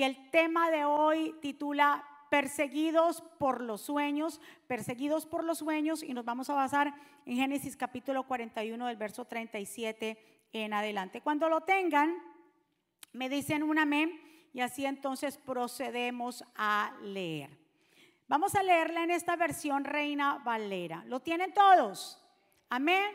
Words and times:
Y 0.00 0.02
el 0.02 0.30
tema 0.30 0.70
de 0.70 0.86
hoy 0.86 1.34
titula 1.42 2.02
Perseguidos 2.30 3.20
por 3.38 3.60
los 3.60 3.82
sueños, 3.82 4.40
perseguidos 4.66 5.26
por 5.26 5.44
los 5.44 5.58
sueños, 5.58 6.02
y 6.02 6.14
nos 6.14 6.24
vamos 6.24 6.48
a 6.48 6.54
basar 6.54 6.94
en 7.26 7.36
Génesis 7.36 7.76
capítulo 7.76 8.22
41 8.22 8.86
del 8.86 8.96
verso 8.96 9.26
37 9.26 10.16
en 10.54 10.72
adelante. 10.72 11.20
Cuando 11.20 11.50
lo 11.50 11.60
tengan, 11.64 12.16
me 13.12 13.28
dicen 13.28 13.62
un 13.62 13.78
amén 13.78 14.18
y 14.54 14.62
así 14.62 14.86
entonces 14.86 15.36
procedemos 15.36 16.44
a 16.56 16.94
leer. 17.02 17.50
Vamos 18.26 18.54
a 18.54 18.62
leerla 18.62 19.04
en 19.04 19.10
esta 19.10 19.36
versión 19.36 19.84
Reina 19.84 20.38
Valera. 20.38 21.04
¿Lo 21.08 21.20
tienen 21.20 21.52
todos? 21.52 22.26
Amén. 22.70 23.12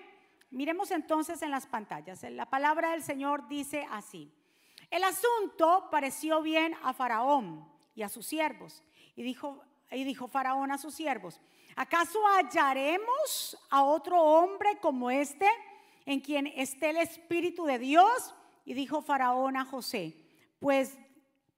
Miremos 0.52 0.92
entonces 0.92 1.42
en 1.42 1.50
las 1.50 1.66
pantallas. 1.66 2.22
La 2.30 2.48
palabra 2.48 2.92
del 2.92 3.02
Señor 3.02 3.48
dice 3.48 3.88
así. 3.90 4.32
El 4.96 5.04
asunto 5.04 5.90
pareció 5.92 6.42
bien 6.42 6.74
a 6.82 6.94
Faraón 6.94 7.68
y 7.96 8.02
a 8.02 8.08
sus 8.08 8.26
siervos. 8.26 8.82
Y 9.18 9.24
dijo, 9.24 9.62
y 9.92 10.06
dijo 10.06 10.30
Faraón 10.30 10.72
a 10.72 10.78
sus 10.78 10.96
siervos, 10.96 11.42
¿acaso 11.76 12.18
hallaremos 12.26 13.58
a 13.70 13.84
otro 13.84 14.22
hombre 14.22 14.78
como 14.80 15.12
este 15.12 15.50
en 16.06 16.22
quien 16.22 16.48
esté 16.48 16.92
el 16.92 16.98
Espíritu 16.98 17.66
de 17.66 17.78
Dios? 17.78 18.34
Y 18.64 18.74
dijo 18.74 19.02
Faraón 19.02 19.58
a 19.58 19.66
José, 19.66 20.16
pues, 20.62 20.98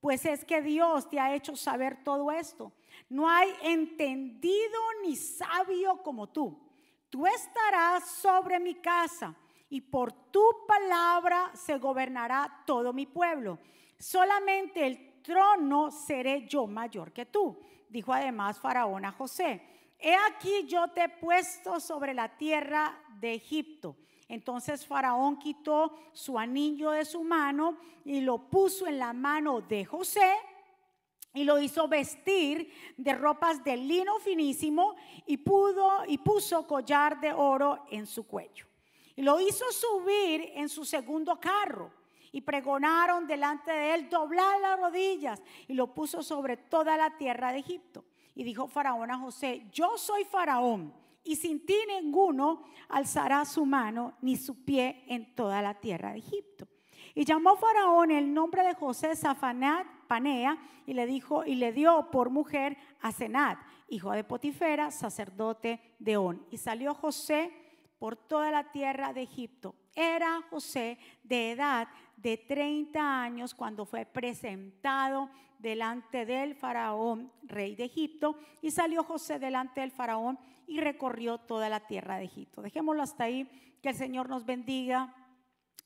pues 0.01 0.25
es 0.25 0.43
que 0.43 0.63
Dios 0.63 1.07
te 1.07 1.19
ha 1.19 1.35
hecho 1.35 1.55
saber 1.55 2.03
todo 2.03 2.31
esto. 2.31 2.71
No 3.07 3.29
hay 3.29 3.53
entendido 3.61 4.81
ni 5.03 5.15
sabio 5.15 6.01
como 6.01 6.27
tú. 6.27 6.59
Tú 7.11 7.27
estarás 7.27 8.09
sobre 8.09 8.59
mi 8.59 8.73
casa 8.73 9.35
y 9.69 9.81
por 9.81 10.13
tu 10.31 10.43
palabra 10.67 11.51
se 11.53 11.77
gobernará 11.77 12.63
todo 12.65 12.93
mi 12.93 13.05
pueblo. 13.05 13.59
Solamente 13.99 14.85
el 14.85 15.21
trono 15.21 15.91
seré 15.91 16.47
yo 16.47 16.67
mayor 16.67 17.11
que 17.11 17.25
tú. 17.25 17.59
Dijo 17.89 18.13
además 18.13 18.59
Faraón 18.59 19.05
a 19.05 19.11
José, 19.11 19.61
he 19.99 20.15
aquí 20.15 20.65
yo 20.67 20.89
te 20.89 21.03
he 21.03 21.09
puesto 21.09 21.79
sobre 21.79 22.13
la 22.13 22.37
tierra 22.37 22.97
de 23.19 23.33
Egipto. 23.33 23.97
Entonces 24.29 24.85
Faraón 24.85 25.37
quitó 25.39 25.97
su 26.13 26.37
anillo 26.37 26.91
de 26.91 27.05
su 27.05 27.23
mano 27.23 27.77
y 28.03 28.21
lo 28.21 28.49
puso 28.49 28.87
en 28.87 28.99
la 28.99 29.13
mano 29.13 29.61
de 29.61 29.85
José 29.85 30.33
y 31.33 31.43
lo 31.43 31.59
hizo 31.59 31.87
vestir 31.87 32.71
de 32.97 33.13
ropas 33.13 33.63
de 33.63 33.77
lino 33.77 34.19
finísimo 34.19 34.95
y 35.25 35.37
puso 35.37 36.67
collar 36.67 37.19
de 37.21 37.31
oro 37.31 37.85
en 37.89 38.05
su 38.05 38.27
cuello. 38.27 38.66
Y 39.17 39.23
lo 39.23 39.39
hizo 39.41 39.65
subir 39.71 40.51
en 40.53 40.69
su 40.69 40.85
segundo 40.85 41.39
carro. 41.39 41.91
Y 42.31 42.41
pregonaron 42.41 43.25
delante 43.25 43.71
de 43.71 43.95
él 43.95 44.09
doblar 44.09 44.61
las 44.61 44.79
rodillas. 44.79 45.41
Y 45.67 45.73
lo 45.73 45.93
puso 45.93 46.21
sobre 46.21 46.55
toda 46.55 46.95
la 46.95 47.17
tierra 47.17 47.51
de 47.51 47.59
Egipto. 47.59 48.05
Y 48.35 48.43
dijo 48.43 48.67
Faraón 48.67 49.09
a 49.09 49.17
José, 49.17 49.65
yo 49.71 49.97
soy 49.97 50.23
Faraón. 50.23 50.93
Y 51.23 51.35
sin 51.35 51.65
ti 51.65 51.75
ninguno 51.87 52.63
alzará 52.89 53.43
su 53.43 53.65
mano 53.65 54.13
ni 54.21 54.37
su 54.37 54.63
pie 54.63 55.03
en 55.07 55.33
toda 55.35 55.63
la 55.63 55.73
tierra 55.73 56.13
de 56.13 56.19
Egipto. 56.19 56.67
Y 57.15 57.25
llamó 57.25 57.55
Faraón 57.57 58.11
el 58.11 58.31
nombre 58.31 58.63
de 58.63 58.75
José 58.75 59.15
Zafanat 59.15 59.87
Panea 60.07 60.57
y 60.85 60.93
le 60.93 61.07
dijo 61.07 61.43
y 61.43 61.55
le 61.55 61.73
dio 61.73 62.11
por 62.11 62.29
mujer 62.29 62.77
a 63.01 63.11
Senat, 63.11 63.57
hijo 63.89 64.11
de 64.11 64.23
Potifera, 64.23 64.91
sacerdote 64.91 65.95
de 65.97 66.17
On. 66.17 66.45
Y 66.51 66.57
salió 66.57 66.93
José 66.93 67.51
por 67.99 68.15
toda 68.15 68.51
la 68.51 68.71
tierra 68.71 69.13
de 69.13 69.23
Egipto. 69.23 69.75
Era 69.95 70.41
José 70.49 70.97
de 71.23 71.51
edad 71.51 71.87
de 72.15 72.37
30 72.37 73.21
años 73.21 73.53
cuando 73.53 73.85
fue 73.85 74.05
presentado 74.05 75.29
delante 75.59 76.25
del 76.25 76.55
faraón, 76.55 77.31
rey 77.43 77.75
de 77.75 77.85
Egipto, 77.85 78.37
y 78.61 78.71
salió 78.71 79.03
José 79.03 79.39
delante 79.39 79.81
del 79.81 79.91
faraón 79.91 80.37
y 80.67 80.79
recorrió 80.79 81.37
toda 81.37 81.69
la 81.69 81.79
tierra 81.79 82.17
de 82.17 82.25
Egipto. 82.25 82.61
Dejémoslo 82.61 83.01
hasta 83.01 83.23
ahí, 83.23 83.49
que 83.81 83.89
el 83.89 83.95
Señor 83.95 84.29
nos 84.29 84.45
bendiga 84.45 85.13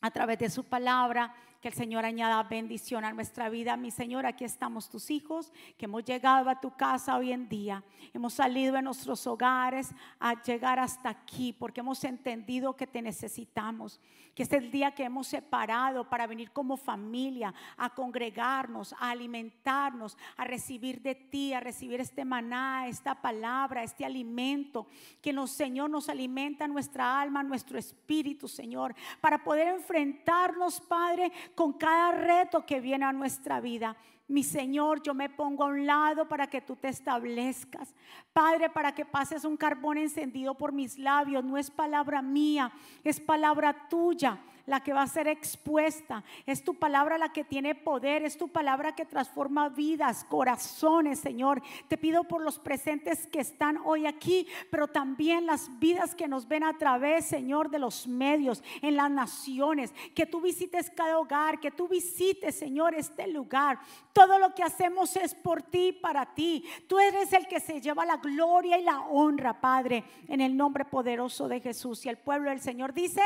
a 0.01 0.11
través 0.11 0.39
de 0.39 0.49
su 0.49 0.63
palabra 0.63 1.33
que 1.61 1.67
el 1.67 1.75
Señor 1.75 2.05
añada 2.05 2.41
bendición 2.41 3.05
a 3.05 3.13
nuestra 3.13 3.47
vida. 3.47 3.77
Mi 3.77 3.91
Señor, 3.91 4.25
aquí 4.25 4.43
estamos 4.43 4.89
tus 4.89 5.11
hijos, 5.11 5.53
que 5.77 5.85
hemos 5.85 6.03
llegado 6.03 6.49
a 6.49 6.59
tu 6.59 6.75
casa 6.75 7.15
hoy 7.15 7.31
en 7.31 7.47
día. 7.47 7.83
Hemos 8.13 8.33
salido 8.33 8.73
de 8.73 8.81
nuestros 8.81 9.27
hogares 9.27 9.91
a 10.19 10.41
llegar 10.41 10.79
hasta 10.79 11.09
aquí 11.09 11.53
porque 11.53 11.81
hemos 11.81 12.03
entendido 12.03 12.75
que 12.75 12.87
te 12.87 13.03
necesitamos. 13.03 13.99
Que 14.33 14.43
este 14.43 14.57
es 14.57 14.63
el 14.63 14.71
día 14.71 14.91
que 14.91 15.03
hemos 15.03 15.27
separado 15.27 16.07
para 16.09 16.25
venir 16.25 16.51
como 16.51 16.77
familia 16.77 17.53
a 17.75 17.89
congregarnos, 17.89 18.93
a 18.93 19.09
alimentarnos, 19.09 20.17
a 20.37 20.45
recibir 20.45 21.01
de 21.01 21.15
ti, 21.15 21.53
a 21.53 21.59
recibir 21.59 21.99
este 21.99 22.23
maná, 22.23 22.87
esta 22.87 23.21
palabra, 23.21 23.83
este 23.83 24.05
alimento 24.05 24.87
que 25.21 25.33
nos, 25.33 25.51
Señor, 25.51 25.89
nos 25.89 26.07
alimenta 26.07 26.65
nuestra 26.65 27.19
alma, 27.19 27.43
nuestro 27.43 27.77
espíritu, 27.77 28.47
Señor, 28.47 28.95
para 29.19 29.43
poder 29.43 29.67
enfrentarnos, 29.67 30.79
Padre, 30.79 31.29
con 31.55 31.73
cada 31.73 32.11
reto 32.11 32.65
que 32.65 32.79
viene 32.79 33.05
a 33.05 33.13
nuestra 33.13 33.59
vida. 33.59 33.95
Mi 34.27 34.43
Señor, 34.43 35.01
yo 35.03 35.13
me 35.13 35.29
pongo 35.29 35.65
a 35.65 35.67
un 35.67 35.85
lado 35.85 36.27
para 36.27 36.47
que 36.47 36.61
tú 36.61 36.75
te 36.75 36.87
establezcas. 36.87 37.93
Padre, 38.31 38.69
para 38.69 38.93
que 38.93 39.05
pases 39.05 39.43
un 39.43 39.57
carbón 39.57 39.97
encendido 39.97 40.55
por 40.55 40.71
mis 40.71 40.97
labios. 40.97 41.43
No 41.43 41.57
es 41.57 41.69
palabra 41.69 42.21
mía, 42.21 42.71
es 43.03 43.19
palabra 43.19 43.89
tuya 43.89 44.39
la 44.65 44.81
que 44.81 44.93
va 44.93 45.03
a 45.03 45.07
ser 45.07 45.27
expuesta. 45.27 46.23
Es 46.45 46.63
tu 46.63 46.75
palabra 46.75 47.17
la 47.17 47.31
que 47.31 47.43
tiene 47.43 47.75
poder, 47.75 48.23
es 48.23 48.37
tu 48.37 48.49
palabra 48.49 48.95
que 48.95 49.05
transforma 49.05 49.69
vidas, 49.69 50.23
corazones, 50.23 51.19
Señor. 51.19 51.61
Te 51.87 51.97
pido 51.97 52.23
por 52.23 52.41
los 52.41 52.59
presentes 52.59 53.27
que 53.27 53.39
están 53.39 53.79
hoy 53.85 54.05
aquí, 54.05 54.47
pero 54.69 54.87
también 54.87 55.45
las 55.45 55.79
vidas 55.79 56.15
que 56.15 56.27
nos 56.27 56.47
ven 56.47 56.63
a 56.63 56.77
través, 56.77 57.25
Señor, 57.25 57.69
de 57.69 57.79
los 57.79 58.07
medios, 58.07 58.63
en 58.81 58.95
las 58.95 59.11
naciones. 59.11 59.93
Que 60.15 60.25
tú 60.25 60.41
visites 60.41 60.89
cada 60.89 61.19
hogar, 61.19 61.59
que 61.59 61.71
tú 61.71 61.87
visites, 61.87 62.55
Señor, 62.55 62.95
este 62.95 63.27
lugar. 63.27 63.79
Todo 64.13 64.39
lo 64.39 64.53
que 64.53 64.63
hacemos 64.63 65.15
es 65.15 65.33
por 65.35 65.61
ti, 65.61 65.91
para 65.91 66.33
ti. 66.33 66.65
Tú 66.87 66.99
eres 66.99 67.33
el 67.33 67.47
que 67.47 67.59
se 67.59 67.81
lleva 67.81 68.05
la 68.05 68.17
gloria 68.17 68.77
y 68.77 68.83
la 68.83 69.01
honra, 69.01 69.59
Padre, 69.59 70.03
en 70.27 70.41
el 70.41 70.55
nombre 70.55 70.85
poderoso 70.85 71.47
de 71.47 71.59
Jesús. 71.59 72.05
Y 72.05 72.09
el 72.09 72.17
pueblo 72.17 72.49
del 72.49 72.61
Señor 72.61 72.93
dice... 72.93 73.21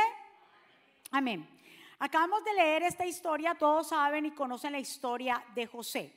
Amén. 1.16 1.48
Acabamos 1.98 2.44
de 2.44 2.54
leer 2.54 2.84
esta 2.84 3.06
historia, 3.06 3.56
todos 3.56 3.88
saben 3.88 4.26
y 4.26 4.32
conocen 4.32 4.74
la 4.74 4.80
historia 4.80 5.42
de 5.56 5.66
José. 5.66 6.12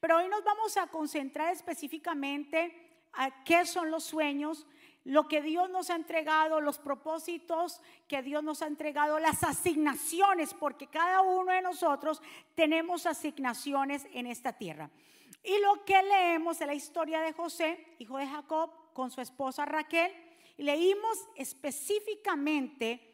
Pero 0.00 0.16
hoy 0.16 0.28
nos 0.28 0.42
vamos 0.42 0.74
a 0.78 0.86
concentrar 0.86 1.52
específicamente 1.52 3.04
a 3.12 3.44
qué 3.44 3.66
son 3.66 3.90
los 3.90 4.04
sueños, 4.04 4.66
lo 5.04 5.28
que 5.28 5.42
Dios 5.42 5.68
nos 5.68 5.90
ha 5.90 5.96
entregado, 5.96 6.62
los 6.62 6.78
propósitos 6.78 7.82
que 8.08 8.22
Dios 8.22 8.42
nos 8.42 8.62
ha 8.62 8.68
entregado, 8.68 9.18
las 9.18 9.44
asignaciones, 9.44 10.54
porque 10.54 10.86
cada 10.86 11.20
uno 11.20 11.52
de 11.52 11.60
nosotros 11.60 12.22
tenemos 12.54 13.04
asignaciones 13.04 14.06
en 14.14 14.26
esta 14.26 14.54
tierra. 14.54 14.88
Y 15.44 15.60
lo 15.60 15.84
que 15.84 16.02
leemos 16.02 16.58
es 16.58 16.66
la 16.66 16.72
historia 16.72 17.20
de 17.20 17.34
José, 17.34 17.96
hijo 17.98 18.16
de 18.16 18.26
Jacob, 18.26 18.70
con 18.94 19.10
su 19.10 19.20
esposa 19.20 19.66
Raquel, 19.66 20.10
leímos 20.56 21.28
específicamente 21.36 23.08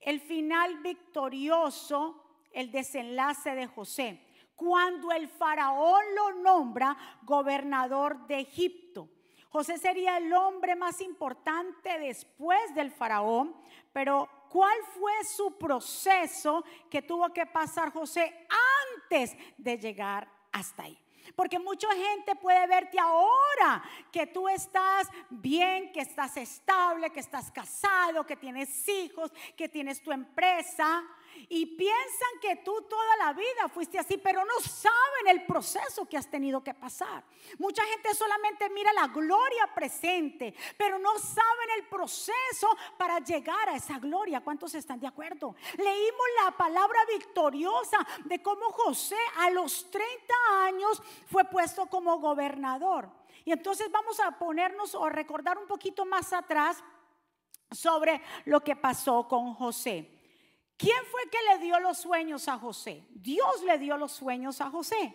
el 0.00 0.20
final 0.20 0.78
victorioso, 0.78 2.24
el 2.52 2.70
desenlace 2.70 3.54
de 3.54 3.66
José, 3.66 4.20
cuando 4.56 5.12
el 5.12 5.28
faraón 5.28 6.02
lo 6.14 6.32
nombra 6.42 6.96
gobernador 7.22 8.26
de 8.26 8.40
Egipto. 8.40 9.08
José 9.48 9.78
sería 9.78 10.16
el 10.18 10.32
hombre 10.32 10.76
más 10.76 11.00
importante 11.00 11.98
después 11.98 12.74
del 12.74 12.90
faraón, 12.92 13.56
pero 13.92 14.28
¿cuál 14.48 14.76
fue 14.98 15.24
su 15.24 15.58
proceso 15.58 16.64
que 16.88 17.02
tuvo 17.02 17.32
que 17.32 17.46
pasar 17.46 17.92
José 17.92 18.46
antes 19.02 19.36
de 19.58 19.76
llegar 19.76 20.28
hasta 20.52 20.84
ahí? 20.84 20.98
Porque 21.34 21.58
mucha 21.58 21.88
gente 21.94 22.36
puede 22.36 22.66
verte 22.66 22.98
ahora 22.98 23.82
que 24.12 24.26
tú 24.26 24.48
estás 24.48 25.08
bien, 25.28 25.92
que 25.92 26.00
estás 26.00 26.36
estable, 26.36 27.10
que 27.10 27.20
estás 27.20 27.50
casado, 27.50 28.26
que 28.26 28.36
tienes 28.36 28.88
hijos, 28.88 29.32
que 29.56 29.68
tienes 29.68 30.02
tu 30.02 30.12
empresa 30.12 31.04
y 31.48 31.66
piensan 31.66 32.40
que 32.40 32.56
tú 32.56 32.82
toda 32.82 33.16
la 33.16 33.32
vida 33.32 33.68
fuiste 33.72 33.98
así, 33.98 34.18
pero 34.18 34.44
no 34.44 34.60
saben 34.60 35.28
el 35.28 35.46
proceso 35.46 36.06
que 36.06 36.16
has 36.16 36.30
tenido 36.30 36.62
que 36.62 36.74
pasar. 36.74 37.24
Mucha 37.58 37.84
gente 37.84 38.14
solamente 38.14 38.68
mira 38.70 38.92
la 38.92 39.08
gloria 39.08 39.72
presente, 39.74 40.54
pero 40.76 40.98
no 40.98 41.18
saben 41.18 41.70
el 41.76 41.86
proceso 41.86 42.68
para 42.96 43.18
llegar 43.20 43.68
a 43.68 43.76
esa 43.76 43.98
gloria. 43.98 44.40
¿Cuántos 44.40 44.74
están 44.74 45.00
de 45.00 45.06
acuerdo? 45.06 45.54
Leímos 45.76 46.26
la 46.44 46.50
palabra 46.52 46.98
victoriosa 47.06 47.98
de 48.24 48.42
cómo 48.42 48.70
José 48.72 49.18
a 49.38 49.50
los 49.50 49.90
30 49.90 50.34
años 50.62 51.02
fue 51.26 51.44
puesto 51.44 51.86
como 51.86 52.18
gobernador. 52.18 53.08
Y 53.44 53.52
entonces 53.52 53.90
vamos 53.90 54.20
a 54.20 54.38
ponernos 54.38 54.94
o 54.94 55.08
recordar 55.08 55.58
un 55.58 55.66
poquito 55.66 56.04
más 56.04 56.32
atrás 56.32 56.82
sobre 57.70 58.20
lo 58.44 58.62
que 58.62 58.76
pasó 58.76 59.26
con 59.28 59.54
José. 59.54 60.19
¿Quién 60.80 61.04
fue 61.10 61.28
que 61.28 61.38
le 61.50 61.58
dio 61.58 61.78
los 61.78 61.98
sueños 61.98 62.48
a 62.48 62.56
José? 62.56 63.04
Dios 63.10 63.62
le 63.64 63.76
dio 63.78 63.98
los 63.98 64.12
sueños 64.12 64.62
a 64.62 64.70
José. 64.70 65.14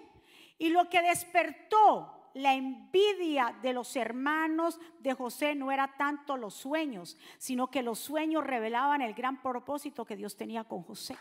Y 0.59 0.69
lo 0.69 0.87
que 0.91 1.01
despertó 1.01 2.29
la 2.35 2.53
envidia 2.53 3.57
de 3.63 3.73
los 3.73 3.95
hermanos 3.95 4.79
de 4.99 5.15
José 5.15 5.55
no 5.55 5.71
era 5.71 5.95
tanto 5.97 6.37
los 6.37 6.53
sueños, 6.53 7.17
sino 7.39 7.71
que 7.71 7.81
los 7.81 7.97
sueños 7.97 8.43
revelaban 8.43 9.01
el 9.01 9.15
gran 9.15 9.41
propósito 9.41 10.05
que 10.05 10.15
Dios 10.15 10.37
tenía 10.37 10.65
con 10.65 10.83
José. 10.83 11.17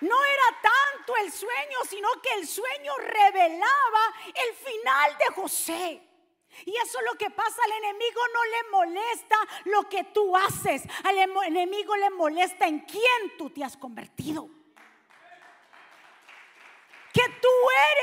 No 0.00 0.24
era 0.24 0.58
tanto 0.62 1.12
el 1.22 1.30
sueño, 1.30 1.78
sino 1.86 2.08
que 2.22 2.40
el 2.40 2.46
sueño 2.46 2.92
revelaba 2.96 4.14
el 4.26 4.54
final 4.54 5.18
de 5.18 5.34
José. 5.34 6.07
Y 6.64 6.76
eso 6.76 6.98
es 6.98 7.04
lo 7.10 7.18
que 7.18 7.30
pasa, 7.30 7.62
al 7.64 7.84
enemigo 7.84 8.20
no 8.34 8.44
le 8.44 8.70
molesta 8.70 9.36
lo 9.64 9.88
que 9.88 10.04
tú 10.04 10.36
haces, 10.36 10.82
al 11.04 11.18
enemigo 11.46 11.96
le 11.96 12.10
molesta 12.10 12.66
en 12.66 12.80
quién 12.80 13.36
tú 13.36 13.50
te 13.50 13.64
has 13.64 13.76
convertido 13.76 14.48
que 17.18 17.40
tú 17.40 17.48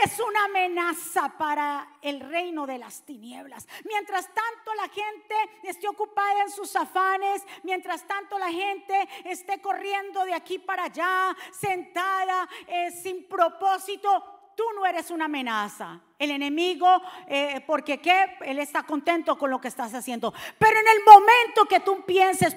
eres 0.04 0.19
una 0.19 0.44
amenaza 0.44 1.30
para 1.38 1.88
el 2.02 2.19
reino 2.19 2.68
de 2.68 2.78
las 2.78 3.06
tinieblas. 3.06 3.66
Mientras 3.86 4.25
tanto 4.25 4.74
la 4.75 4.90
gente 4.90 5.36
esté 5.63 5.88
ocupada 5.88 6.42
en 6.42 6.52
sus 6.52 6.75
afanes, 6.75 7.42
mientras 7.63 8.06
tanto 8.06 8.38
la 8.38 8.52
gente 8.52 9.07
esté 9.24 9.62
corriendo 9.62 10.25
de 10.25 10.34
aquí 10.34 10.60
para 10.60 10.86
allá, 10.86 11.34
sentada, 11.52 12.50
eh, 12.68 12.92
sin 12.92 13.25
propósito, 13.30 14.35
tú 14.56 14.63
no 14.75 14.86
eres 14.86 15.12
una 15.12 15.25
amenaza. 15.25 16.00
El 16.18 16.31
enemigo, 16.31 16.88
eh, 17.28 17.62
porque 17.68 17.98
¿qué? 17.98 18.38
Él 18.46 18.60
está 18.60 18.84
contento 18.84 19.38
con 19.38 19.50
lo 19.50 19.60
que 19.60 19.68
estás 19.68 19.94
haciendo. 19.94 20.34
Pero 20.57 20.80
en 20.80 20.88
el 20.88 21.04
momento 21.04 21.66
que 21.68 21.81
tú 21.81 21.94
empieces, 21.94 22.56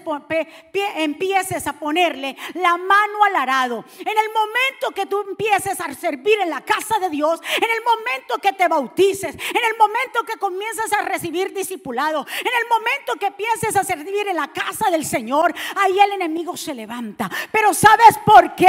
empieces 0.97 1.67
a 1.67 1.73
ponerle 1.73 2.37
la 2.55 2.77
mano 2.77 3.25
al 3.27 3.35
arado, 3.35 3.85
en 3.99 4.17
el 4.17 4.29
momento 4.33 4.93
que 4.95 5.07
tú 5.07 5.25
empieces 5.29 5.81
a 5.81 5.93
servir 5.93 6.39
en 6.41 6.51
la 6.51 6.61
casa 6.61 7.01
de 7.01 7.11
Dios, 7.11 7.41
en 7.57 7.69
el 7.69 7.83
momento 7.83 8.39
que 8.41 8.53
te 8.53 8.69
bautices, 8.69 9.35
en 9.35 9.65
el 9.65 9.77
momento 9.77 10.23
que 10.25 10.39
comiences 10.39 10.93
a 10.93 11.03
recibir 11.03 11.53
discipulado, 11.53 12.25
en 12.41 12.47
el 12.47 12.69
momento 12.69 13.17
que 13.17 13.27
empieces 13.27 13.75
a 13.75 13.83
servir 13.83 14.29
en 14.29 14.37
la 14.37 14.53
casa 14.53 14.89
del 14.89 15.05
Señor, 15.05 15.53
ahí 15.77 15.99
el 15.99 16.13
enemigo 16.13 16.57
se 16.57 16.75
levanta. 16.75 17.29
Pero 17.51 17.75
¿sabes 17.75 18.19
por 18.25 18.55
qué? 18.55 18.69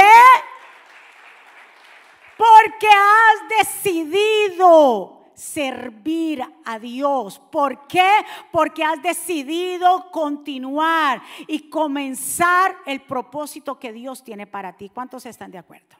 Porque 2.40 2.88
has 2.88 3.66
decidido 3.66 5.20
servir 5.34 6.42
a 6.64 6.78
Dios. 6.78 7.38
¿Por 7.38 7.86
qué? 7.86 8.08
Porque 8.50 8.82
has 8.82 9.02
decidido 9.02 10.10
continuar 10.10 11.20
y 11.46 11.68
comenzar 11.68 12.78
el 12.86 13.02
propósito 13.02 13.78
que 13.78 13.92
Dios 13.92 14.24
tiene 14.24 14.46
para 14.46 14.74
ti. 14.74 14.88
¿Cuántos 14.88 15.26
están 15.26 15.50
de 15.50 15.58
acuerdo? 15.58 15.96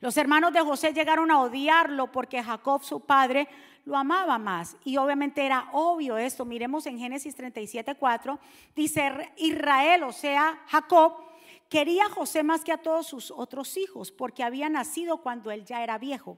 Los 0.00 0.16
hermanos 0.16 0.54
de 0.54 0.62
José 0.62 0.94
llegaron 0.94 1.30
a 1.30 1.42
odiarlo 1.42 2.10
porque 2.10 2.42
Jacob, 2.42 2.82
su 2.82 3.00
padre, 3.00 3.48
lo 3.84 3.98
amaba 3.98 4.38
más. 4.38 4.78
Y 4.82 4.96
obviamente 4.96 5.44
era 5.44 5.68
obvio 5.72 6.16
esto. 6.16 6.46
Miremos 6.46 6.86
en 6.86 6.98
Génesis 6.98 7.34
37, 7.34 7.96
4. 7.96 8.38
Dice 8.74 9.30
Israel, 9.36 10.04
o 10.04 10.12
sea, 10.12 10.58
Jacob 10.68 11.31
Quería 11.72 12.04
a 12.04 12.10
José 12.10 12.42
más 12.42 12.64
que 12.64 12.72
a 12.72 12.76
todos 12.76 13.06
sus 13.06 13.30
otros 13.30 13.78
hijos, 13.78 14.12
porque 14.12 14.42
había 14.42 14.68
nacido 14.68 15.22
cuando 15.22 15.50
él 15.50 15.64
ya 15.64 15.82
era 15.82 15.96
viejo. 15.96 16.36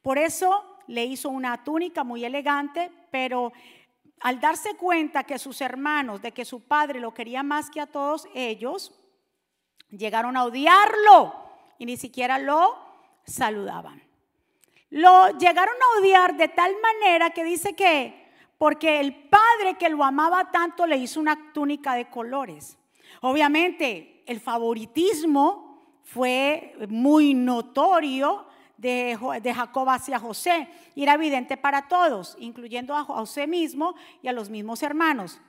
Por 0.00 0.16
eso 0.16 0.64
le 0.86 1.04
hizo 1.04 1.28
una 1.28 1.64
túnica 1.64 2.04
muy 2.04 2.24
elegante, 2.24 2.92
pero 3.10 3.52
al 4.20 4.40
darse 4.40 4.76
cuenta 4.76 5.24
que 5.24 5.40
sus 5.40 5.60
hermanos, 5.60 6.22
de 6.22 6.30
que 6.30 6.44
su 6.44 6.68
padre 6.68 7.00
lo 7.00 7.12
quería 7.12 7.42
más 7.42 7.68
que 7.68 7.80
a 7.80 7.88
todos 7.88 8.28
ellos, 8.32 8.96
llegaron 9.90 10.36
a 10.36 10.44
odiarlo 10.44 11.34
y 11.80 11.86
ni 11.86 11.96
siquiera 11.96 12.38
lo 12.38 12.78
saludaban. 13.24 14.00
Lo 14.90 15.36
llegaron 15.36 15.74
a 15.74 15.98
odiar 15.98 16.36
de 16.36 16.46
tal 16.46 16.72
manera 16.80 17.30
que 17.30 17.42
dice 17.42 17.74
que, 17.74 18.30
porque 18.56 19.00
el 19.00 19.16
padre 19.28 19.74
que 19.80 19.88
lo 19.88 20.04
amaba 20.04 20.52
tanto 20.52 20.86
le 20.86 20.96
hizo 20.96 21.18
una 21.18 21.52
túnica 21.52 21.94
de 21.94 22.08
colores. 22.08 22.78
Obviamente, 23.20 24.15
el 24.26 24.40
favoritismo 24.40 26.00
fue 26.02 26.74
muy 26.88 27.34
notorio 27.34 28.46
de, 28.76 29.18
Jacob 29.54 29.88
hacia 29.88 30.18
José 30.18 30.68
y 30.94 31.02
era 31.02 31.14
evidente 31.14 31.56
para 31.56 31.88
todos, 31.88 32.36
incluyendo 32.38 32.94
a 32.94 33.04
José 33.04 33.46
mismo 33.46 33.94
y 34.22 34.28
a 34.28 34.32
los 34.32 34.50
mismos 34.50 34.82
hermanos. 34.82 35.40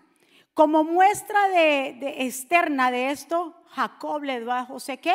Como 0.53 0.83
muestra 0.83 1.49
de, 1.49 2.25
externa 2.25 2.89
de 2.89 3.11
esto, 3.11 3.53
Jacob 3.69 4.23
le 4.23 4.39
dio 4.39 4.51
a 4.51 4.65
José 4.65 4.97
qué? 4.97 5.13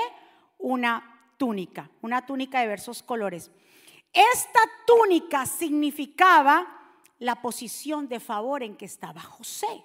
Una 0.59 1.33
túnica, 1.37 1.91
una 2.01 2.25
túnica 2.25 2.59
de 2.59 2.67
diversos 2.67 3.03
colores. 3.03 3.51
Esta 4.13 4.61
túnica 4.87 5.47
significaba 5.47 6.67
la 7.19 7.41
posición 7.41 8.09
de 8.09 8.21
favor 8.21 8.63
en 8.63 8.77
que 8.77 8.85
estaba 8.85 9.21
José, 9.21 9.83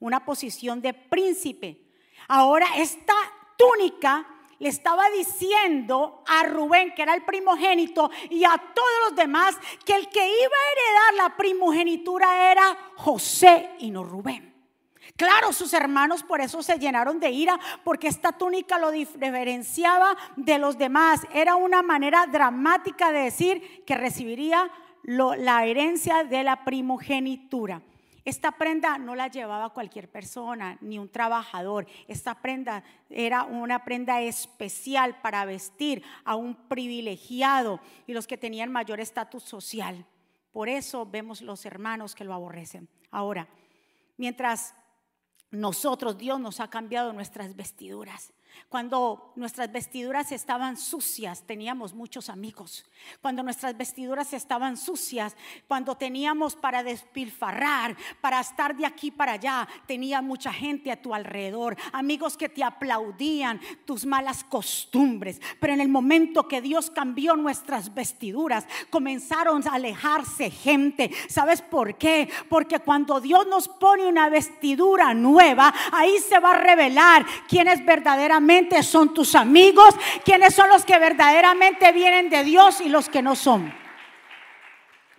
una 0.00 0.24
posición 0.24 0.80
de 0.80 0.94
príncipe. 0.94 1.85
Ahora 2.28 2.66
esta 2.76 3.14
túnica 3.56 4.26
le 4.58 4.68
estaba 4.68 5.10
diciendo 5.10 6.22
a 6.26 6.44
Rubén, 6.44 6.94
que 6.94 7.02
era 7.02 7.14
el 7.14 7.24
primogénito, 7.24 8.10
y 8.30 8.44
a 8.44 8.56
todos 8.56 8.90
los 9.08 9.16
demás, 9.16 9.56
que 9.84 9.94
el 9.94 10.08
que 10.08 10.26
iba 10.26 10.56
a 10.56 10.72
heredar 10.72 11.28
la 11.28 11.36
primogenitura 11.36 12.50
era 12.50 12.76
José 12.96 13.70
y 13.78 13.90
no 13.90 14.02
Rubén. 14.02 14.54
Claro, 15.16 15.52
sus 15.52 15.72
hermanos 15.72 16.22
por 16.22 16.40
eso 16.40 16.62
se 16.62 16.78
llenaron 16.78 17.20
de 17.20 17.30
ira, 17.30 17.58
porque 17.84 18.08
esta 18.08 18.32
túnica 18.32 18.78
lo 18.78 18.90
diferenciaba 18.90 20.16
de 20.36 20.58
los 20.58 20.76
demás. 20.76 21.26
Era 21.32 21.54
una 21.54 21.82
manera 21.82 22.26
dramática 22.26 23.12
de 23.12 23.20
decir 23.20 23.84
que 23.86 23.94
recibiría 23.94 24.70
la 25.04 25.64
herencia 25.64 26.24
de 26.24 26.42
la 26.42 26.64
primogenitura. 26.64 27.80
Esta 28.26 28.50
prenda 28.50 28.98
no 28.98 29.14
la 29.14 29.28
llevaba 29.28 29.72
cualquier 29.72 30.10
persona, 30.10 30.76
ni 30.80 30.98
un 30.98 31.08
trabajador. 31.08 31.86
Esta 32.08 32.34
prenda 32.42 32.82
era 33.08 33.44
una 33.44 33.84
prenda 33.84 34.20
especial 34.20 35.20
para 35.22 35.44
vestir 35.44 36.02
a 36.24 36.34
un 36.34 36.56
privilegiado 36.66 37.78
y 38.04 38.14
los 38.14 38.26
que 38.26 38.36
tenían 38.36 38.72
mayor 38.72 38.98
estatus 38.98 39.44
social. 39.44 40.04
Por 40.50 40.68
eso 40.68 41.06
vemos 41.06 41.40
los 41.40 41.64
hermanos 41.66 42.16
que 42.16 42.24
lo 42.24 42.34
aborrecen. 42.34 42.88
Ahora, 43.12 43.46
mientras 44.16 44.74
nosotros, 45.52 46.18
Dios 46.18 46.40
nos 46.40 46.58
ha 46.58 46.68
cambiado 46.68 47.12
nuestras 47.12 47.54
vestiduras. 47.54 48.32
Cuando 48.68 49.32
nuestras 49.36 49.70
vestiduras 49.70 50.32
estaban 50.32 50.76
sucias, 50.76 51.44
teníamos 51.46 51.94
muchos 51.94 52.28
amigos. 52.28 52.84
Cuando 53.22 53.44
nuestras 53.44 53.76
vestiduras 53.76 54.32
estaban 54.32 54.76
sucias, 54.76 55.36
cuando 55.68 55.94
teníamos 55.94 56.56
para 56.56 56.82
despilfarrar, 56.82 57.96
para 58.20 58.40
estar 58.40 58.76
de 58.76 58.84
aquí 58.84 59.12
para 59.12 59.32
allá, 59.32 59.68
tenía 59.86 60.20
mucha 60.20 60.52
gente 60.52 60.90
a 60.90 61.00
tu 61.00 61.14
alrededor, 61.14 61.76
amigos 61.92 62.36
que 62.36 62.48
te 62.48 62.64
aplaudían 62.64 63.60
tus 63.84 64.04
malas 64.04 64.42
costumbres. 64.42 65.40
Pero 65.60 65.72
en 65.72 65.80
el 65.80 65.88
momento 65.88 66.48
que 66.48 66.60
Dios 66.60 66.90
cambió 66.90 67.36
nuestras 67.36 67.94
vestiduras, 67.94 68.66
comenzaron 68.90 69.66
a 69.68 69.74
alejarse 69.74 70.50
gente. 70.50 71.12
¿Sabes 71.28 71.62
por 71.62 71.96
qué? 71.96 72.28
Porque 72.48 72.80
cuando 72.80 73.20
Dios 73.20 73.46
nos 73.46 73.68
pone 73.68 74.06
una 74.06 74.28
vestidura 74.28 75.14
nueva, 75.14 75.72
ahí 75.92 76.18
se 76.18 76.40
va 76.40 76.50
a 76.50 76.58
revelar 76.58 77.24
quién 77.48 77.68
es 77.68 77.84
verdaderamente 77.84 78.45
son 78.82 79.14
tus 79.14 79.34
amigos, 79.34 79.94
quienes 80.24 80.54
son 80.54 80.68
los 80.68 80.84
que 80.84 80.98
verdaderamente 80.98 81.92
vienen 81.92 82.30
de 82.30 82.44
Dios 82.44 82.80
y 82.80 82.88
los 82.88 83.08
que 83.08 83.22
no 83.22 83.36
son. 83.36 83.72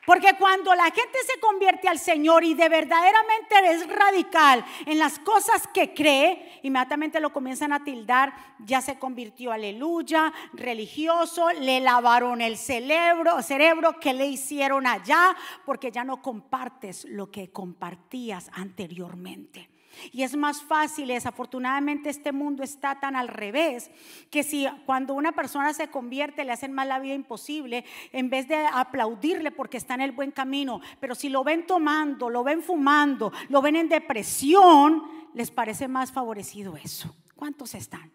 Porque 0.07 0.35
cuando 0.39 0.73
la 0.73 0.85
gente 0.85 1.17
se 1.25 1.37
convierte 1.41 1.89
al 1.89 1.99
Señor 1.99 2.45
y 2.45 2.53
de 2.53 2.69
verdaderamente 2.69 3.55
es 3.71 3.85
radical 3.89 4.63
en 4.85 4.99
las 4.99 5.19
cosas 5.19 5.67
que 5.73 5.93
cree, 5.93 6.61
inmediatamente 6.63 7.19
lo 7.19 7.33
comienzan 7.33 7.73
a 7.73 7.83
tildar, 7.83 8.33
ya 8.59 8.79
se 8.79 8.97
convirtió, 8.97 9.51
aleluya, 9.51 10.31
religioso, 10.53 11.49
le 11.51 11.81
lavaron 11.81 12.39
el 12.39 12.55
cerebro, 12.55 13.43
cerebro 13.43 13.99
que 13.99 14.13
le 14.13 14.27
hicieron 14.27 14.87
allá, 14.87 15.35
porque 15.65 15.91
ya 15.91 16.05
no 16.05 16.21
compartes 16.21 17.03
lo 17.03 17.29
que 17.29 17.51
compartías 17.51 18.49
anteriormente. 18.53 19.76
Y 20.11 20.23
es 20.23 20.35
más 20.35 20.61
fácil, 20.61 21.07
desafortunadamente 21.07 22.09
este 22.09 22.31
mundo 22.31 22.63
está 22.63 22.99
tan 22.99 23.15
al 23.15 23.27
revés, 23.27 23.89
que 24.29 24.43
si 24.43 24.67
cuando 24.85 25.13
una 25.13 25.31
persona 25.31 25.73
se 25.73 25.89
convierte 25.89 26.45
le 26.45 26.51
hacen 26.51 26.73
mal 26.73 26.89
la 26.89 26.99
vida 26.99 27.13
imposible, 27.13 27.85
en 28.11 28.29
vez 28.29 28.47
de 28.47 28.55
aplaudirle 28.55 29.51
porque 29.51 29.77
está 29.77 29.95
en 29.95 30.01
el 30.01 30.11
buen 30.11 30.31
camino, 30.31 30.81
pero 30.99 31.15
si 31.15 31.29
lo 31.29 31.43
ven 31.43 31.65
tomando, 31.65 32.29
lo 32.29 32.43
ven 32.43 32.61
fumando, 32.61 33.31
lo 33.49 33.61
ven 33.61 33.75
en 33.75 33.89
depresión, 33.89 35.03
les 35.33 35.51
parece 35.51 35.87
más 35.87 36.11
favorecido 36.11 36.75
eso. 36.77 37.15
¿Cuántos 37.35 37.73
están? 37.75 38.11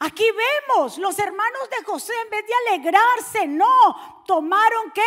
Aquí 0.00 0.24
vemos 0.30 0.98
los 0.98 1.18
hermanos 1.18 1.70
de 1.76 1.84
José, 1.84 2.12
en 2.24 2.30
vez 2.30 2.44
de 2.46 2.52
alegrarse, 2.68 3.48
no, 3.48 4.24
tomaron 4.26 4.92
qué? 4.94 5.02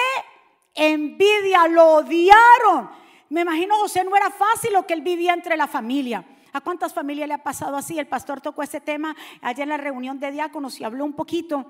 Envidia, 0.73 1.67
lo 1.67 1.95
odiaron. 1.95 2.89
Me 3.31 3.41
imagino 3.41 3.77
José 3.77 4.03
no 4.03 4.13
era 4.13 4.29
fácil 4.29 4.73
lo 4.73 4.85
que 4.85 4.93
él 4.93 4.99
vivía 4.99 5.33
entre 5.33 5.55
la 5.55 5.65
familia. 5.65 6.25
¿A 6.51 6.59
cuántas 6.59 6.93
familias 6.93 7.29
le 7.29 7.35
ha 7.35 7.41
pasado 7.41 7.77
así? 7.77 7.97
El 7.97 8.07
pastor 8.07 8.41
tocó 8.41 8.61
ese 8.61 8.81
tema 8.81 9.15
allá 9.41 9.63
en 9.63 9.69
la 9.69 9.77
reunión 9.77 10.19
de 10.19 10.31
diáconos 10.31 10.77
y 10.81 10.83
habló 10.83 11.05
un 11.05 11.13
poquito. 11.13 11.65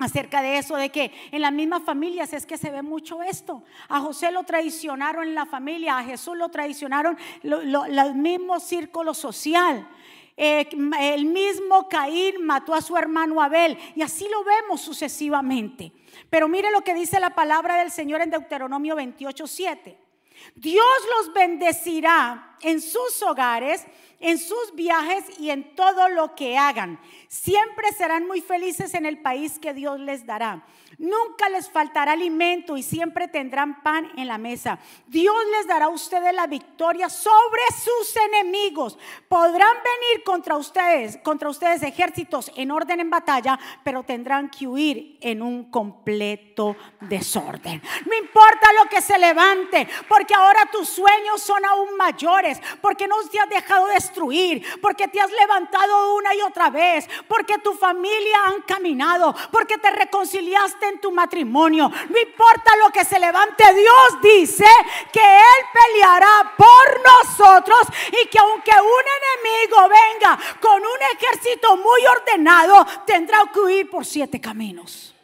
acerca 0.00 0.40
de 0.40 0.58
eso, 0.58 0.76
de 0.76 0.90
que 0.90 1.10
en 1.32 1.42
las 1.42 1.52
mismas 1.52 1.82
familias 1.82 2.32
es 2.32 2.46
que 2.46 2.56
se 2.56 2.70
ve 2.70 2.82
mucho 2.82 3.20
esto. 3.24 3.64
A 3.88 3.98
José 3.98 4.30
lo 4.30 4.44
traicionaron 4.44 5.24
en 5.26 5.34
la 5.34 5.46
familia, 5.46 5.98
a 5.98 6.04
Jesús 6.04 6.36
lo 6.36 6.48
traicionaron 6.48 7.18
el 7.42 8.14
mismo 8.14 8.60
círculo 8.60 9.14
social. 9.14 9.88
Eh, 10.36 10.68
el 11.00 11.24
mismo 11.24 11.88
Caín 11.88 12.46
mató 12.46 12.72
a 12.72 12.80
su 12.80 12.96
hermano 12.96 13.42
Abel 13.42 13.76
y 13.96 14.02
así 14.02 14.28
lo 14.30 14.44
vemos 14.44 14.80
sucesivamente. 14.80 15.92
Pero 16.30 16.46
mire 16.46 16.70
lo 16.70 16.82
que 16.82 16.94
dice 16.94 17.18
la 17.18 17.34
palabra 17.34 17.74
del 17.80 17.90
Señor 17.90 18.20
en 18.20 18.30
Deuteronomio 18.30 18.94
28, 18.94 19.44
7. 19.48 20.07
Dios 20.54 20.84
los 21.16 21.32
bendecirá 21.32 22.56
en 22.60 22.80
sus 22.80 23.22
hogares, 23.22 23.84
en 24.20 24.38
sus 24.38 24.74
viajes 24.74 25.24
y 25.38 25.50
en 25.50 25.74
todo 25.74 26.08
lo 26.08 26.34
que 26.34 26.56
hagan. 26.58 27.00
Siempre 27.28 27.92
serán 27.92 28.26
muy 28.26 28.40
felices 28.40 28.94
en 28.94 29.06
el 29.06 29.20
país 29.20 29.58
que 29.58 29.74
Dios 29.74 30.00
les 30.00 30.26
dará. 30.26 30.64
Nunca 30.98 31.48
les 31.48 31.70
faltará 31.70 32.10
alimento 32.10 32.76
y 32.76 32.82
siempre 32.82 33.28
tendrán 33.28 33.84
pan 33.84 34.10
en 34.16 34.26
la 34.26 34.36
mesa. 34.36 34.80
Dios 35.06 35.36
les 35.56 35.68
dará 35.68 35.84
a 35.84 35.90
ustedes 35.90 36.34
la 36.34 36.48
victoria 36.48 37.08
sobre 37.08 37.62
sus 37.72 38.16
enemigos. 38.16 38.98
Podrán 39.28 39.76
venir 39.76 40.24
contra 40.24 40.56
ustedes, 40.56 41.16
contra 41.18 41.50
ustedes 41.50 41.84
ejércitos 41.84 42.50
en 42.56 42.72
orden 42.72 42.98
en 42.98 43.10
batalla, 43.10 43.56
pero 43.84 44.02
tendrán 44.02 44.50
que 44.50 44.66
huir 44.66 45.18
en 45.20 45.40
un 45.40 45.70
completo 45.70 46.74
desorden. 47.02 47.80
No 48.04 48.16
importa 48.16 48.72
lo 48.72 48.88
que 48.90 49.00
se 49.00 49.20
levante, 49.20 49.88
porque 50.08 50.34
ahora 50.34 50.68
tus 50.72 50.88
sueños 50.88 51.40
son 51.40 51.64
aún 51.64 51.96
mayores, 51.96 52.60
porque 52.80 53.06
no 53.06 53.14
te 53.30 53.38
has 53.38 53.48
dejado 53.48 53.86
destruir, 53.86 54.66
porque 54.82 55.06
te 55.06 55.20
has 55.20 55.30
levantado 55.30 56.16
una 56.16 56.34
y 56.34 56.40
otra 56.40 56.70
vez, 56.70 57.08
porque 57.28 57.58
tu 57.58 57.74
familia 57.74 58.36
han 58.46 58.62
caminado, 58.62 59.32
porque 59.52 59.78
te 59.78 59.92
reconciliaste 59.92 60.87
en 60.88 61.00
tu 61.00 61.10
matrimonio. 61.10 61.88
No 61.88 62.18
importa 62.18 62.76
lo 62.84 62.90
que 62.90 63.04
se 63.04 63.18
levante, 63.18 63.64
Dios 63.74 64.22
dice 64.22 64.66
que 65.12 65.20
Él 65.20 65.64
peleará 65.72 66.54
por 66.56 67.00
nosotros 67.02 67.78
y 68.08 68.28
que 68.28 68.38
aunque 68.38 68.72
un 68.72 69.04
enemigo 69.18 69.88
venga 69.88 70.38
con 70.60 70.80
un 70.80 71.16
ejército 71.16 71.76
muy 71.76 72.06
ordenado, 72.06 72.86
tendrá 73.06 73.38
que 73.52 73.60
huir 73.60 73.90
por 73.90 74.04
siete 74.04 74.40
caminos. 74.40 75.14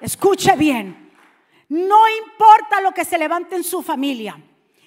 Escuche 0.00 0.56
bien, 0.56 1.12
no 1.68 2.08
importa 2.08 2.80
lo 2.80 2.92
que 2.92 3.04
se 3.04 3.18
levante 3.18 3.56
en 3.56 3.64
su 3.64 3.82
familia 3.82 4.38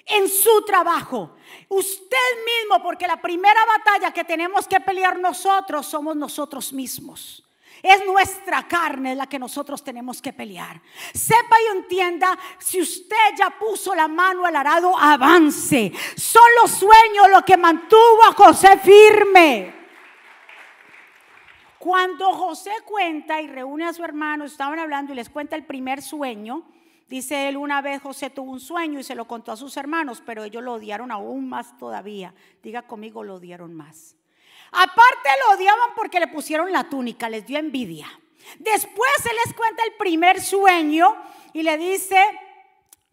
en 0.06 0.28
su 0.28 0.62
trabajo. 0.62 1.36
Usted 1.68 2.16
mismo, 2.44 2.82
porque 2.82 3.06
la 3.06 3.20
primera 3.20 3.60
batalla 3.64 4.12
que 4.12 4.24
tenemos 4.24 4.66
que 4.68 4.80
pelear 4.80 5.18
nosotros 5.18 5.86
somos 5.86 6.16
nosotros 6.16 6.72
mismos. 6.72 7.43
Es 7.84 8.06
nuestra 8.06 8.66
carne 8.66 9.14
la 9.14 9.26
que 9.26 9.38
nosotros 9.38 9.84
tenemos 9.84 10.22
que 10.22 10.32
pelear. 10.32 10.80
Sepa 11.12 11.56
y 11.60 11.76
entienda, 11.76 12.38
si 12.58 12.80
usted 12.80 13.36
ya 13.38 13.50
puso 13.58 13.94
la 13.94 14.08
mano 14.08 14.46
al 14.46 14.56
arado, 14.56 14.96
avance. 14.96 15.92
Son 16.16 16.48
los 16.62 16.70
sueños 16.70 17.28
lo 17.30 17.42
que 17.42 17.58
mantuvo 17.58 18.24
a 18.26 18.32
José 18.32 18.78
firme. 18.78 19.74
Cuando 21.78 22.32
José 22.32 22.72
cuenta 22.86 23.42
y 23.42 23.48
reúne 23.48 23.84
a 23.84 23.92
su 23.92 24.02
hermano, 24.02 24.46
estaban 24.46 24.78
hablando 24.78 25.12
y 25.12 25.16
les 25.16 25.28
cuenta 25.28 25.54
el 25.54 25.66
primer 25.66 26.00
sueño, 26.00 26.62
dice 27.06 27.50
él, 27.50 27.58
una 27.58 27.82
vez 27.82 28.00
José 28.00 28.30
tuvo 28.30 28.50
un 28.50 28.60
sueño 28.60 28.98
y 28.98 29.04
se 29.04 29.14
lo 29.14 29.28
contó 29.28 29.52
a 29.52 29.58
sus 29.58 29.76
hermanos, 29.76 30.22
pero 30.24 30.44
ellos 30.44 30.62
lo 30.62 30.72
odiaron 30.72 31.10
aún 31.10 31.50
más 31.50 31.76
todavía. 31.76 32.32
Diga 32.62 32.80
conmigo, 32.80 33.22
lo 33.22 33.34
odiaron 33.34 33.74
más. 33.74 34.16
Aparte 34.74 35.28
lo 35.46 35.56
odiaban 35.56 35.90
porque 35.96 36.20
le 36.20 36.28
pusieron 36.28 36.72
la 36.72 36.84
túnica, 36.84 37.28
les 37.28 37.46
dio 37.46 37.58
envidia. 37.58 38.08
Después 38.58 39.10
se 39.22 39.32
les 39.32 39.54
cuenta 39.54 39.82
el 39.84 39.94
primer 39.94 40.40
sueño 40.40 41.14
y 41.52 41.62
le 41.62 41.78
dice, 41.78 42.18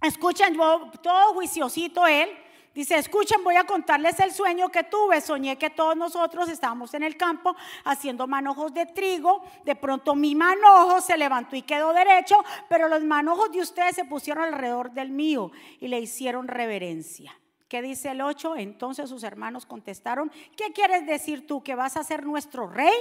escuchen, 0.02 0.58
todo 1.02 1.34
juiciosito 1.34 2.06
él, 2.08 2.30
Dice, 2.74 2.96
escuchen, 2.96 3.44
voy 3.44 3.58
a 3.58 3.66
contarles 3.66 4.18
el 4.22 4.32
sueño 4.32 4.70
que 4.70 4.86
tuve. 4.86 5.20
Soñé 5.20 5.58
que 5.58 5.70
todos 5.70 5.98
nosotros 5.98 6.48
estábamos 6.48 6.94
en 6.94 7.04
el 7.04 7.18
campo 7.18 7.54
haciendo 7.84 8.28
manojos 8.28 8.74
de 8.74 8.86
trigo. 8.86 9.44
De 9.66 9.76
pronto 9.76 10.16
mi 10.16 10.36
manojo 10.36 11.02
se 11.02 11.18
levantó 11.18 11.58
y 11.58 11.64
quedó 11.64 11.92
derecho, 11.92 12.38
pero 12.70 12.88
los 12.88 13.04
manojos 13.04 13.52
de 13.52 13.60
ustedes 13.60 13.96
se 13.96 14.06
pusieron 14.06 14.46
alrededor 14.46 14.92
del 14.92 15.10
mío 15.10 15.52
y 15.82 15.90
le 15.90 16.00
hicieron 16.00 16.48
reverencia. 16.48 17.38
¿Qué 17.72 17.82
dice 17.82 18.12
el 18.12 18.20
8? 18.20 18.58
Entonces 18.58 19.10
sus 19.10 19.24
hermanos 19.24 19.66
contestaron, 19.66 20.30
¿qué 20.58 20.74
quieres 20.74 21.08
decir 21.08 21.48
tú? 21.48 21.64
¿Que 21.64 21.74
vas 21.74 21.96
a 21.96 22.04
ser 22.04 22.26
nuestro 22.26 22.68
rey 22.68 22.92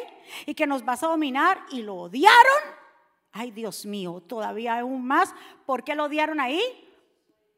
y 0.47 0.55
que 0.55 0.65
nos 0.69 0.85
vas 0.85 1.03
a 1.03 1.09
dominar? 1.09 1.59
Y 1.73 1.83
lo 1.83 1.97
odiaron. 1.97 2.63
Ay, 3.33 3.51
Dios 3.51 3.85
mío, 3.85 4.23
todavía 4.29 4.79
aún 4.79 5.05
más. 5.05 5.35
¿Por 5.67 5.83
qué 5.83 5.97
lo 5.97 6.05
odiaron 6.05 6.39
ahí? 6.39 6.61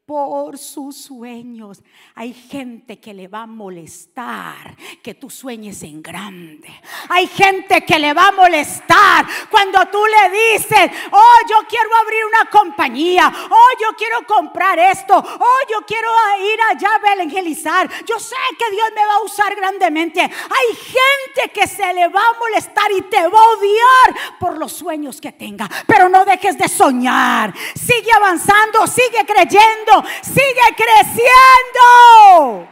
Por 0.05 0.57
sus 0.57 0.97
sueños. 0.97 1.81
Hay 2.15 2.33
gente 2.33 2.99
que 2.99 3.13
le 3.13 3.29
va 3.29 3.43
a 3.43 3.47
molestar 3.47 4.75
que 5.01 5.13
tú 5.13 5.29
sueñes 5.29 5.81
en 5.83 6.01
grande. 6.01 6.67
Hay 7.07 7.25
gente 7.27 7.85
que 7.85 7.97
le 7.99 8.13
va 8.13 8.27
a 8.27 8.31
molestar 8.33 9.25
cuando 9.49 9.79
tú 9.85 10.03
le 10.05 10.29
dices, 10.29 10.91
oh, 11.09 11.47
yo 11.49 11.65
quiero 11.69 11.95
abrir 11.95 12.25
una 12.25 12.49
compañía, 12.49 13.31
oh, 13.49 13.69
yo 13.79 13.95
quiero 13.97 14.27
comprar 14.27 14.77
esto, 14.77 15.15
oh, 15.17 15.59
yo 15.71 15.85
quiero 15.85 16.09
ir 16.51 16.59
allá 16.69 16.89
a 16.95 17.13
evangelizar. 17.13 17.89
Yo 18.05 18.19
sé 18.19 18.35
que 18.59 18.71
Dios 18.71 18.89
me 18.93 19.05
va 19.05 19.15
a 19.15 19.23
usar 19.23 19.55
grandemente. 19.55 20.19
Hay 20.19 20.75
gente 20.75 21.53
que 21.53 21.65
se 21.65 21.93
le 21.93 22.09
va 22.09 22.21
a 22.21 22.39
molestar 22.39 22.91
y 22.91 23.01
te 23.03 23.25
va 23.25 23.39
a 23.39 23.49
odiar 23.57 24.37
por 24.37 24.57
los 24.57 24.73
sueños 24.73 25.21
que 25.21 25.31
tenga. 25.31 25.69
Pero 25.87 26.09
no 26.09 26.25
dejes 26.25 26.57
de 26.57 26.67
soñar. 26.67 27.53
Sigue 27.73 28.11
avanzando, 28.11 28.85
sigue 28.85 29.25
creyendo 29.25 29.92
sigue 30.21 30.75
creciendo. 30.75 32.67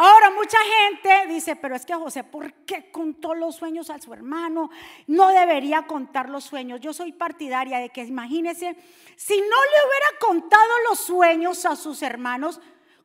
Ahora 0.00 0.30
mucha 0.30 0.58
gente 0.58 1.26
dice, 1.26 1.56
pero 1.56 1.74
es 1.74 1.84
que 1.84 1.92
José, 1.92 2.22
¿por 2.22 2.52
qué 2.64 2.88
contó 2.92 3.34
los 3.34 3.56
sueños 3.56 3.90
a 3.90 3.98
su 3.98 4.14
hermano? 4.14 4.70
No 5.08 5.30
debería 5.30 5.88
contar 5.88 6.28
los 6.28 6.44
sueños. 6.44 6.80
Yo 6.80 6.92
soy 6.92 7.10
partidaria 7.10 7.80
de 7.80 7.88
que 7.88 8.04
imagínese, 8.04 8.76
si 9.16 9.40
no 9.40 9.46
le 9.46 9.88
hubiera 9.88 10.18
contado 10.20 10.72
los 10.88 11.00
sueños 11.00 11.66
a 11.66 11.74
sus 11.74 12.02
hermanos, 12.02 12.60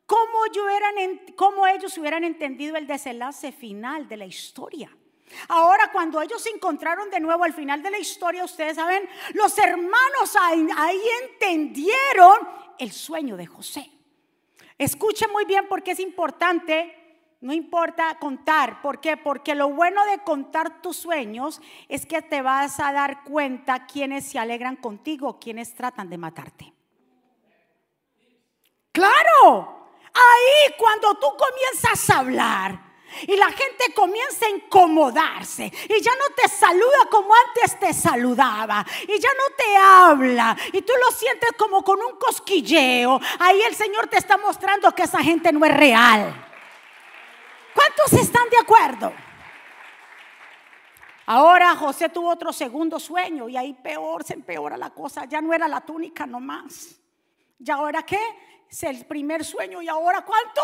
¿cómo, 0.05 0.39
cómo 1.35 1.65
ellos 1.65 1.97
hubieran 1.97 2.23
entendido 2.23 2.77
el 2.77 2.85
desenlace 2.85 3.51
final 3.51 4.07
de 4.07 4.17
la 4.17 4.25
historia? 4.27 4.95
Ahora, 5.47 5.91
cuando 5.91 6.21
ellos 6.21 6.41
se 6.41 6.49
encontraron 6.49 7.09
de 7.09 7.19
nuevo 7.19 7.43
al 7.43 7.53
final 7.53 7.81
de 7.81 7.91
la 7.91 7.99
historia, 7.99 8.43
ustedes 8.43 8.75
saben, 8.75 9.07
los 9.33 9.57
hermanos 9.57 10.35
ahí, 10.39 11.01
entendieron 11.23 12.37
el 12.77 12.91
sueño 12.91 13.37
de 13.37 13.45
José. 13.45 13.89
Escuche 14.77 15.27
muy 15.27 15.45
bien 15.45 15.67
porque 15.67 15.91
es 15.91 15.99
importante 15.99 16.99
no 17.43 17.51
importa 17.51 18.17
contar. 18.19 18.81
¿Por 18.81 19.01
qué? 19.01 19.17
Porque 19.17 19.53
lo 19.53 19.69
bueno 19.69 20.05
de 20.05 20.19
contar 20.19 20.81
tus 20.81 20.95
sueños 20.95 21.59
es 21.89 22.05
que 22.05 22.21
te 22.21 22.41
vas 22.41 22.79
a 22.79 22.93
dar 22.93 23.25
cuenta 23.25 23.85
quiénes 23.85 24.25
se 24.25 24.39
alegran 24.39 24.77
contigo, 24.77 25.39
quiénes 25.41 25.75
tratan 25.75 26.09
de 26.09 26.17
matarte. 26.17 26.73
Claro, 28.93 29.89
ahí 30.13 30.73
cuando 30.77 31.15
tú 31.15 31.27
comienzas 31.35 32.09
a 32.11 32.19
hablar, 32.19 32.92
y 33.27 33.35
la 33.35 33.47
gente 33.47 33.93
comienza 33.95 34.45
a 34.45 34.49
incomodarse 34.49 35.65
y 35.65 36.01
ya 36.01 36.11
no 36.15 36.35
te 36.35 36.47
saluda 36.47 37.09
como 37.09 37.33
antes 37.47 37.79
te 37.79 37.93
saludaba 37.93 38.85
y 39.07 39.19
ya 39.19 39.29
no 39.29 39.55
te 39.55 39.77
habla 39.77 40.57
y 40.71 40.81
tú 40.81 40.93
lo 41.05 41.11
sientes 41.15 41.51
como 41.57 41.83
con 41.83 41.99
un 41.99 42.17
cosquilleo. 42.17 43.19
Ahí 43.39 43.61
el 43.61 43.75
Señor 43.75 44.07
te 44.07 44.17
está 44.17 44.37
mostrando 44.37 44.91
que 44.93 45.03
esa 45.03 45.23
gente 45.23 45.51
no 45.51 45.65
es 45.65 45.75
real. 45.75 46.33
¿Cuántos 47.73 48.13
están 48.13 48.49
de 48.49 48.57
acuerdo? 48.57 49.13
Ahora 51.25 51.75
José 51.75 52.09
tuvo 52.09 52.29
otro 52.29 52.51
segundo 52.51 52.99
sueño 52.99 53.47
y 53.47 53.55
ahí 53.55 53.73
peor 53.73 54.23
se 54.23 54.33
empeora 54.33 54.75
la 54.75 54.89
cosa. 54.89 55.25
Ya 55.25 55.41
no 55.41 55.53
era 55.53 55.67
la 55.67 55.81
túnica 55.81 56.25
nomás. 56.25 56.99
¿Y 57.59 57.71
ahora 57.71 58.03
qué? 58.03 58.19
Es 58.69 58.83
el 58.83 59.05
primer 59.05 59.45
sueño 59.45 59.81
y 59.81 59.87
ahora 59.87 60.25
cuánto? 60.25 60.61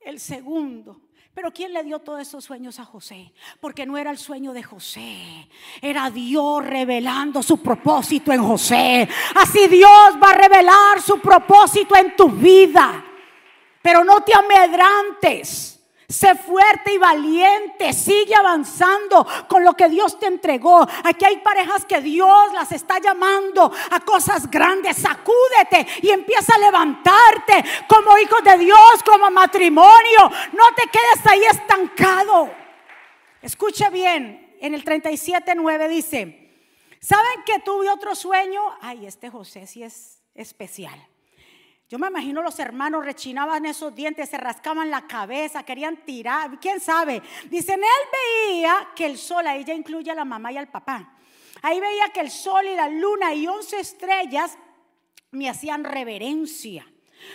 El 0.00 0.18
segundo. 0.18 1.00
Pero 1.36 1.52
¿quién 1.52 1.74
le 1.74 1.84
dio 1.84 1.98
todos 1.98 2.22
esos 2.22 2.42
sueños 2.42 2.80
a 2.80 2.86
José? 2.86 3.30
Porque 3.60 3.84
no 3.84 3.98
era 3.98 4.10
el 4.10 4.16
sueño 4.16 4.54
de 4.54 4.62
José, 4.62 5.46
era 5.82 6.08
Dios 6.08 6.64
revelando 6.64 7.42
su 7.42 7.58
propósito 7.58 8.32
en 8.32 8.42
José. 8.42 9.06
Así 9.34 9.68
Dios 9.68 9.90
va 9.90 10.30
a 10.30 10.38
revelar 10.38 11.02
su 11.02 11.20
propósito 11.20 11.94
en 11.94 12.16
tu 12.16 12.30
vida. 12.30 13.04
Pero 13.82 14.02
no 14.02 14.22
te 14.22 14.32
amedrantes. 14.34 15.75
Sé 16.08 16.36
fuerte 16.36 16.92
y 16.94 16.98
valiente, 16.98 17.92
sigue 17.92 18.34
avanzando 18.36 19.26
con 19.48 19.64
lo 19.64 19.74
que 19.74 19.88
Dios 19.88 20.20
te 20.20 20.26
entregó. 20.26 20.86
Aquí 21.02 21.24
hay 21.24 21.38
parejas 21.38 21.84
que 21.84 22.00
Dios 22.00 22.52
las 22.52 22.70
está 22.70 23.00
llamando 23.00 23.72
a 23.90 24.00
cosas 24.00 24.48
grandes. 24.48 24.98
Sacúdete 24.98 25.84
y 26.02 26.10
empieza 26.10 26.54
a 26.54 26.58
levantarte 26.58 27.64
como 27.88 28.16
hijo 28.18 28.40
de 28.40 28.56
Dios, 28.58 29.02
como 29.04 29.30
matrimonio. 29.30 30.30
No 30.52 30.64
te 30.76 30.88
quedes 30.90 31.26
ahí 31.26 31.42
estancado. 31.42 32.50
Escuche 33.42 33.90
bien, 33.90 34.56
en 34.60 34.74
el 34.74 34.84
37, 34.84 35.54
9 35.56 35.88
dice, 35.88 36.52
¿saben 37.00 37.42
que 37.44 37.58
tuve 37.60 37.90
otro 37.90 38.14
sueño? 38.14 38.60
Ay, 38.80 39.06
este 39.06 39.28
José 39.28 39.66
sí 39.66 39.82
es 39.82 40.22
especial. 40.34 41.04
Yo 41.88 42.00
me 42.00 42.08
imagino 42.08 42.42
los 42.42 42.58
hermanos 42.58 43.04
rechinaban 43.04 43.64
esos 43.64 43.94
dientes, 43.94 44.28
se 44.28 44.38
rascaban 44.38 44.90
la 44.90 45.06
cabeza, 45.06 45.62
querían 45.62 45.98
tirar, 46.04 46.58
quién 46.58 46.80
sabe. 46.80 47.22
Dicen, 47.48 47.78
él 47.80 48.50
veía 48.50 48.88
que 48.96 49.06
el 49.06 49.16
sol, 49.16 49.46
ahí 49.46 49.64
ya 49.64 49.72
incluye 49.72 50.10
a 50.10 50.14
la 50.16 50.24
mamá 50.24 50.50
y 50.50 50.56
al 50.56 50.68
papá. 50.68 51.16
Ahí 51.62 51.78
veía 51.78 52.08
que 52.12 52.20
el 52.20 52.30
sol 52.30 52.66
y 52.66 52.74
la 52.74 52.88
luna 52.88 53.34
y 53.34 53.46
once 53.46 53.78
estrellas 53.78 54.58
me 55.30 55.48
hacían 55.48 55.84
reverencia. 55.84 56.86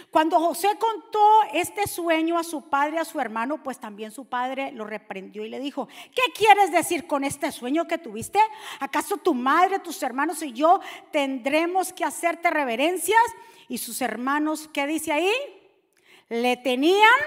Cuando 0.10 0.40
José 0.40 0.70
contó 0.80 1.20
este 1.54 1.88
sueño 1.88 2.38
a 2.38 2.44
su 2.44 2.70
padre, 2.70 3.00
a 3.00 3.06
su 3.06 3.20
hermano, 3.20 3.64
pues 3.64 3.80
también 3.80 4.12
su 4.12 4.26
padre 4.26 4.72
lo 4.72 4.86
reprendió 4.86 5.46
y 5.46 5.50
le 5.50 5.60
dijo, 5.60 5.88
¿qué 6.14 6.22
quieres 6.36 6.72
decir 6.72 7.08
con 7.08 7.24
este 7.24 7.52
sueño 7.52 7.88
que 7.88 7.98
tuviste? 7.98 8.40
¿Acaso 8.80 9.18
tu 9.18 9.34
madre, 9.34 9.80
tus 9.80 10.02
hermanos 10.04 10.42
y 10.44 10.54
yo 10.54 10.80
tendremos 11.12 11.94
que 11.94 12.06
hacerte 12.06 12.50
reverencias? 12.50 13.22
Y 13.68 13.78
sus 13.78 14.02
hermanos, 14.02 14.70
¿qué 14.72 14.86
dice 14.88 15.12
ahí? 15.12 15.32
Le 16.30 16.58
tenían 16.58 17.20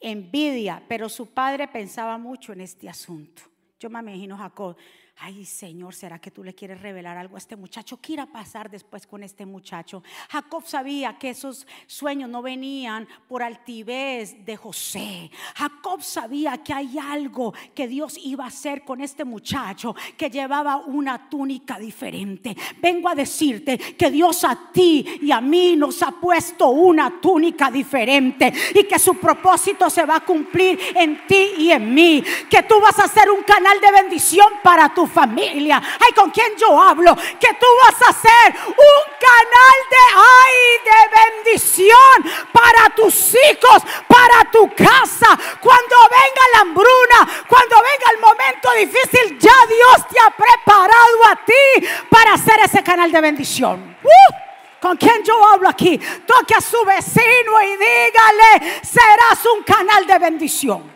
envidia, 0.00 0.82
pero 0.88 1.08
su 1.08 1.32
padre 1.32 1.68
pensaba 1.68 2.18
mucho 2.18 2.52
en 2.52 2.60
este 2.60 2.88
asunto. 2.88 3.42
Yo 3.78 3.90
me 3.90 4.00
imagino 4.00 4.36
Jacob, 4.36 4.76
ay 5.18 5.44
Señor, 5.44 5.94
¿será 5.94 6.18
que 6.18 6.30
tú 6.30 6.44
le 6.44 6.54
quieres 6.54 6.80
revelar 6.80 7.16
algo 7.16 7.36
a 7.36 7.38
este 7.38 7.56
muchacho? 7.56 7.98
¿Qué 8.00 8.14
irá 8.14 8.24
a 8.24 8.26
pasar 8.26 8.70
después 8.70 9.06
con 9.06 9.22
este 9.22 9.46
muchacho? 9.46 10.02
Jacob 10.30 10.62
sabía 10.66 11.16
que 11.18 11.30
esos 11.30 11.66
sueños 11.86 12.28
no 12.28 12.42
venían 12.42 13.08
por 13.28 13.42
altivez 13.42 14.44
de 14.44 14.56
José. 14.56 15.30
Jacob 15.54 16.02
sabía 16.02 16.58
que 16.62 16.72
hay 16.72 16.98
algo 16.98 17.54
que 17.74 17.88
Dios 17.88 18.18
iba 18.22 18.44
a 18.44 18.48
hacer 18.48 18.84
con 18.84 19.00
este 19.00 19.24
muchacho 19.24 19.94
que 20.16 20.30
llevaba 20.30 20.76
una 20.76 21.30
túnica 21.30 21.78
diferente. 21.78 22.56
Vengo 22.78 23.08
a 23.08 23.14
decirte 23.14 23.78
que 23.78 24.10
Dios 24.10 24.44
a 24.44 24.70
ti 24.72 25.18
y 25.22 25.30
a 25.30 25.40
mí 25.40 25.76
nos 25.76 26.02
ha 26.02 26.12
puesto 26.12 26.68
una 26.68 27.20
túnica 27.20 27.70
diferente 27.70 28.52
y 28.74 28.84
que 28.84 28.98
su 28.98 29.14
propósito 29.14 29.88
se 29.88 30.04
va 30.04 30.16
a 30.16 30.24
cumplir 30.24 30.78
en 30.94 31.26
ti 31.26 31.52
y 31.58 31.70
en 31.70 31.94
mí. 31.94 32.22
Que 32.50 32.62
tú 32.64 32.80
vas 32.80 32.98
a 32.98 33.08
ser 33.08 33.30
un 33.30 33.42
canal 33.42 33.80
de 33.80 33.92
bendición 33.92 34.48
para 34.62 34.92
familia. 35.06 35.80
Ay, 36.00 36.12
¿con 36.12 36.30
quién 36.30 36.56
yo 36.56 36.80
hablo? 36.80 37.14
Que 37.14 37.54
tú 37.54 37.66
vas 37.82 38.08
a 38.08 38.12
ser 38.12 38.54
un 38.66 39.04
canal 39.20 39.78
de 39.90 40.04
ay, 40.16 40.56
de 40.84 41.44
bendición 41.44 42.48
para 42.52 42.94
tus 42.94 43.34
hijos, 43.34 43.82
para 44.08 44.50
tu 44.50 44.68
casa. 44.74 45.38
Cuando 45.60 45.96
venga 46.10 46.42
la 46.54 46.60
hambruna, 46.60 47.44
cuando 47.48 47.76
venga 47.76 48.10
el 48.14 48.20
momento 48.20 48.70
difícil, 48.78 49.38
ya 49.38 49.54
Dios 49.68 50.08
te 50.08 50.18
ha 50.20 50.30
preparado 50.30 51.24
a 51.30 51.36
ti 51.44 51.86
para 52.10 52.36
ser 52.36 52.60
ese 52.64 52.82
canal 52.82 53.10
de 53.10 53.20
bendición. 53.20 53.96
¡Uh! 54.02 54.46
¿Con 54.80 54.96
quién 54.96 55.24
yo 55.24 55.44
hablo 55.44 55.68
aquí? 55.68 55.98
Toque 55.98 56.54
a 56.54 56.60
su 56.60 56.84
vecino 56.84 57.62
y 57.62 57.70
dígale, 57.76 58.80
serás 58.82 59.44
un 59.56 59.62
canal 59.64 60.06
de 60.06 60.18
bendición. 60.18 60.95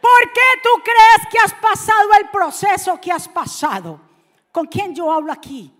¿Por 0.00 0.32
qué 0.32 0.60
tú 0.62 0.70
crees 0.82 1.28
que 1.30 1.38
has 1.38 1.54
pasado 1.54 2.10
el 2.18 2.28
proceso 2.30 3.00
que 3.00 3.12
has 3.12 3.28
pasado? 3.28 4.00
¿Con 4.50 4.66
quién 4.66 4.94
yo 4.94 5.12
hablo 5.12 5.32
aquí? 5.32 5.72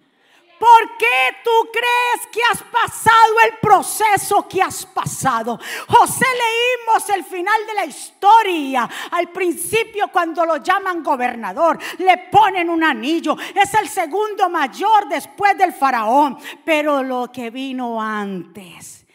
¿Por 0.60 0.98
qué 0.98 1.38
tú 1.42 1.70
crees 1.72 2.26
que 2.30 2.40
has 2.52 2.62
pasado 2.64 3.40
el 3.46 3.56
proceso 3.60 4.46
que 4.46 4.60
has 4.60 4.84
pasado? 4.84 5.58
José 5.88 6.26
leímos 6.26 7.08
el 7.08 7.24
final 7.24 7.66
de 7.66 7.74
la 7.74 7.86
historia. 7.86 8.86
Al 9.12 9.30
principio 9.30 10.08
cuando 10.12 10.44
lo 10.44 10.58
llaman 10.58 11.02
gobernador, 11.02 11.78
le 11.96 12.28
ponen 12.30 12.68
un 12.68 12.84
anillo. 12.84 13.38
Es 13.54 13.72
el 13.72 13.88
segundo 13.88 14.50
mayor 14.50 15.08
después 15.08 15.56
del 15.56 15.72
faraón. 15.72 16.36
Pero 16.62 17.02
lo 17.02 17.32
que 17.32 17.48
vino 17.48 17.98
antes 17.98 19.06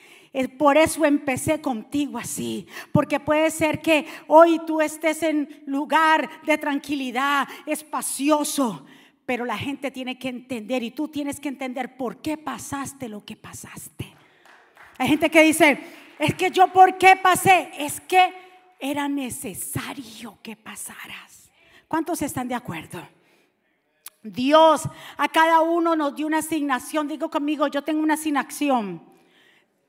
por 0.57 0.77
eso 0.77 1.05
empecé 1.05 1.61
contigo 1.61 2.17
así, 2.17 2.67
porque 2.91 3.19
puede 3.19 3.49
ser 3.51 3.81
que 3.81 4.05
hoy 4.27 4.59
tú 4.67 4.81
estés 4.81 5.23
en 5.23 5.63
lugar 5.65 6.29
de 6.43 6.57
tranquilidad, 6.57 7.47
espacioso, 7.65 8.85
pero 9.25 9.45
la 9.45 9.57
gente 9.57 9.91
tiene 9.91 10.19
que 10.19 10.29
entender 10.29 10.83
y 10.83 10.91
tú 10.91 11.07
tienes 11.07 11.39
que 11.39 11.49
entender 11.49 11.95
por 11.95 12.17
qué 12.17 12.37
pasaste 12.37 13.07
lo 13.07 13.23
que 13.23 13.35
pasaste. 13.35 14.13
Hay 14.97 15.07
gente 15.07 15.29
que 15.29 15.41
dice, 15.41 15.79
es 16.19 16.33
que 16.35 16.51
yo 16.51 16.67
por 16.67 16.97
qué 16.97 17.15
pasé, 17.15 17.71
es 17.77 18.01
que 18.01 18.33
era 18.79 19.07
necesario 19.07 20.37
que 20.43 20.55
pasaras. 20.55 21.49
¿Cuántos 21.87 22.21
están 22.21 22.47
de 22.47 22.55
acuerdo? 22.55 23.07
Dios 24.21 24.83
a 25.17 25.27
cada 25.29 25.61
uno 25.61 25.95
nos 25.95 26.15
dio 26.15 26.27
una 26.27 26.39
asignación. 26.39 27.07
Digo 27.07 27.29
conmigo, 27.29 27.67
yo 27.67 27.83
tengo 27.83 28.01
una 28.01 28.15
asignación 28.15 29.14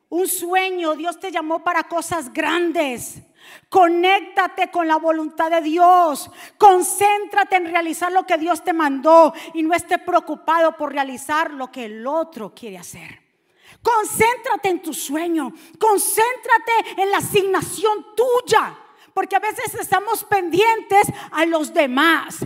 un 0.09 0.29
sueño, 0.29 0.95
Dios 0.95 1.19
te 1.19 1.31
llamó 1.31 1.64
para 1.64 1.85
cosas 1.85 2.33
grandes. 2.33 3.23
Conéctate 3.69 4.71
con 4.71 4.87
la 4.87 4.97
voluntad 4.97 5.51
de 5.51 5.61
Dios. 5.61 6.31
Concéntrate 6.59 7.57
en 7.57 7.66
realizar 7.66 8.12
lo 8.12 8.27
que 8.27 8.38
Dios 8.38 8.62
te 8.62 8.73
mandó 8.73 9.33
y 9.55 9.62
no 9.62 9.75
esté 9.75 9.99
preocupado 9.99 10.77
por 10.77 10.92
realizar 10.92 11.51
lo 11.51 11.71
que 11.71 11.87
el 11.87 12.07
otro 12.07 12.55
quiere 12.55 12.79
hacer. 12.79 13.21
Concéntrate 13.83 14.69
en 14.69 14.83
tu 14.83 14.92
sueño. 14.92 15.53
Concéntrate 15.79 17.03
en 17.03 17.11
la 17.11 17.19
asignación 17.19 18.07
tuya. 18.16 18.79
Porque 19.12 19.37
a 19.37 19.40
veces 19.40 19.75
estamos 19.75 20.25
pendientes 20.25 21.07
a 21.31 21.47
los 21.47 21.73
demás. 21.73 22.45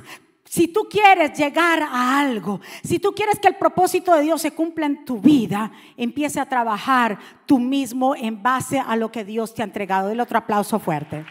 Si 0.51 0.67
tú 0.67 0.89
quieres 0.91 1.39
llegar 1.39 1.81
a 1.81 2.19
algo, 2.19 2.61
si 2.83 2.99
tú 2.99 3.13
quieres 3.13 3.39
que 3.39 3.47
el 3.47 3.55
propósito 3.55 4.13
de 4.17 4.23
Dios 4.23 4.43
se 4.43 4.51
cumpla 4.51 4.87
en 4.87 5.05
tu 5.05 5.21
vida, 5.21 5.71
empiece 5.97 6.41
a 6.41 6.49
trabajar 6.49 7.21
tú 7.47 7.61
mismo 7.61 8.17
en 8.17 8.43
base 8.43 8.81
a 8.81 8.97
lo 8.97 9.13
que 9.13 9.25
Dios 9.25 9.55
te 9.55 9.63
ha 9.63 9.65
entregado. 9.65 10.09
Dile 10.09 10.23
otro 10.23 10.39
aplauso 10.39 10.81
fuerte. 10.81 11.25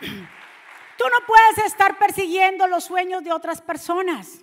Tú 0.00 1.04
no 1.04 1.26
puedes 1.26 1.70
estar 1.70 1.98
persiguiendo 1.98 2.66
los 2.68 2.84
sueños 2.84 3.22
de 3.22 3.32
otras 3.32 3.60
personas. 3.60 4.40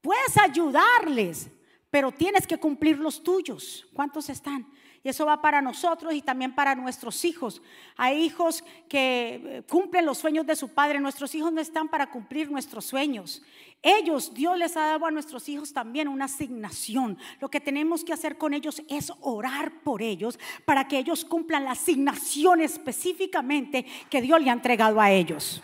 Puedes 0.00 0.36
ayudarles, 0.36 1.48
pero 1.92 2.10
tienes 2.10 2.44
que 2.44 2.58
cumplir 2.58 2.98
los 2.98 3.22
tuyos. 3.22 3.86
¿Cuántos 3.94 4.28
están? 4.30 4.66
Y 5.04 5.10
eso 5.10 5.26
va 5.26 5.42
para 5.42 5.60
nosotros 5.60 6.14
y 6.14 6.22
también 6.22 6.54
para 6.54 6.74
nuestros 6.74 7.26
hijos. 7.26 7.60
Hay 7.94 8.22
hijos 8.22 8.64
que 8.88 9.34
eh, 9.44 9.62
cumplen 9.68 10.06
los 10.06 10.16
sueños 10.16 10.46
de 10.46 10.56
su 10.56 10.70
padre. 10.70 10.98
Nuestros 10.98 11.34
hijos 11.34 11.52
no 11.52 11.60
están 11.60 11.88
para 11.88 12.10
cumplir 12.10 12.50
nuestros 12.50 12.86
sueños. 12.86 13.42
Ellos, 13.82 14.32
Dios 14.32 14.56
les 14.56 14.78
ha 14.78 14.86
dado 14.86 15.04
a 15.04 15.10
nuestros 15.10 15.46
hijos 15.50 15.74
también 15.74 16.08
una 16.08 16.24
asignación. 16.24 17.18
Lo 17.38 17.50
que 17.50 17.60
tenemos 17.60 18.02
que 18.02 18.14
hacer 18.14 18.38
con 18.38 18.54
ellos 18.54 18.80
es 18.88 19.12
orar 19.20 19.82
por 19.82 20.00
ellos 20.00 20.38
para 20.64 20.88
que 20.88 20.96
ellos 20.96 21.26
cumplan 21.26 21.64
la 21.64 21.72
asignación 21.72 22.62
específicamente 22.62 23.84
que 24.08 24.22
Dios 24.22 24.40
le 24.40 24.48
ha 24.48 24.54
entregado 24.54 25.02
a 25.02 25.10
ellos. 25.10 25.62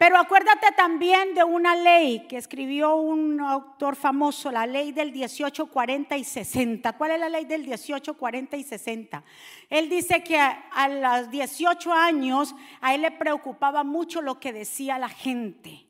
Pero 0.00 0.16
acuérdate 0.16 0.72
también 0.74 1.34
de 1.34 1.44
una 1.44 1.76
ley 1.76 2.26
que 2.26 2.38
escribió 2.38 2.96
un 2.96 3.38
autor 3.38 3.96
famoso, 3.96 4.50
la 4.50 4.66
ley 4.66 4.92
del 4.92 5.12
18, 5.12 5.66
40 5.66 6.16
y 6.16 6.24
60. 6.24 6.94
¿Cuál 6.94 7.10
es 7.10 7.20
la 7.20 7.28
ley 7.28 7.44
del 7.44 7.66
18, 7.66 8.14
40 8.14 8.56
y 8.56 8.64
60? 8.64 9.22
Él 9.68 9.90
dice 9.90 10.24
que 10.24 10.38
a, 10.38 10.88
los 10.88 11.30
18 11.30 11.92
años 11.92 12.54
a 12.80 12.94
él 12.94 13.02
le 13.02 13.10
preocupaba 13.10 13.84
mucho 13.84 14.22
lo 14.22 14.40
que 14.40 14.54
decía 14.54 14.98
la 14.98 15.10
gente. 15.10 15.86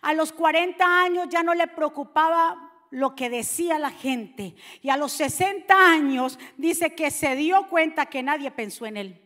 A 0.00 0.14
los 0.14 0.32
40 0.32 1.02
años 1.02 1.26
ya 1.28 1.42
no 1.42 1.52
le 1.52 1.66
preocupaba 1.66 2.72
lo 2.88 3.14
que 3.14 3.28
decía 3.28 3.78
la 3.78 3.90
gente. 3.90 4.54
Y 4.80 4.88
a 4.88 4.96
los 4.96 5.12
60 5.12 5.74
años 5.74 6.38
dice 6.56 6.94
que 6.94 7.10
se 7.10 7.36
dio 7.36 7.68
cuenta 7.68 8.06
que 8.06 8.22
nadie 8.22 8.50
pensó 8.50 8.86
en 8.86 8.96
él. 8.96 9.21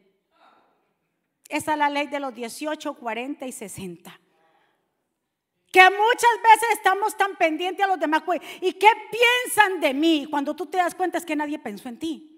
Esa 1.49 1.73
es 1.73 1.79
la 1.79 1.91
ley 1.91 2.07
de 2.09 2.21
los 2.21 2.35
18, 2.35 2.95
40 2.95 3.47
y 3.47 3.53
60. 3.53 4.21
Que 5.73 5.83
muchas 5.83 6.43
veces 6.43 6.69
estamos 6.75 7.17
tan 7.17 7.37
pendientes 7.37 7.85
a 7.85 7.89
los 7.89 7.99
demás. 8.01 8.23
¿Y 8.61 8.73
qué 8.73 8.89
piensan 9.11 9.81
de 9.81 9.95
mí? 9.95 10.27
Cuando 10.31 10.57
tú 10.57 10.67
te 10.67 10.79
das 10.79 10.95
cuenta 10.95 11.19
es 11.19 11.27
que 11.27 11.37
nadie 11.37 11.59
pensó 11.59 11.89
en 11.89 11.99
ti. 11.99 12.33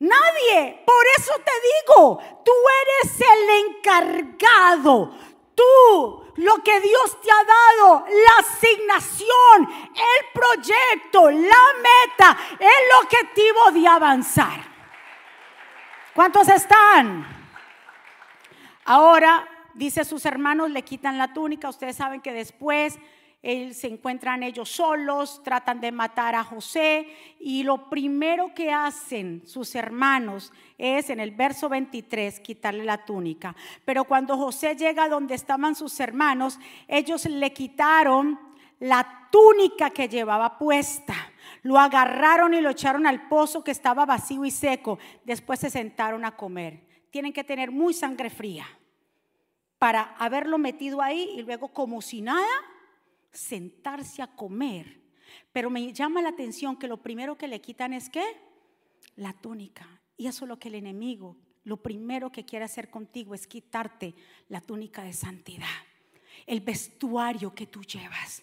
Nadie. 0.00 0.82
Por 0.84 1.04
eso 1.18 1.32
te 1.44 1.52
digo, 1.92 2.18
tú 2.44 2.52
eres 2.82 3.20
el 3.20 3.66
encargado. 3.66 5.14
Tú, 5.54 6.32
lo 6.36 6.62
que 6.62 6.80
Dios 6.80 7.20
te 7.20 7.30
ha 7.30 7.44
dado, 7.44 8.06
la 8.08 8.38
asignación, 8.38 9.92
el 9.94 10.26
proyecto, 10.32 11.30
la 11.30 11.64
meta, 11.82 12.38
el 12.58 13.04
objetivo 13.04 13.70
de 13.72 13.86
avanzar. 13.86 14.70
¿Cuántos 16.14 16.48
están? 16.48 17.39
Ahora, 18.92 19.46
dice 19.74 20.04
sus 20.04 20.26
hermanos, 20.26 20.68
le 20.68 20.82
quitan 20.82 21.16
la 21.16 21.32
túnica. 21.32 21.68
Ustedes 21.68 21.94
saben 21.94 22.20
que 22.20 22.32
después 22.32 22.98
él, 23.40 23.72
se 23.72 23.86
encuentran 23.86 24.42
ellos 24.42 24.68
solos, 24.68 25.44
tratan 25.44 25.80
de 25.80 25.92
matar 25.92 26.34
a 26.34 26.42
José 26.42 27.06
y 27.38 27.62
lo 27.62 27.88
primero 27.88 28.52
que 28.52 28.72
hacen 28.72 29.42
sus 29.46 29.76
hermanos 29.76 30.52
es 30.76 31.08
en 31.08 31.20
el 31.20 31.30
verso 31.30 31.68
23 31.68 32.40
quitarle 32.40 32.82
la 32.82 33.04
túnica. 33.04 33.54
Pero 33.84 34.02
cuando 34.02 34.36
José 34.36 34.74
llega 34.74 35.08
donde 35.08 35.36
estaban 35.36 35.76
sus 35.76 36.00
hermanos, 36.00 36.58
ellos 36.88 37.26
le 37.26 37.52
quitaron 37.52 38.40
la 38.80 39.28
túnica 39.30 39.90
que 39.90 40.08
llevaba 40.08 40.58
puesta. 40.58 41.14
Lo 41.62 41.78
agarraron 41.78 42.54
y 42.54 42.60
lo 42.60 42.70
echaron 42.70 43.06
al 43.06 43.28
pozo 43.28 43.62
que 43.62 43.70
estaba 43.70 44.04
vacío 44.04 44.44
y 44.44 44.50
seco. 44.50 44.98
Después 45.24 45.60
se 45.60 45.70
sentaron 45.70 46.24
a 46.24 46.36
comer. 46.36 46.80
Tienen 47.12 47.32
que 47.32 47.44
tener 47.44 47.70
muy 47.70 47.94
sangre 47.94 48.30
fría 48.30 48.66
para 49.80 50.14
haberlo 50.18 50.58
metido 50.58 51.00
ahí 51.00 51.30
y 51.38 51.42
luego 51.42 51.68
como 51.68 52.02
si 52.02 52.20
nada 52.20 52.46
sentarse 53.32 54.20
a 54.20 54.26
comer. 54.26 55.00
Pero 55.54 55.70
me 55.70 55.90
llama 55.94 56.20
la 56.20 56.28
atención 56.28 56.76
que 56.76 56.86
lo 56.86 56.98
primero 56.98 57.38
que 57.38 57.48
le 57.48 57.62
quitan 57.62 57.94
es 57.94 58.10
qué? 58.10 58.22
La 59.16 59.32
túnica. 59.32 59.88
Y 60.18 60.26
eso 60.26 60.44
es 60.44 60.50
lo 60.50 60.58
que 60.58 60.68
el 60.68 60.74
enemigo, 60.74 61.34
lo 61.64 61.78
primero 61.78 62.30
que 62.30 62.44
quiere 62.44 62.66
hacer 62.66 62.90
contigo 62.90 63.34
es 63.34 63.46
quitarte 63.46 64.14
la 64.50 64.60
túnica 64.60 65.02
de 65.02 65.14
santidad, 65.14 65.66
el 66.46 66.60
vestuario 66.60 67.54
que 67.54 67.66
tú 67.66 67.82
llevas. 67.82 68.42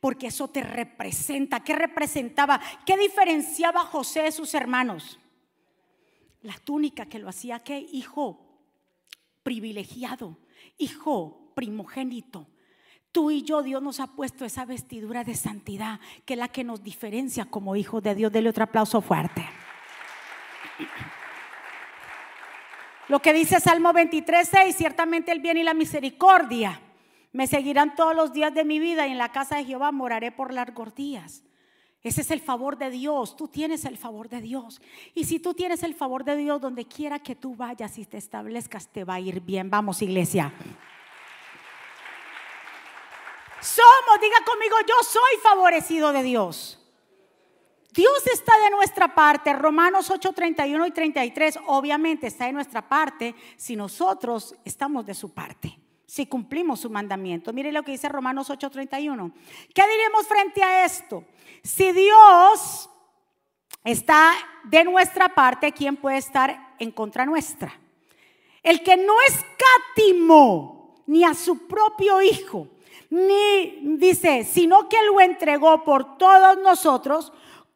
Porque 0.00 0.26
eso 0.26 0.48
te 0.48 0.62
representa. 0.62 1.62
¿Qué 1.62 1.76
representaba? 1.76 2.60
¿Qué 2.84 2.98
diferenciaba 2.98 3.82
a 3.82 3.86
José 3.86 4.22
de 4.22 4.32
sus 4.32 4.54
hermanos? 4.54 5.20
La 6.42 6.58
túnica 6.58 7.06
que 7.06 7.20
lo 7.20 7.28
hacía, 7.28 7.60
¿qué? 7.60 7.78
Hijo 7.78 8.40
privilegiado, 9.44 10.36
hijo 10.78 11.52
primogénito, 11.54 12.48
Tú 13.14 13.30
y 13.30 13.42
yo, 13.42 13.62
Dios 13.62 13.80
nos 13.80 14.00
ha 14.00 14.08
puesto 14.08 14.44
esa 14.44 14.64
vestidura 14.64 15.22
de 15.22 15.36
santidad, 15.36 16.00
que 16.24 16.34
es 16.34 16.40
la 16.40 16.48
que 16.48 16.64
nos 16.64 16.82
diferencia 16.82 17.44
como 17.44 17.76
hijos 17.76 18.02
de 18.02 18.16
Dios. 18.16 18.32
Dele 18.32 18.48
otro 18.48 18.64
aplauso 18.64 19.00
fuerte. 19.00 19.48
Lo 23.08 23.20
que 23.20 23.32
dice 23.32 23.60
Salmo 23.60 23.92
23, 23.92 24.48
6, 24.48 24.76
ciertamente 24.76 25.30
el 25.30 25.38
bien 25.38 25.58
y 25.58 25.62
la 25.62 25.74
misericordia 25.74 26.80
me 27.30 27.46
seguirán 27.46 27.94
todos 27.94 28.16
los 28.16 28.32
días 28.32 28.52
de 28.52 28.64
mi 28.64 28.80
vida 28.80 29.06
y 29.06 29.12
en 29.12 29.18
la 29.18 29.30
casa 29.30 29.58
de 29.58 29.64
Jehová 29.64 29.92
moraré 29.92 30.32
por 30.32 30.52
largos 30.52 30.92
días. 30.96 31.44
Ese 32.04 32.20
es 32.20 32.30
el 32.30 32.40
favor 32.40 32.76
de 32.76 32.90
Dios. 32.90 33.34
Tú 33.34 33.48
tienes 33.48 33.86
el 33.86 33.96
favor 33.96 34.28
de 34.28 34.42
Dios. 34.42 34.80
Y 35.14 35.24
si 35.24 35.40
tú 35.40 35.54
tienes 35.54 35.82
el 35.82 35.94
favor 35.94 36.22
de 36.22 36.36
Dios, 36.36 36.60
donde 36.60 36.84
quiera 36.84 37.18
que 37.18 37.34
tú 37.34 37.56
vayas 37.56 37.98
y 37.98 38.04
te 38.04 38.18
establezcas, 38.18 38.88
te 38.88 39.04
va 39.04 39.14
a 39.14 39.20
ir 39.20 39.40
bien. 39.40 39.70
Vamos, 39.70 40.02
iglesia. 40.02 40.52
Somos, 43.60 44.20
diga 44.20 44.36
conmigo, 44.44 44.76
yo 44.86 44.94
soy 45.02 45.40
favorecido 45.42 46.12
de 46.12 46.22
Dios. 46.22 46.78
Dios 47.94 48.26
está 48.26 48.52
de 48.58 48.70
nuestra 48.70 49.14
parte. 49.14 49.54
Romanos 49.54 50.10
8, 50.10 50.32
31 50.32 50.86
y 50.86 50.90
33 50.90 51.60
obviamente 51.68 52.26
está 52.26 52.44
de 52.44 52.52
nuestra 52.52 52.86
parte 52.86 53.34
si 53.56 53.76
nosotros 53.76 54.54
estamos 54.64 55.06
de 55.06 55.14
su 55.14 55.32
parte, 55.32 55.78
si 56.14 56.26
cumplimos 56.26 56.78
su 56.78 56.90
mandamiento. 56.90 57.52
Mire 57.52 57.72
lo 57.72 57.82
que 57.82 57.90
dice 57.90 58.08
Romanos 58.08 58.48
8, 58.48 58.70
31. 58.70 59.32
¿Qué 59.74 59.82
diremos 59.82 60.28
frente 60.28 60.62
a 60.62 60.84
esto? 60.84 61.24
Si 61.64 61.90
Dios 61.90 62.88
está 63.82 64.30
de 64.62 64.84
nuestra 64.84 65.34
parte, 65.34 65.72
¿quién 65.72 65.96
puede 65.96 66.18
estar 66.18 66.76
en 66.78 66.92
contra 66.92 67.26
nuestra? 67.26 67.76
El 68.62 68.84
que 68.84 68.96
no 68.96 69.14
escatimó 69.26 71.02
ni 71.08 71.24
a 71.24 71.34
su 71.34 71.66
propio 71.66 72.22
Hijo 72.22 72.68
ni 73.10 73.96
dice, 73.96 74.44
sino 74.44 74.88
que 74.88 75.02
lo 75.02 75.20
entregó 75.20 75.82
por 75.82 76.16
todos 76.16 76.58
nosotros, 76.58 77.32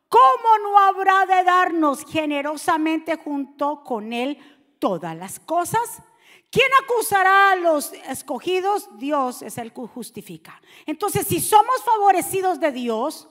¿cómo 0.09 0.59
no 0.62 0.79
habrá 0.79 1.27
de 1.27 1.42
darnos 1.42 2.05
generosamente 2.05 3.16
junto 3.16 3.83
con 3.83 4.12
él 4.12 4.38
todas 4.79 5.16
las 5.16 5.40
cosas? 5.40 6.05
¿Quién 6.51 6.69
acusará 6.83 7.53
a 7.53 7.57
los 7.57 7.93
escogidos? 7.93 8.89
Dios 8.99 9.43
es 9.43 9.59
el 9.59 9.73
que 9.73 9.83
justifica. 9.83 10.61
Entonces, 10.87 11.27
si 11.27 11.41
somos 11.41 11.83
favorecidos 11.85 12.59
de 12.59 12.73
Dios, 12.73 13.29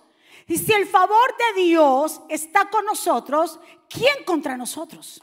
y 0.47 0.57
si 0.57 0.71
el 0.71 0.87
favor 0.87 1.35
de 1.37 1.61
Dios 1.61 2.21
está 2.29 2.69
con 2.69 2.85
nosotros, 2.85 3.59
¿quién 3.89 4.23
contra 4.23 4.55
nosotros? 4.55 5.21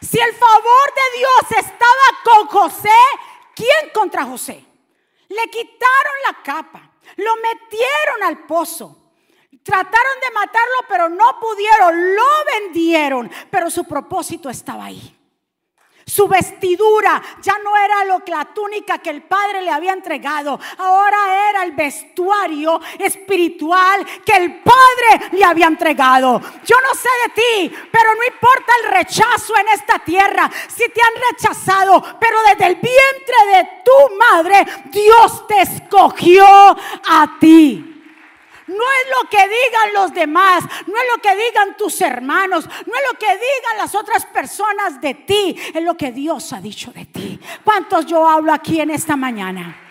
Si 0.00 0.18
el 0.18 0.34
favor 0.34 0.94
de 0.94 1.18
Dios 1.18 1.64
estaba 1.64 2.06
con 2.24 2.48
José, 2.48 2.88
¿quién 3.54 3.90
contra 3.94 4.24
José? 4.24 4.64
Le 5.28 5.50
quitaron 5.50 6.14
la 6.26 6.42
capa, 6.42 6.90
lo 7.16 7.36
metieron 7.36 8.22
al 8.24 8.44
pozo. 8.46 8.98
Trataron 9.62 10.20
de 10.20 10.30
matarlo, 10.32 10.76
pero 10.88 11.08
no 11.08 11.38
pudieron. 11.38 12.16
Lo 12.16 12.24
vendieron, 12.58 13.30
pero 13.48 13.70
su 13.70 13.84
propósito 13.84 14.50
estaba 14.50 14.86
ahí. 14.86 15.21
Su 16.12 16.28
vestidura 16.28 17.22
ya 17.40 17.56
no 17.64 17.74
era 17.74 18.04
lo 18.04 18.22
que 18.22 18.32
la 18.32 18.44
túnica 18.44 18.98
que 18.98 19.08
el 19.08 19.22
Padre 19.22 19.62
le 19.62 19.70
había 19.70 19.94
entregado, 19.94 20.60
ahora 20.76 21.48
era 21.48 21.62
el 21.62 21.72
vestuario 21.72 22.78
espiritual 22.98 24.04
que 24.22 24.34
el 24.34 24.60
Padre 24.60 25.30
le 25.32 25.42
había 25.42 25.68
entregado. 25.68 26.38
Yo 26.66 26.76
no 26.82 26.94
sé 26.94 27.08
de 27.24 27.32
ti, 27.32 27.76
pero 27.90 28.14
no 28.14 28.24
importa 28.24 28.74
el 28.82 28.92
rechazo 28.92 29.54
en 29.58 29.68
esta 29.68 30.00
tierra, 30.00 30.50
si 30.68 30.86
te 30.90 31.00
han 31.00 31.22
rechazado, 31.30 32.04
pero 32.20 32.36
desde 32.46 32.66
el 32.66 32.74
vientre 32.74 33.46
de 33.54 33.68
tu 33.82 34.16
madre 34.16 34.66
Dios 34.90 35.46
te 35.46 35.62
escogió 35.62 36.44
a 36.44 37.38
ti. 37.40 37.91
No 38.72 38.84
es 38.84 39.22
lo 39.22 39.28
que 39.28 39.42
digan 39.42 39.94
los 39.94 40.14
demás, 40.14 40.64
no 40.86 40.94
es 40.96 41.04
lo 41.14 41.22
que 41.22 41.36
digan 41.36 41.76
tus 41.76 42.00
hermanos, 42.00 42.66
no 42.66 42.94
es 42.94 43.02
lo 43.12 43.18
que 43.18 43.26
digan 43.26 43.78
las 43.78 43.94
otras 43.94 44.26
personas 44.26 45.00
de 45.00 45.14
ti, 45.14 45.56
es 45.74 45.82
lo 45.82 45.96
que 45.96 46.12
Dios 46.12 46.52
ha 46.52 46.60
dicho 46.60 46.90
de 46.92 47.04
ti. 47.06 47.38
¿Cuántos 47.64 48.06
yo 48.06 48.28
hablo 48.28 48.52
aquí 48.52 48.80
en 48.80 48.90
esta 48.90 49.16
mañana? 49.16 49.81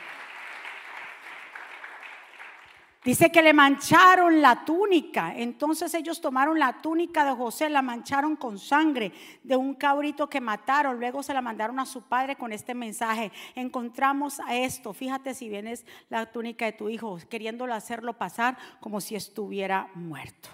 Dice 3.04 3.32
que 3.32 3.42
le 3.42 3.52
mancharon 3.52 4.42
la 4.42 4.64
túnica. 4.64 5.34
Entonces 5.36 5.92
ellos 5.96 6.22
tomaron 6.22 6.60
la 6.60 6.82
túnica 6.84 7.26
de 7.26 7.32
José, 7.32 7.68
la 7.68 7.82
mancharon 7.82 8.36
con 8.36 8.60
sangre 8.60 9.12
de 9.42 9.56
un 9.56 9.74
cabrito 9.74 10.30
que 10.30 10.40
mataron. 10.40 11.00
Luego 11.00 11.24
se 11.24 11.34
la 11.34 11.42
mandaron 11.42 11.80
a 11.80 11.88
su 11.88 12.04
padre 12.04 12.36
con 12.36 12.54
este 12.54 12.76
mensaje. 12.76 13.32
Encontramos 13.56 14.40
a 14.40 14.56
esto. 14.56 14.94
Fíjate 14.94 15.34
si 15.34 15.50
vienes 15.50 15.84
la 16.10 16.32
túnica 16.32 16.66
de 16.66 16.74
tu 16.74 16.90
hijo, 16.90 17.18
queriéndolo 17.28 17.74
hacerlo 17.74 18.20
pasar 18.20 18.56
como 18.80 19.02
si 19.02 19.16
estuviera 19.16 19.90
muerto. 19.96 20.50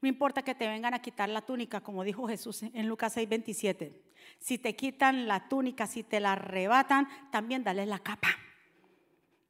No 0.00 0.08
importa 0.08 0.42
que 0.42 0.54
te 0.54 0.68
vengan 0.68 0.94
a 0.94 1.02
quitar 1.02 1.28
la 1.28 1.42
túnica, 1.42 1.80
como 1.80 2.04
dijo 2.04 2.28
Jesús 2.28 2.62
en 2.62 2.86
Lucas 2.86 3.16
6:27. 3.16 3.92
Si 4.38 4.58
te 4.58 4.76
quitan 4.76 5.26
la 5.26 5.48
túnica, 5.48 5.88
si 5.88 6.04
te 6.04 6.20
la 6.20 6.32
arrebatan, 6.32 7.08
también 7.32 7.64
dale 7.64 7.84
la 7.84 7.98
capa. 7.98 8.28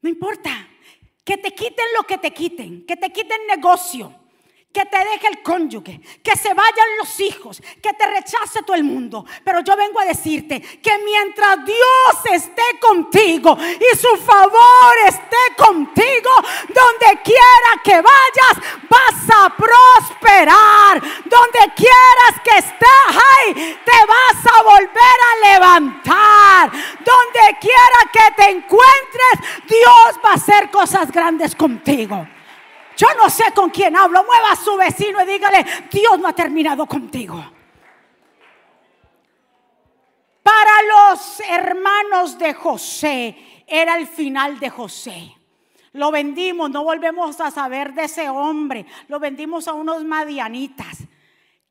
No 0.01 0.09
importa. 0.09 0.70
Que 1.23 1.37
te 1.37 1.51
quiten 1.51 1.85
lo 1.97 2.03
que 2.03 2.17
te 2.17 2.31
quiten, 2.31 2.85
que 2.85 2.97
te 2.97 3.11
quiten 3.11 3.45
negocio, 3.47 4.20
que 4.73 4.85
te 4.85 4.97
deje 4.97 5.27
el 5.27 5.41
cónyuge, 5.43 5.99
que 6.23 6.35
se 6.37 6.53
vayan 6.53 6.97
los 6.97 7.19
hijos, 7.19 7.61
que 7.81 7.93
te 7.93 8.05
rechace 8.07 8.63
todo 8.63 8.75
el 8.75 8.85
mundo. 8.85 9.25
Pero 9.43 9.59
yo 9.61 9.75
vengo 9.75 9.99
a 9.99 10.05
decirte 10.05 10.61
que 10.61 10.97
mientras 10.99 11.65
Dios 11.65 12.31
esté 12.31 12.79
contigo 12.79 13.57
y 13.59 13.97
su 13.97 14.15
favor 14.17 14.93
esté 15.05 15.55
contigo, 15.57 16.29
donde 16.69 17.21
quiera 17.21 17.81
que 17.83 17.95
vayas, 17.95 18.81
vas 18.89 19.43
a 19.43 19.55
prosperar. 19.55 21.01
Donde 21.25 21.73
quieras 21.75 22.41
que 22.43 22.57
estés, 22.57 22.89
ay, 23.07 23.77
te 23.83 24.05
vas 24.07 24.55
a 24.57 24.63
volver 24.63 25.17
a 25.29 25.51
levantar. 25.51 26.71
Donde 26.71 27.57
quiera 27.59 28.11
que 28.13 28.41
te 28.41 28.51
encuentres, 28.51 29.67
Dios 29.67 30.19
va 30.23 30.31
a 30.31 30.35
hacer 30.35 30.71
cosas 30.71 31.11
grandes 31.11 31.55
contigo. 31.55 32.25
Yo 33.01 33.07
no 33.17 33.31
sé 33.31 33.45
con 33.55 33.71
quién 33.71 33.95
hablo. 33.95 34.23
Mueva 34.23 34.51
a 34.51 34.55
su 34.55 34.77
vecino 34.77 35.23
y 35.23 35.25
dígale, 35.25 35.65
Dios 35.91 36.19
no 36.19 36.27
ha 36.27 36.33
terminado 36.33 36.85
contigo. 36.85 37.43
Para 40.43 40.71
los 40.83 41.39
hermanos 41.49 42.37
de 42.37 42.53
José 42.53 43.63
era 43.65 43.97
el 43.97 44.05
final 44.05 44.59
de 44.59 44.69
José. 44.69 45.35
Lo 45.93 46.11
vendimos, 46.11 46.69
no 46.69 46.83
volvemos 46.83 47.41
a 47.41 47.49
saber 47.49 47.95
de 47.95 48.03
ese 48.03 48.29
hombre. 48.29 48.85
Lo 49.07 49.19
vendimos 49.19 49.67
a 49.67 49.73
unos 49.73 50.03
madianitas 50.03 50.99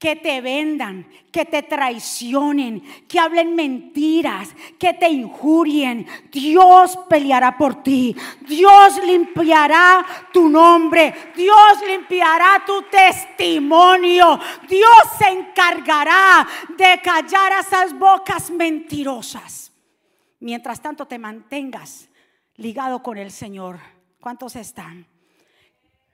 que 0.00 0.16
te 0.16 0.40
vendan, 0.40 1.06
que 1.30 1.44
te 1.44 1.62
traicionen, 1.62 2.80
que 3.06 3.20
hablen 3.20 3.54
mentiras, 3.54 4.48
que 4.78 4.94
te 4.94 5.08
injurien. 5.08 6.06
Dios 6.32 6.98
peleará 7.08 7.56
por 7.56 7.84
ti. 7.84 8.16
Dios 8.40 9.00
limpiará 9.04 10.04
tu 10.32 10.48
nombre. 10.48 11.14
Dios 11.36 11.78
limpiará 11.86 12.64
tu 12.66 12.82
testimonio. 12.90 14.40
Dios 14.68 15.02
se 15.18 15.28
encargará 15.28 16.48
de 16.76 17.00
callar 17.00 17.52
esas 17.60 17.96
bocas 17.96 18.50
mentirosas. 18.50 19.72
Mientras 20.40 20.80
tanto 20.80 21.06
te 21.06 21.18
mantengas 21.18 22.08
ligado 22.56 23.02
con 23.02 23.18
el 23.18 23.30
Señor, 23.30 23.78
¿Cuántos 24.20 24.54
están? 24.54 25.06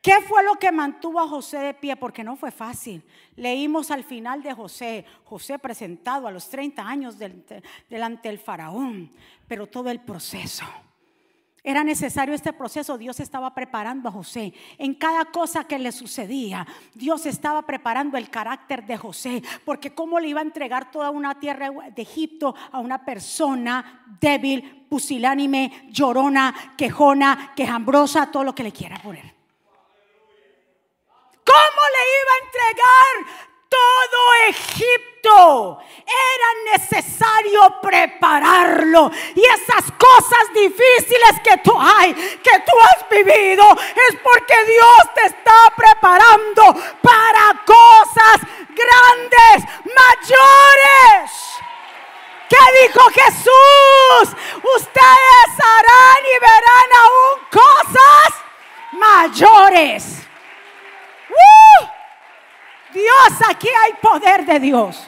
¿Qué 0.07 0.21
fue 0.21 0.45
lo 0.45 0.55
que 0.55 0.71
mantuvo 0.71 1.19
a 1.19 1.27
José 1.27 1.59
de 1.59 1.75
pie? 1.75 1.97
Porque 1.97 2.23
no 2.23 2.37
fue 2.37 2.53
fácil. 2.53 3.03
Leímos 3.35 3.90
al 3.90 4.05
final 4.05 4.40
de 4.40 4.55
José, 4.55 5.05
José 5.25 5.59
presentado 5.59 6.29
a 6.29 6.31
los 6.31 6.49
30 6.49 6.81
años 6.81 7.19
delante 7.19 8.29
del 8.29 8.38
faraón, 8.38 9.11
pero 9.49 9.66
todo 9.66 9.90
el 9.90 9.99
proceso. 9.99 10.64
Era 11.61 11.83
necesario 11.83 12.37
este 12.37 12.53
proceso. 12.53 12.97
Dios 12.97 13.19
estaba 13.19 13.53
preparando 13.53 14.09
a 14.09 14.12
José. 14.12 14.55
En 14.79 14.95
cada 14.95 15.25
cosa 15.25 15.64
que 15.64 15.77
le 15.77 15.90
sucedía, 15.90 16.64
Dios 16.95 17.27
estaba 17.27 17.62
preparando 17.62 18.16
el 18.16 18.31
carácter 18.31 18.87
de 18.87 18.97
José. 18.97 19.42
Porque 19.64 19.92
cómo 19.92 20.21
le 20.21 20.29
iba 20.29 20.38
a 20.38 20.45
entregar 20.45 20.92
toda 20.92 21.11
una 21.11 21.40
tierra 21.40 21.69
de 21.69 22.03
Egipto 22.03 22.55
a 22.71 22.79
una 22.79 23.05
persona 23.05 24.05
débil, 24.21 24.87
pusilánime, 24.88 25.88
llorona, 25.90 26.55
quejona, 26.79 27.55
quejambrosa, 27.57 28.31
todo 28.31 28.45
lo 28.45 28.55
que 28.55 28.62
le 28.62 28.71
quiera 28.71 29.03
poner. 29.03 29.36
¿Cómo 31.57 31.83
le 31.95 32.03
iba 32.21 32.33
a 32.33 32.45
entregar 32.45 33.47
todo 33.69 34.35
Egipto. 34.49 35.79
Era 36.07 36.79
necesario 36.79 37.81
prepararlo. 37.81 39.11
Y 39.35 39.42
esas 39.45 39.90
cosas 39.99 40.53
difíciles 40.55 41.40
que 41.42 41.57
tú 41.59 41.77
hay, 41.79 42.14
que 42.14 42.61
tú 42.61 42.73
has 42.81 43.09
vivido, 43.09 43.64
es 43.73 44.16
porque 44.23 44.64
Dios 44.66 45.14
te 45.14 45.27
está 45.27 45.73
preparando 45.77 46.75
para 47.03 47.64
cosas 47.64 48.40
grandes, 48.69 49.64
mayores. 49.85 51.31
¿Qué 52.49 52.87
dijo 52.87 53.01
Jesús? 53.11 54.37
Ustedes 54.77 55.49
harán 55.59 56.23
y 56.25 56.38
verán 56.38 56.90
aún 57.03 57.40
cosas 57.51 58.45
mayores. 58.92 60.27
Dios, 62.93 63.49
aquí 63.49 63.69
hay 63.69 63.93
poder 64.01 64.45
de 64.47 64.59
Dios. 64.61 65.07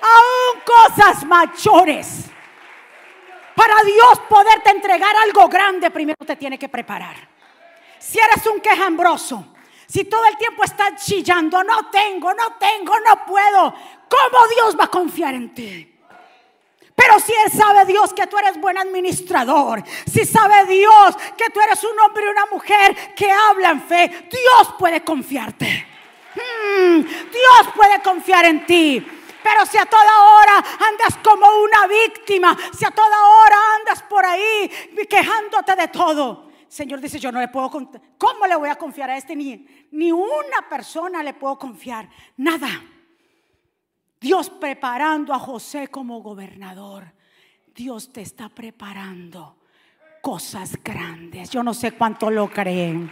Aún 0.00 0.60
cosas 0.64 1.24
mayores. 1.24 2.24
Para 3.54 3.82
Dios 3.82 4.20
poderte 4.28 4.70
entregar 4.70 5.14
algo 5.16 5.48
grande, 5.48 5.90
primero 5.90 6.24
te 6.24 6.36
tiene 6.36 6.58
que 6.58 6.68
preparar. 6.68 7.16
Si 7.98 8.18
eres 8.18 8.46
un 8.46 8.60
quejambroso, 8.60 9.54
si 9.86 10.04
todo 10.04 10.24
el 10.26 10.36
tiempo 10.36 10.62
estás 10.64 11.04
chillando, 11.04 11.62
no 11.64 11.90
tengo, 11.90 12.32
no 12.34 12.52
tengo, 12.58 12.94
no 13.00 13.26
puedo, 13.26 13.74
¿cómo 14.08 14.46
Dios 14.54 14.78
va 14.78 14.84
a 14.84 14.90
confiar 14.90 15.34
en 15.34 15.54
ti? 15.54 15.97
Pero 16.98 17.20
si 17.20 17.32
Él 17.32 17.52
sabe 17.52 17.84
Dios 17.84 18.12
que 18.12 18.26
tú 18.26 18.36
eres 18.38 18.60
buen 18.60 18.76
administrador, 18.76 19.84
si 20.04 20.24
sabe 20.24 20.66
Dios 20.66 21.16
que 21.36 21.48
tú 21.54 21.60
eres 21.60 21.84
un 21.84 21.96
hombre 22.00 22.24
y 22.24 22.28
una 22.28 22.46
mujer 22.46 23.14
que 23.14 23.30
hablan 23.30 23.82
fe, 23.82 24.28
Dios 24.28 24.74
puede 24.76 25.04
confiarte. 25.04 25.86
Hmm, 26.34 27.00
Dios 27.00 27.72
puede 27.76 28.02
confiar 28.02 28.46
en 28.46 28.66
ti. 28.66 29.06
Pero 29.40 29.64
si 29.66 29.78
a 29.78 29.86
toda 29.86 30.02
hora 30.02 30.56
andas 30.88 31.16
como 31.22 31.46
una 31.62 31.86
víctima, 31.86 32.58
si 32.76 32.84
a 32.84 32.90
toda 32.90 33.24
hora 33.26 33.56
andas 33.78 34.02
por 34.02 34.26
ahí 34.26 34.68
quejándote 35.08 35.76
de 35.76 35.86
todo, 35.86 36.50
Señor 36.66 37.00
dice, 37.00 37.20
yo 37.20 37.30
no 37.30 37.40
le 37.40 37.46
puedo 37.46 37.70
contar. 37.70 38.00
¿Cómo 38.18 38.44
le 38.48 38.56
voy 38.56 38.70
a 38.70 38.74
confiar 38.74 39.10
a 39.10 39.16
este? 39.16 39.36
Ni, 39.36 39.64
ni 39.92 40.10
una 40.10 40.68
persona 40.68 41.22
le 41.22 41.32
puedo 41.32 41.56
confiar. 41.56 42.08
Nada. 42.36 42.68
Dios 44.20 44.50
preparando 44.50 45.32
a 45.32 45.38
José 45.38 45.88
como 45.88 46.20
gobernador. 46.22 47.12
Dios 47.74 48.12
te 48.12 48.20
está 48.20 48.48
preparando 48.48 49.56
cosas 50.20 50.76
grandes. 50.82 51.50
Yo 51.50 51.62
no 51.62 51.72
sé 51.72 51.92
cuánto 51.92 52.30
lo 52.30 52.50
creen. 52.50 53.10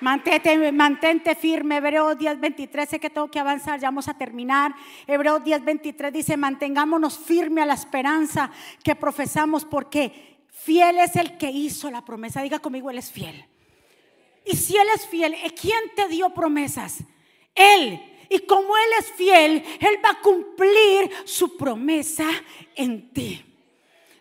Mantente, 0.00 0.72
mantente 0.72 1.34
firme. 1.34 1.78
Hebreos 1.78 2.18
10:23, 2.18 2.86
sé 2.86 3.00
que 3.00 3.08
tengo 3.08 3.30
que 3.30 3.38
avanzar, 3.38 3.80
ya 3.80 3.88
vamos 3.88 4.08
a 4.08 4.14
terminar. 4.14 4.74
Hebreos 5.06 5.42
10:23 5.42 6.12
dice, 6.12 6.36
mantengámonos 6.36 7.18
firme 7.18 7.62
a 7.62 7.66
la 7.66 7.74
esperanza 7.74 8.50
que 8.82 8.94
profesamos 8.94 9.64
porque 9.64 10.44
fiel 10.50 10.98
es 10.98 11.16
el 11.16 11.38
que 11.38 11.50
hizo 11.50 11.90
la 11.90 12.04
promesa. 12.04 12.42
Diga 12.42 12.58
conmigo, 12.58 12.90
Él 12.90 12.98
es 12.98 13.10
fiel. 13.10 13.46
Y 14.44 14.54
si 14.56 14.76
Él 14.76 14.86
es 14.94 15.06
fiel, 15.06 15.34
¿quién 15.58 15.80
te 15.94 16.08
dio 16.08 16.34
promesas? 16.34 17.02
Él. 17.56 18.00
Y 18.28 18.40
como 18.40 18.76
Él 18.76 18.90
es 19.00 19.12
fiel, 19.12 19.64
Él 19.80 19.98
va 20.04 20.10
a 20.10 20.20
cumplir 20.20 21.10
su 21.24 21.56
promesa 21.56 22.28
en 22.74 23.10
ti. 23.12 23.42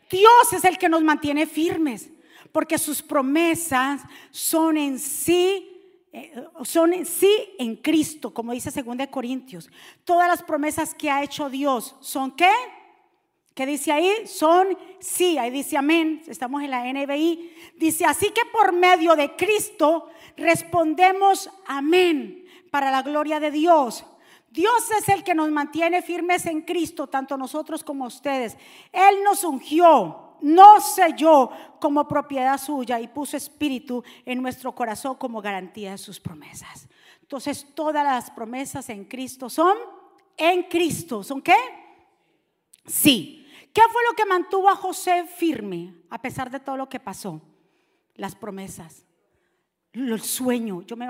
Dios 0.10 0.54
es 0.54 0.63
el 0.63 0.78
que 0.78 0.89
nos 0.89 1.04
mantiene 1.04 1.45
firmes 1.45 2.10
porque 2.52 2.78
sus 2.78 3.02
promesas 3.02 4.02
son 4.32 4.78
en 4.78 4.98
sí 4.98 5.71
eh, 6.13 6.34
son 6.63 6.93
en 6.93 7.06
sí 7.06 7.30
en 7.60 7.76
Cristo, 7.76 8.34
como 8.34 8.54
dice 8.54 8.71
2 8.71 9.08
Corintios. 9.08 9.69
Todas 10.06 10.30
las 10.30 10.41
promesas 10.41 10.95
que 10.95 11.10
ha 11.10 11.21
hecho 11.21 11.50
Dios 11.50 11.93
son 12.00 12.32
qué? 12.32 12.54
¿Qué 13.54 13.65
dice 13.65 13.91
ahí? 13.91 14.26
Son 14.26 14.78
sí, 15.00 15.38
ahí 15.38 15.52
dice 15.52 15.76
amén, 15.76 16.24
estamos 16.28 16.63
en 16.63 16.71
la 16.71 16.86
NBI. 16.86 17.54
Dice, 17.76 18.06
así 18.06 18.28
que 18.28 18.43
por 18.54 18.71
medio 18.71 19.17
de 19.17 19.36
Cristo 19.36 20.10
respondemos 20.38 21.50
amén 21.67 22.44
para 22.75 22.91
la 22.91 23.03
gloria 23.03 23.39
de 23.39 23.51
Dios. 23.51 24.03
Dios 24.49 24.91
es 24.99 25.07
el 25.07 25.23
que 25.23 25.33
nos 25.33 25.49
mantiene 25.49 26.01
firmes 26.01 26.45
en 26.45 26.61
Cristo, 26.63 27.07
tanto 27.07 27.38
nosotros 27.38 27.85
como 27.85 28.03
ustedes. 28.03 28.57
Él 28.91 29.23
nos 29.23 29.45
ungió 29.45 30.35
no 30.41 30.81
selló 30.81 31.51
como 31.79 32.05
propiedad 32.05 32.57
suya 32.57 32.99
y 32.99 33.07
puso 33.07 33.38
espíritu 33.38 34.03
en 34.25 34.41
nuestro 34.41 34.75
corazón 34.75 35.15
como 35.15 35.41
garantía 35.41 35.91
de 35.91 35.97
sus 35.97 36.19
promesas. 36.19 36.89
Entonces 37.21 37.65
todas 37.73 38.03
las 38.03 38.29
promesas 38.29 38.89
en 38.89 39.05
Cristo 39.05 39.49
son 39.49 39.77
en 40.35 40.63
Cristo. 40.63 41.23
¿Son 41.23 41.41
qué? 41.41 41.55
Sí. 42.85 43.47
¿Qué 43.73 43.83
fue 43.89 44.01
lo 44.09 44.17
que 44.17 44.25
mantuvo 44.25 44.67
a 44.67 44.75
José 44.75 45.25
firme 45.25 45.95
a 46.09 46.21
pesar 46.21 46.51
de 46.51 46.59
todo 46.59 46.75
lo 46.75 46.89
que 46.89 46.99
pasó? 46.99 47.41
Las 48.15 48.35
promesas 48.35 49.05
el 49.95 50.21
sueño. 50.21 50.81
Yo 50.84 50.95
me, 50.95 51.08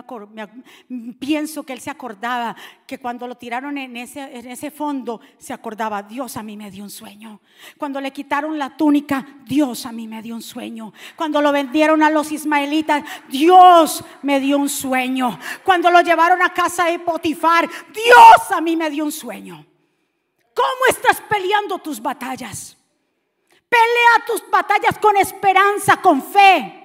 pienso 1.20 1.64
que 1.64 1.74
él 1.74 1.80
se 1.80 1.90
acordaba 1.90 2.56
que 2.86 3.00
cuando 3.00 3.28
lo 3.28 3.36
tiraron 3.36 3.78
en 3.78 3.98
ese, 3.98 4.22
en 4.22 4.48
ese 4.48 4.70
fondo, 4.70 5.20
se 5.38 5.54
acordaba, 5.54 6.04
Dios 6.04 6.38
a 6.38 6.44
mí 6.44 6.56
me 6.56 6.70
dio 6.70 6.84
un 6.84 6.90
sueño. 6.90 7.42
Cuando 7.78 8.00
le 8.00 8.12
quitaron 8.12 8.58
la 8.60 8.78
túnica, 8.78 9.26
Dios 9.46 9.86
a 9.86 9.92
mí 9.92 10.08
me 10.08 10.22
dio 10.22 10.36
un 10.36 10.42
sueño. 10.42 10.94
Cuando 11.16 11.42
lo 11.42 11.52
vendieron 11.52 12.04
a 12.04 12.10
los 12.10 12.32
ismaelitas, 12.32 13.04
Dios 13.28 14.04
me 14.22 14.40
dio 14.40 14.58
un 14.58 14.70
sueño. 14.70 15.38
Cuando 15.64 15.90
lo 15.90 16.02
llevaron 16.02 16.42
a 16.42 16.54
casa 16.54 16.86
de 16.86 17.00
Potifar, 17.00 17.68
Dios 17.94 18.52
a 18.52 18.62
mí 18.62 18.76
me 18.76 18.90
dio 18.90 19.04
un 19.04 19.12
sueño. 19.12 19.66
¿Cómo 20.54 20.86
estás 20.90 21.22
peleando 21.22 21.80
tus 21.80 22.02
batallas? 22.02 22.78
Pelea 23.68 24.26
tus 24.26 24.50
batallas 24.50 24.98
con 25.00 25.18
esperanza, 25.18 25.98
con 25.98 26.22
fe. 26.22 26.85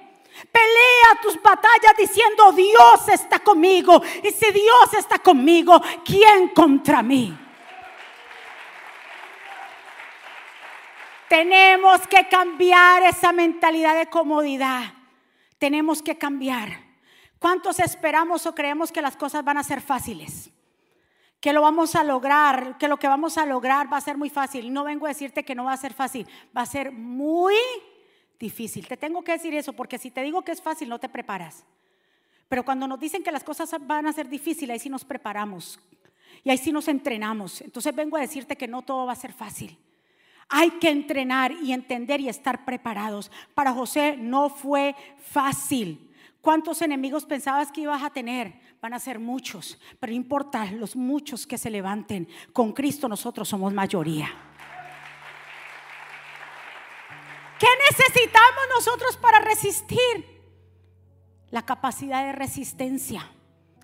Pelea 0.51 1.21
tus 1.21 1.41
batallas 1.41 1.93
diciendo 1.97 2.51
Dios 2.53 3.07
está 3.09 3.39
conmigo. 3.39 4.01
Y 4.23 4.31
si 4.31 4.51
Dios 4.51 4.93
está 4.97 5.19
conmigo, 5.19 5.81
¿quién 6.05 6.49
contra 6.49 7.03
mí? 7.03 7.37
Tenemos 11.27 12.05
que 12.07 12.27
cambiar 12.27 13.03
esa 13.03 13.31
mentalidad 13.31 13.97
de 13.97 14.07
comodidad. 14.07 14.93
Tenemos 15.57 16.01
que 16.01 16.17
cambiar. 16.17 16.91
¿Cuántos 17.39 17.79
esperamos 17.79 18.45
o 18.45 18.53
creemos 18.53 18.91
que 18.91 19.01
las 19.01 19.15
cosas 19.15 19.43
van 19.43 19.57
a 19.57 19.63
ser 19.63 19.81
fáciles? 19.81 20.51
Que 21.39 21.53
lo 21.53 21.61
vamos 21.61 21.95
a 21.95 22.03
lograr, 22.03 22.77
que 22.77 22.87
lo 22.87 22.97
que 22.97 23.07
vamos 23.07 23.37
a 23.37 23.45
lograr 23.45 23.91
va 23.91 23.97
a 23.97 24.01
ser 24.01 24.17
muy 24.17 24.29
fácil. 24.29 24.73
No 24.73 24.83
vengo 24.83 25.05
a 25.05 25.09
decirte 25.09 25.45
que 25.45 25.55
no 25.55 25.63
va 25.63 25.73
a 25.73 25.77
ser 25.77 25.93
fácil, 25.93 26.27
va 26.55 26.63
a 26.63 26.65
ser 26.65 26.91
muy 26.91 27.55
difícil. 28.41 28.85
Te 28.87 28.97
tengo 28.97 29.23
que 29.23 29.31
decir 29.31 29.53
eso 29.53 29.71
porque 29.71 29.97
si 29.97 30.11
te 30.11 30.21
digo 30.21 30.41
que 30.41 30.51
es 30.51 30.61
fácil, 30.61 30.89
no 30.89 30.99
te 30.99 31.07
preparas. 31.07 31.63
Pero 32.49 32.65
cuando 32.65 32.85
nos 32.85 32.99
dicen 32.99 33.23
que 33.23 33.31
las 33.31 33.45
cosas 33.45 33.73
van 33.87 34.07
a 34.07 34.11
ser 34.11 34.27
difíciles, 34.27 34.73
ahí 34.73 34.79
sí 34.79 34.89
nos 34.89 35.05
preparamos 35.05 35.79
y 36.43 36.49
ahí 36.49 36.57
sí 36.57 36.73
nos 36.73 36.89
entrenamos. 36.89 37.61
Entonces 37.61 37.95
vengo 37.95 38.17
a 38.17 38.21
decirte 38.21 38.57
que 38.57 38.67
no 38.67 38.81
todo 38.81 39.05
va 39.05 39.13
a 39.13 39.15
ser 39.15 39.31
fácil. 39.31 39.77
Hay 40.49 40.71
que 40.71 40.89
entrenar 40.89 41.53
y 41.53 41.71
entender 41.71 42.19
y 42.19 42.27
estar 42.27 42.65
preparados. 42.65 43.31
Para 43.53 43.71
José 43.71 44.17
no 44.17 44.49
fue 44.49 44.95
fácil. 45.17 46.09
¿Cuántos 46.41 46.81
enemigos 46.81 47.25
pensabas 47.25 47.71
que 47.71 47.81
ibas 47.81 48.03
a 48.03 48.09
tener? 48.09 48.59
Van 48.81 48.93
a 48.93 48.99
ser 48.99 49.19
muchos, 49.19 49.79
pero 49.99 50.11
no 50.11 50.17
importa 50.17 50.65
los 50.71 50.95
muchos 50.95 51.47
que 51.47 51.57
se 51.57 51.69
levanten. 51.69 52.27
Con 52.51 52.73
Cristo 52.73 53.07
nosotros 53.07 53.47
somos 53.47 53.71
mayoría. 53.71 54.50
¿Qué 57.61 57.67
necesitamos 57.91 58.63
nosotros 58.75 59.17
para 59.17 59.39
resistir? 59.39 60.25
La 61.51 61.63
capacidad 61.63 62.25
de 62.25 62.31
resistencia. 62.31 63.29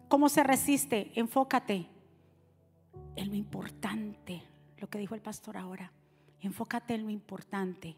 ¿Cómo 0.07 0.29
se 0.29 0.41
resiste? 0.41 1.11
Enfócate 1.13 1.87
en 3.15 3.29
lo 3.29 3.35
importante, 3.35 4.41
lo 4.79 4.89
que 4.89 4.97
dijo 4.97 5.13
el 5.13 5.21
pastor 5.21 5.57
ahora. 5.57 5.93
Enfócate 6.39 6.95
en 6.95 7.03
lo 7.03 7.11
importante. 7.11 7.95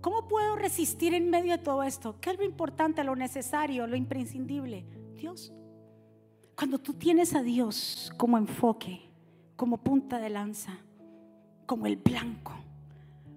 ¿Cómo 0.00 0.26
puedo 0.26 0.56
resistir 0.56 1.14
en 1.14 1.30
medio 1.30 1.52
de 1.52 1.62
todo 1.62 1.84
esto? 1.84 2.18
¿Qué 2.20 2.30
es 2.30 2.36
lo 2.36 2.44
importante, 2.44 3.04
lo 3.04 3.14
necesario, 3.14 3.86
lo 3.86 3.94
imprescindible? 3.94 4.84
Dios. 5.14 5.52
Cuando 6.56 6.80
tú 6.80 6.92
tienes 6.92 7.36
a 7.36 7.42
Dios 7.44 8.12
como 8.16 8.36
enfoque, 8.36 9.08
como 9.54 9.78
punta 9.78 10.18
de 10.18 10.30
lanza, 10.30 10.76
como 11.66 11.86
el 11.86 11.98
blanco, 11.98 12.64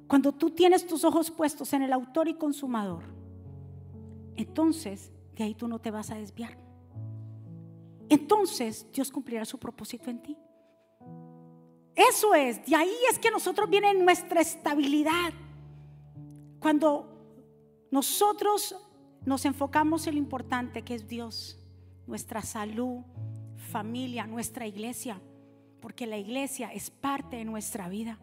cuando 0.07 0.31
tú 0.31 0.49
tienes 0.51 0.87
tus 0.87 1.03
ojos 1.03 1.29
puestos 1.29 1.73
en 1.73 1.81
el 1.81 1.93
autor 1.93 2.27
y 2.27 2.33
consumador, 2.33 3.03
entonces 4.35 5.11
de 5.35 5.43
ahí 5.43 5.53
tú 5.53 5.67
no 5.67 5.79
te 5.79 5.91
vas 5.91 6.09
a 6.11 6.15
desviar. 6.15 6.57
Entonces 8.09 8.87
Dios 8.93 9.11
cumplirá 9.11 9.43
su 9.45 9.57
propósito 9.57 10.09
en 10.09 10.21
ti. 10.21 10.37
Eso 11.95 12.33
es, 12.35 12.63
de 12.65 12.75
ahí 12.75 12.95
es 13.11 13.19
que 13.19 13.31
nosotros 13.31 13.69
viene 13.69 13.93
nuestra 13.95 14.39
estabilidad. 14.39 15.33
Cuando 16.59 17.07
nosotros 17.91 18.75
nos 19.25 19.45
enfocamos 19.45 20.07
en 20.07 20.15
lo 20.15 20.19
importante 20.19 20.83
que 20.83 20.95
es 20.95 21.07
Dios, 21.07 21.59
nuestra 22.05 22.41
salud, 22.41 23.01
familia, 23.71 24.27
nuestra 24.27 24.67
iglesia, 24.67 25.19
porque 25.81 26.05
la 26.05 26.17
iglesia 26.17 26.71
es 26.71 26.89
parte 26.89 27.37
de 27.37 27.45
nuestra 27.45 27.89
vida. 27.89 28.19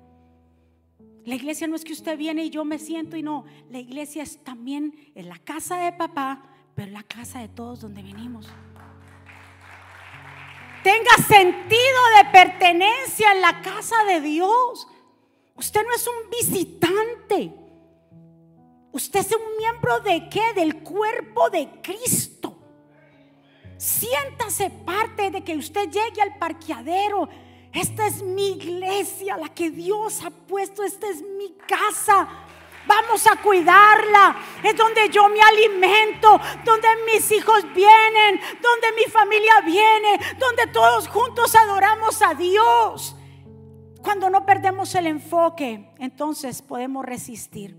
La 1.25 1.35
iglesia 1.35 1.67
no 1.67 1.77
es 1.77 1.85
que 1.85 1.93
usted 1.93 2.19
viene 2.19 2.45
y 2.45 2.51
yo 2.51 2.65
me 2.65 2.79
siento 2.79 3.17
y 3.17 3.23
no, 3.23 3.45
la 3.71 3.79
iglesia 3.79 4.23
es 4.23 4.43
también 4.45 4.95
la 5.15 5.39
casa 5.39 5.79
de 5.79 5.93
papá, 5.93 6.51
pero 6.75 6.93
la 6.93 7.03
casa 7.03 7.41
de 7.41 7.49
todos 7.49 7.81
donde 7.81 8.03
venimos 8.03 8.49
tenga 10.85 11.17
sentido 11.27 12.01
de 12.19 12.31
pertenencia 12.31 13.33
en 13.33 13.41
la 13.41 13.63
casa 13.63 14.05
de 14.05 14.21
Dios. 14.21 14.87
Usted 15.57 15.83
no 15.83 15.95
es 15.95 16.07
un 16.07 16.31
visitante. 16.31 17.55
Usted 18.93 19.21
es 19.21 19.33
un 19.35 19.57
miembro 19.57 20.01
de 20.01 20.29
qué? 20.29 20.53
Del 20.55 20.83
cuerpo 20.83 21.49
de 21.49 21.69
Cristo. 21.83 22.57
Siéntase 23.79 24.71
parte 24.71 25.31
de 25.31 25.43
que 25.43 25.57
usted 25.57 25.91
llegue 25.91 26.21
al 26.21 26.39
parqueadero. 26.39 27.29
Esta 27.75 28.07
es 28.07 28.23
mi 28.23 28.53
iglesia, 28.53 29.37
la 29.37 29.49
que 29.49 29.71
Dios 29.71 30.25
ha 30.25 30.31
puesto. 30.31 30.85
Esta 30.85 31.09
es 31.09 31.23
mi 31.23 31.55
casa. 31.67 32.29
Vamos 32.87 33.27
a 33.27 33.43
cuidarla. 33.43 34.37
Es 34.63 34.77
donde 34.77 35.09
yo 35.11 35.29
me 35.29 35.41
alimento, 35.41 36.41
donde 36.65 36.89
mis 37.13 37.31
hijos 37.33 37.65
vienen, 37.75 38.41
donde 38.63 38.93
mi 38.97 39.11
familia 39.11 39.61
viene, 39.65 40.21
donde 40.39 40.69
todos 40.69 41.09
juntos 41.09 41.55
adoramos 41.57 42.23
a 42.23 42.35
Dios. 42.35 43.17
Cuando 44.03 44.31
no 44.31 44.47
perdemos 44.47 44.95
el 44.95 45.09
enfoque, 45.09 45.91
entonces 45.99 46.63
podemos 46.63 47.05
resistir. 47.05 47.77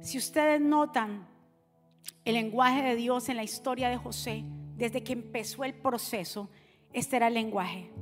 Si 0.00 0.18
ustedes 0.18 0.60
notan 0.60 1.28
el 2.24 2.34
lenguaje 2.34 2.82
de 2.82 2.96
Dios 2.96 3.28
en 3.28 3.36
la 3.36 3.44
historia 3.44 3.90
de 3.90 3.96
José, 3.96 4.42
desde 4.74 5.04
que 5.04 5.12
empezó 5.12 5.62
el 5.62 5.74
proceso, 5.74 6.50
este 6.92 7.16
era 7.16 7.28
el 7.28 7.34
lenguaje, 7.34 7.92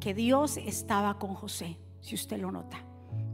que 0.00 0.14
Dios 0.14 0.56
estaba 0.56 1.18
con 1.18 1.34
José, 1.34 1.76
si 2.00 2.14
usted 2.14 2.38
lo 2.38 2.50
nota. 2.50 2.82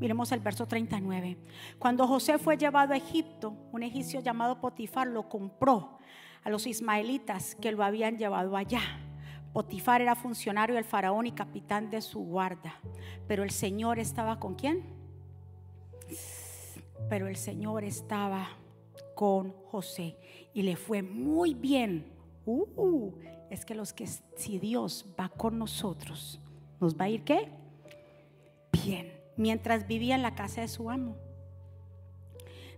Miremos 0.00 0.32
el 0.32 0.40
verso 0.40 0.66
39. 0.66 1.38
Cuando 1.78 2.06
José 2.06 2.38
fue 2.38 2.58
llevado 2.58 2.92
a 2.92 2.96
Egipto, 2.96 3.54
un 3.72 3.82
egipcio 3.82 4.20
llamado 4.20 4.60
Potifar 4.60 5.06
lo 5.06 5.28
compró 5.28 5.98
a 6.42 6.50
los 6.50 6.66
ismaelitas 6.66 7.54
que 7.54 7.72
lo 7.72 7.82
habían 7.82 8.18
llevado 8.18 8.56
allá. 8.56 8.80
Potifar 9.52 10.02
era 10.02 10.14
funcionario 10.14 10.74
del 10.74 10.84
faraón 10.84 11.26
y 11.26 11.32
capitán 11.32 11.88
de 11.88 12.02
su 12.02 12.20
guarda. 12.20 12.74
Pero 13.26 13.42
el 13.42 13.50
Señor 13.50 13.98
estaba 13.98 14.38
con 14.38 14.54
quién? 14.54 14.84
Pero 17.08 17.26
el 17.26 17.36
Señor 17.36 17.84
estaba 17.84 18.48
con 19.14 19.52
José 19.70 20.18
y 20.52 20.62
le 20.62 20.76
fue 20.76 21.02
muy 21.02 21.54
bien. 21.54 22.12
Uh, 22.44 23.12
es 23.50 23.64
que 23.64 23.74
los 23.74 23.92
que 23.92 24.06
si 24.06 24.58
Dios 24.58 25.06
va 25.18 25.28
con 25.30 25.58
nosotros, 25.58 26.40
nos 26.80 26.96
va 26.96 27.06
a 27.06 27.08
ir 27.08 27.22
qué? 27.22 27.48
Bien 28.72 29.16
mientras 29.36 29.86
vivía 29.86 30.14
en 30.14 30.22
la 30.22 30.34
casa 30.34 30.62
de 30.62 30.68
su 30.68 30.90
amo. 30.90 31.16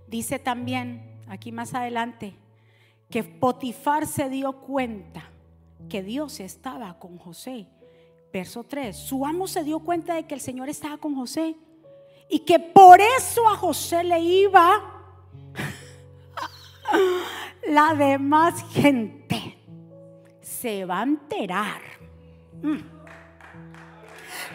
Dice 0.06 0.38
también, 0.38 1.22
aquí 1.28 1.52
más 1.52 1.74
adelante, 1.74 2.34
que 3.10 3.24
Potifar 3.24 4.06
se 4.06 4.28
dio 4.28 4.52
cuenta 4.52 5.30
que 5.88 6.02
Dios 6.02 6.40
estaba 6.40 6.98
con 6.98 7.18
José. 7.18 7.66
Verso 8.32 8.64
3, 8.64 8.94
su 8.94 9.24
amo 9.24 9.46
se 9.46 9.64
dio 9.64 9.80
cuenta 9.80 10.14
de 10.14 10.26
que 10.26 10.34
el 10.34 10.40
Señor 10.40 10.68
estaba 10.68 10.98
con 10.98 11.14
José 11.14 11.56
y 12.28 12.40
que 12.40 12.58
por 12.58 13.00
eso 13.00 13.48
a 13.48 13.56
José 13.56 14.04
le 14.04 14.20
iba 14.20 15.14
la 17.68 17.94
demás 17.94 18.62
gente. 18.70 19.56
Se 20.42 20.84
va 20.84 21.00
a 21.00 21.04
enterar. 21.04 21.80
Mm 22.62 22.97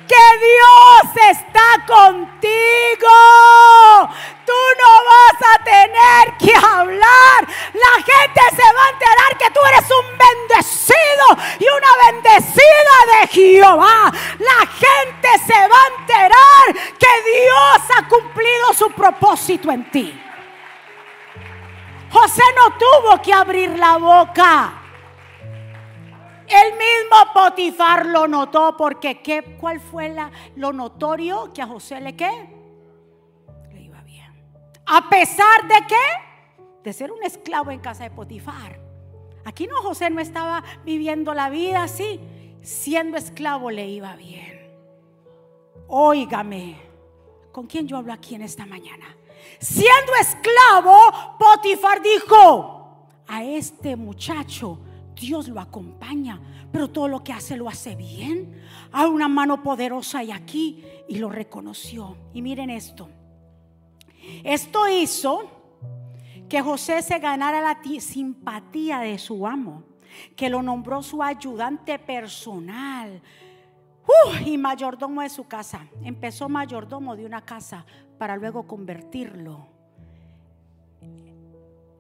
que 0.08 0.26
Dios 0.40 1.32
está 1.32 1.86
contigo. 1.88 3.16
Tú 4.46 4.60
no 4.82 4.92
vas 5.12 5.40
a 5.56 5.64
tener 5.64 6.38
que 6.38 6.54
hablar. 6.56 7.48
La 7.74 8.04
gente 8.04 8.42
se 8.56 8.74
va 8.74 8.84
a 8.84 8.90
enterar 8.90 9.38
que 9.38 9.52
tú 9.52 9.60
eres 9.68 9.90
un 9.92 10.18
bendecido 10.18 11.26
y 11.60 11.66
una 11.66 12.12
bendecida 12.12 12.96
de 13.12 13.28
Jehová. 13.28 14.12
La 14.40 14.68
gente 14.68 15.30
se 15.48 15.68
va 15.68 15.78
a 15.78 16.02
enterar 16.02 16.74
que 17.00 17.32
Dios 17.32 17.98
ha 17.98 18.08
cumplido 18.08 18.74
su 18.74 18.92
propósito 18.92 19.72
en 19.72 19.90
ti. 19.90 20.22
José 22.12 22.44
no 22.56 22.78
tuvo 22.78 23.22
que 23.22 23.34
abrir 23.34 23.72
la 23.80 23.98
boca. 23.98 24.83
Lo 28.06 28.28
notó 28.28 28.76
porque 28.78 29.22
¿qué, 29.22 29.58
¿cuál 29.60 29.80
fue 29.80 30.10
la, 30.10 30.32
lo 30.56 30.74
notorio 30.74 31.52
que 31.54 31.62
a 31.62 31.68
José 31.68 32.02
le 32.02 32.16
qué? 32.16 32.32
Le 33.72 33.82
iba 33.82 34.02
bien. 34.02 34.32
A 34.86 35.10
pesar 35.10 35.68
de 35.68 35.88
qué? 35.88 36.64
De 36.84 36.94
ser 36.94 37.12
un 37.12 37.24
esclavo 37.24 37.72
en 37.72 37.80
casa 37.80 38.04
de 38.04 38.12
Potifar. 38.12 38.80
Aquí 39.46 39.68
no, 39.68 39.76
José 39.82 40.10
no 40.10 40.22
estaba 40.22 40.64
viviendo 40.86 41.34
la 41.34 41.50
vida 41.50 41.84
así. 41.84 42.20
Siendo 42.62 43.18
esclavo 43.18 43.72
le 43.72 43.88
iba 43.88 44.16
bien. 44.16 44.72
Óigame, 45.88 46.78
¿con 47.52 47.68
quién 47.68 47.88
yo 47.88 47.98
hablo 47.98 48.14
aquí 48.14 48.36
en 48.36 48.42
esta 48.42 48.66
mañana? 48.66 49.06
Siendo 49.60 50.14
esclavo, 50.20 50.98
Potifar 51.38 52.02
dijo, 52.02 52.98
a 53.28 53.44
este 53.44 53.96
muchacho 53.96 54.80
Dios 55.16 55.48
lo 55.48 55.60
acompaña, 55.60 56.40
pero 56.74 56.90
todo 56.90 57.08
lo 57.08 57.24
que 57.24 57.32
hace 57.32 57.56
lo 57.56 57.70
hace 57.70 57.96
bien. 57.96 58.60
Hay 58.92 59.08
una 59.08 59.28
mano 59.28 59.62
poderosa 59.62 60.24
y 60.24 60.32
aquí 60.32 60.84
y 61.08 61.20
lo 61.20 61.30
reconoció. 61.30 62.18
Y 62.34 62.42
miren 62.42 62.72
esto. 62.72 63.10
Esto 64.44 64.90
hizo 64.90 65.52
que 66.50 66.62
José 66.62 67.04
se 67.04 67.20
ganara 67.20 67.62
la 67.62 67.80
simpatía 68.00 69.00
de 69.00 69.20
su 69.20 69.46
amo, 69.46 69.84
que 70.36 70.50
lo 70.50 70.64
nombró 70.64 71.04
su 71.04 71.22
ayudante 71.22 72.00
personal 72.00 73.22
y 74.44 74.58
mayordomo 74.58 75.22
de 75.22 75.30
su 75.30 75.48
casa. 75.48 75.88
Empezó 76.04 76.50
mayordomo 76.50 77.16
de 77.16 77.28
una 77.28 77.46
casa 77.46 77.86
para 78.18 78.36
luego 78.36 78.66
convertirlo 78.66 79.68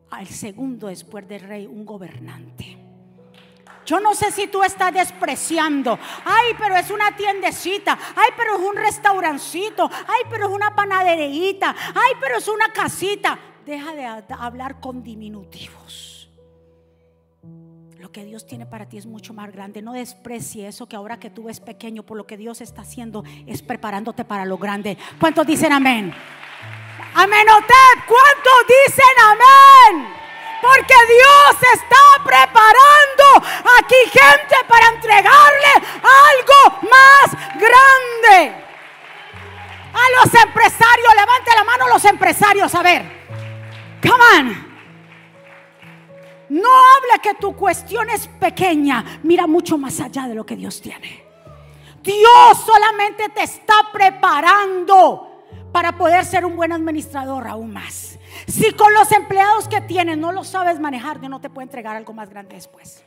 al 0.09 0.25
segundo 0.27 0.87
después 0.87 1.27
del 1.27 1.41
rey, 1.41 1.67
un 1.67 1.85
gobernante. 1.85 2.82
Yo 3.85 3.99
no 3.99 4.13
sé 4.13 4.31
si 4.31 4.47
tú 4.47 4.63
estás 4.63 4.93
despreciando. 4.93 5.99
Ay, 6.25 6.53
pero 6.57 6.75
es 6.75 6.89
una 6.91 7.15
tiendecita. 7.15 7.97
Ay, 8.15 8.31
pero 8.37 8.55
es 8.55 8.61
un 8.61 8.75
restaurancito. 8.75 9.89
Ay, 10.07 10.23
pero 10.29 10.47
es 10.47 10.51
una 10.51 10.73
panaderita. 10.75 11.75
Ay, 11.93 12.13
pero 12.19 12.37
es 12.37 12.47
una 12.47 12.71
casita. 12.71 13.37
Deja 13.65 13.93
de 13.93 14.05
hablar 14.05 14.79
con 14.79 15.03
diminutivos. 15.03 16.29
Lo 17.97 18.11
que 18.11 18.25
Dios 18.25 18.45
tiene 18.45 18.65
para 18.65 18.89
ti 18.89 18.97
es 18.97 19.05
mucho 19.05 19.33
más 19.33 19.51
grande. 19.51 19.81
No 19.81 19.93
desprecie 19.93 20.67
eso 20.67 20.87
que 20.87 20.95
ahora 20.97 21.19
que 21.19 21.29
tú 21.29 21.43
ves 21.43 21.61
pequeño, 21.61 22.03
por 22.03 22.17
lo 22.17 22.27
que 22.27 22.35
Dios 22.35 22.59
está 22.59 22.81
haciendo 22.81 23.23
es 23.47 23.61
preparándote 23.61 24.25
para 24.25 24.45
lo 24.45 24.57
grande. 24.57 24.97
¿Cuántos 25.19 25.47
dicen 25.47 25.71
amén? 25.71 26.13
Amén. 27.15 27.47
¿Cuántos 27.47 28.67
dicen 28.67 29.15
amén? 29.25 30.22
Porque 30.63 30.93
Dios 30.93 31.73
está 31.73 32.23
preparando 32.23 33.49
aquí 33.77 33.95
gente 34.05 34.55
para 34.65 34.87
entregarle 34.95 35.73
algo 36.01 36.87
más 36.89 37.31
grande. 37.55 38.63
A 39.93 40.23
los 40.23 40.33
empresarios, 40.33 41.15
levante 41.17 41.51
la 41.53 41.63
mano 41.65 41.89
los 41.89 42.05
empresarios, 42.05 42.73
a 42.75 42.81
ver. 42.81 43.03
Come 44.01 44.23
on. 44.39 44.73
No 46.47 46.69
hable 46.69 47.21
que 47.21 47.33
tu 47.33 47.53
cuestión 47.57 48.09
es 48.09 48.27
pequeña. 48.27 49.19
Mira 49.23 49.47
mucho 49.47 49.77
más 49.77 49.99
allá 49.99 50.29
de 50.29 50.35
lo 50.35 50.45
que 50.45 50.55
Dios 50.55 50.81
tiene. 50.81 51.25
Dios 52.01 52.57
solamente 52.65 53.27
te 53.29 53.43
está 53.43 53.89
preparando 53.91 55.43
para 55.73 55.97
poder 55.97 56.23
ser 56.23 56.45
un 56.45 56.55
buen 56.55 56.71
administrador 56.71 57.49
aún 57.49 57.73
más. 57.73 58.12
Si 58.47 58.71
con 58.73 58.93
los 58.93 59.11
empleados 59.11 59.67
que 59.67 59.81
tienes 59.81 60.17
no 60.17 60.31
lo 60.31 60.43
sabes 60.43 60.79
manejar, 60.79 61.19
Dios 61.19 61.29
no 61.29 61.41
te 61.41 61.49
puede 61.49 61.65
entregar 61.65 61.95
algo 61.95 62.13
más 62.13 62.29
grande 62.29 62.55
después. 62.55 63.03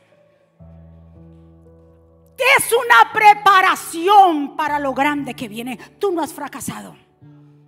Es 2.57 2.71
una 2.71 3.11
preparación 3.11 4.55
para 4.55 4.79
lo 4.79 4.93
grande 4.93 5.33
que 5.33 5.47
viene. 5.47 5.77
Tú 5.99 6.11
no 6.11 6.21
has 6.21 6.33
fracasado. 6.33 6.95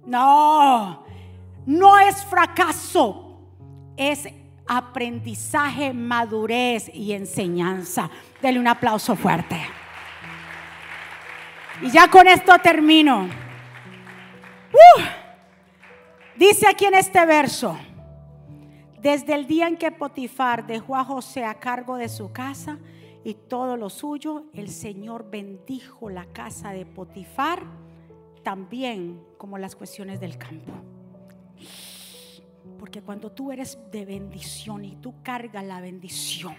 No, 0.05 1.03
no 1.65 1.99
es 1.99 2.23
fracaso. 2.25 3.25
Es 3.97 4.27
aprendizaje, 4.67 5.93
madurez 5.93 6.89
y 6.93 7.13
enseñanza. 7.13 8.09
Dele 8.41 8.59
un 8.59 8.67
aplauso 8.67 9.15
fuerte. 9.15 9.59
Y 11.81 11.89
ya 11.89 12.07
con 12.07 12.27
esto 12.27 12.57
termino. 12.59 13.27
Uh, 14.71 15.01
dice 16.39 16.67
aquí 16.67 16.85
en 16.85 16.95
este 16.95 17.23
verso, 17.25 17.77
desde 19.01 19.35
el 19.35 19.45
día 19.45 19.67
en 19.67 19.77
que 19.77 19.91
Potifar 19.91 20.65
dejó 20.65 20.95
a 20.95 21.03
José 21.03 21.43
a 21.43 21.55
cargo 21.55 21.97
de 21.97 22.09
su 22.09 22.31
casa 22.31 22.79
y 23.23 23.33
todo 23.33 23.77
lo 23.77 23.89
suyo, 23.89 24.45
el 24.53 24.69
Señor 24.69 25.29
bendijo 25.29 26.09
la 26.09 26.25
casa 26.25 26.71
de 26.71 26.85
Potifar 26.85 27.63
también 28.43 29.21
como 29.37 29.57
las 29.57 29.75
cuestiones 29.75 30.19
del 30.19 30.37
campo. 30.37 30.71
Porque 32.79 33.01
cuando 33.01 33.31
tú 33.31 33.51
eres 33.51 33.77
de 33.91 34.05
bendición 34.05 34.85
y 34.85 34.95
tú 34.95 35.15
cargas 35.21 35.65
la 35.65 35.81
bendición, 35.81 36.55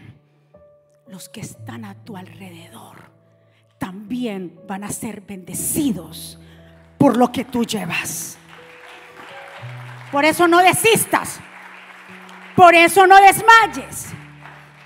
los 1.08 1.28
que 1.30 1.40
están 1.40 1.86
a 1.86 1.94
tu 2.04 2.16
alrededor 2.16 3.10
también 3.78 4.60
van 4.68 4.84
a 4.84 4.90
ser 4.90 5.22
bendecidos 5.22 6.38
por 6.98 7.16
lo 7.16 7.32
que 7.32 7.46
tú 7.46 7.64
llevas. 7.64 8.38
Por 10.12 10.24
eso 10.24 10.48
no 10.48 10.58
desistas. 10.58 11.40
Por 12.56 12.74
eso 12.74 13.06
no 13.06 13.16
desmayes. 13.20 14.08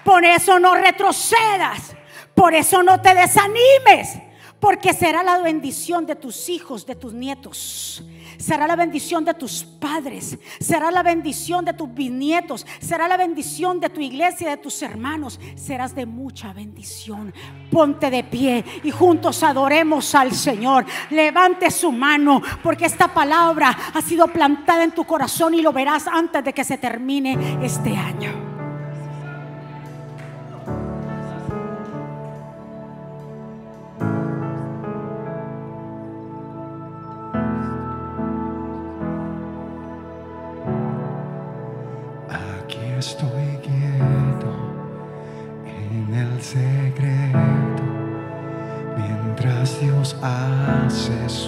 Por 0.05 0.25
eso 0.25 0.59
no 0.59 0.75
retrocedas. 0.75 1.97
Por 2.35 2.55
eso 2.55 2.83
no 2.83 3.01
te 3.01 3.14
desanimes. 3.14 4.18
Porque 4.61 4.93
será 4.93 5.22
la 5.22 5.39
bendición 5.39 6.07
de 6.07 6.16
tus 6.16 6.49
hijos, 6.49 6.87
de 6.87 6.95
tus 6.95 7.12
nietos 7.12 8.03
será 8.37 8.66
la 8.66 8.76
bendición 8.76 9.24
de 9.24 9.35
tus 9.35 9.64
padres, 9.64 10.39
será 10.61 10.91
la 10.91 11.03
bendición 11.03 11.64
de 11.64 11.72
tus 11.72 11.93
bisnietos, 11.93 12.66
será 12.80 13.09
la 13.09 13.16
bendición 13.16 13.80
de 13.80 13.91
tu 13.91 14.01
iglesia, 14.01 14.51
de 14.51 14.57
tus 14.57 14.82
hermanos. 14.82 15.41
Serás 15.55 15.95
de 15.95 16.07
mucha 16.07 16.53
bendición. 16.53 17.32
Ponte 17.70 18.11
de 18.11 18.24
pie 18.24 18.64
y 18.82 18.91
juntos 18.91 19.43
adoremos 19.43 20.14
al 20.14 20.32
Señor. 20.32 20.85
Levante 21.11 21.70
su 21.70 21.93
mano 21.93 22.43
porque 22.62 22.87
esta 22.87 23.12
palabra 23.12 23.76
ha 23.93 24.03
sido 24.03 24.28
plantada 24.28 24.85
en 24.85 24.93
tu 24.93 25.05
corazón 25.05 25.55
y 25.55 25.62
lo 25.62 25.72
verás 25.72 26.07
antes 26.07 26.45
de 26.45 26.53
que 26.53 26.64
se 26.64 26.78
termine 26.78 27.59
este 27.62 27.97
año. 27.97 28.54
Hace 50.25 51.44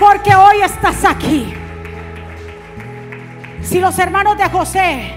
Porque 0.00 0.34
hoy 0.34 0.60
estás 0.60 1.04
aquí. 1.04 1.54
Si 3.62 3.78
los 3.78 3.96
hermanos 3.96 4.36
de 4.36 4.44
José 4.50 5.14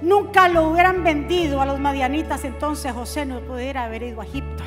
nunca 0.00 0.46
lo 0.46 0.68
hubieran 0.68 1.02
vendido 1.02 1.60
a 1.60 1.66
los 1.66 1.80
madianitas, 1.80 2.44
entonces 2.44 2.92
José 2.92 3.26
no 3.26 3.40
pudiera 3.40 3.82
haber 3.82 4.04
ido 4.04 4.20
a 4.20 4.24
Egipto. 4.24 4.62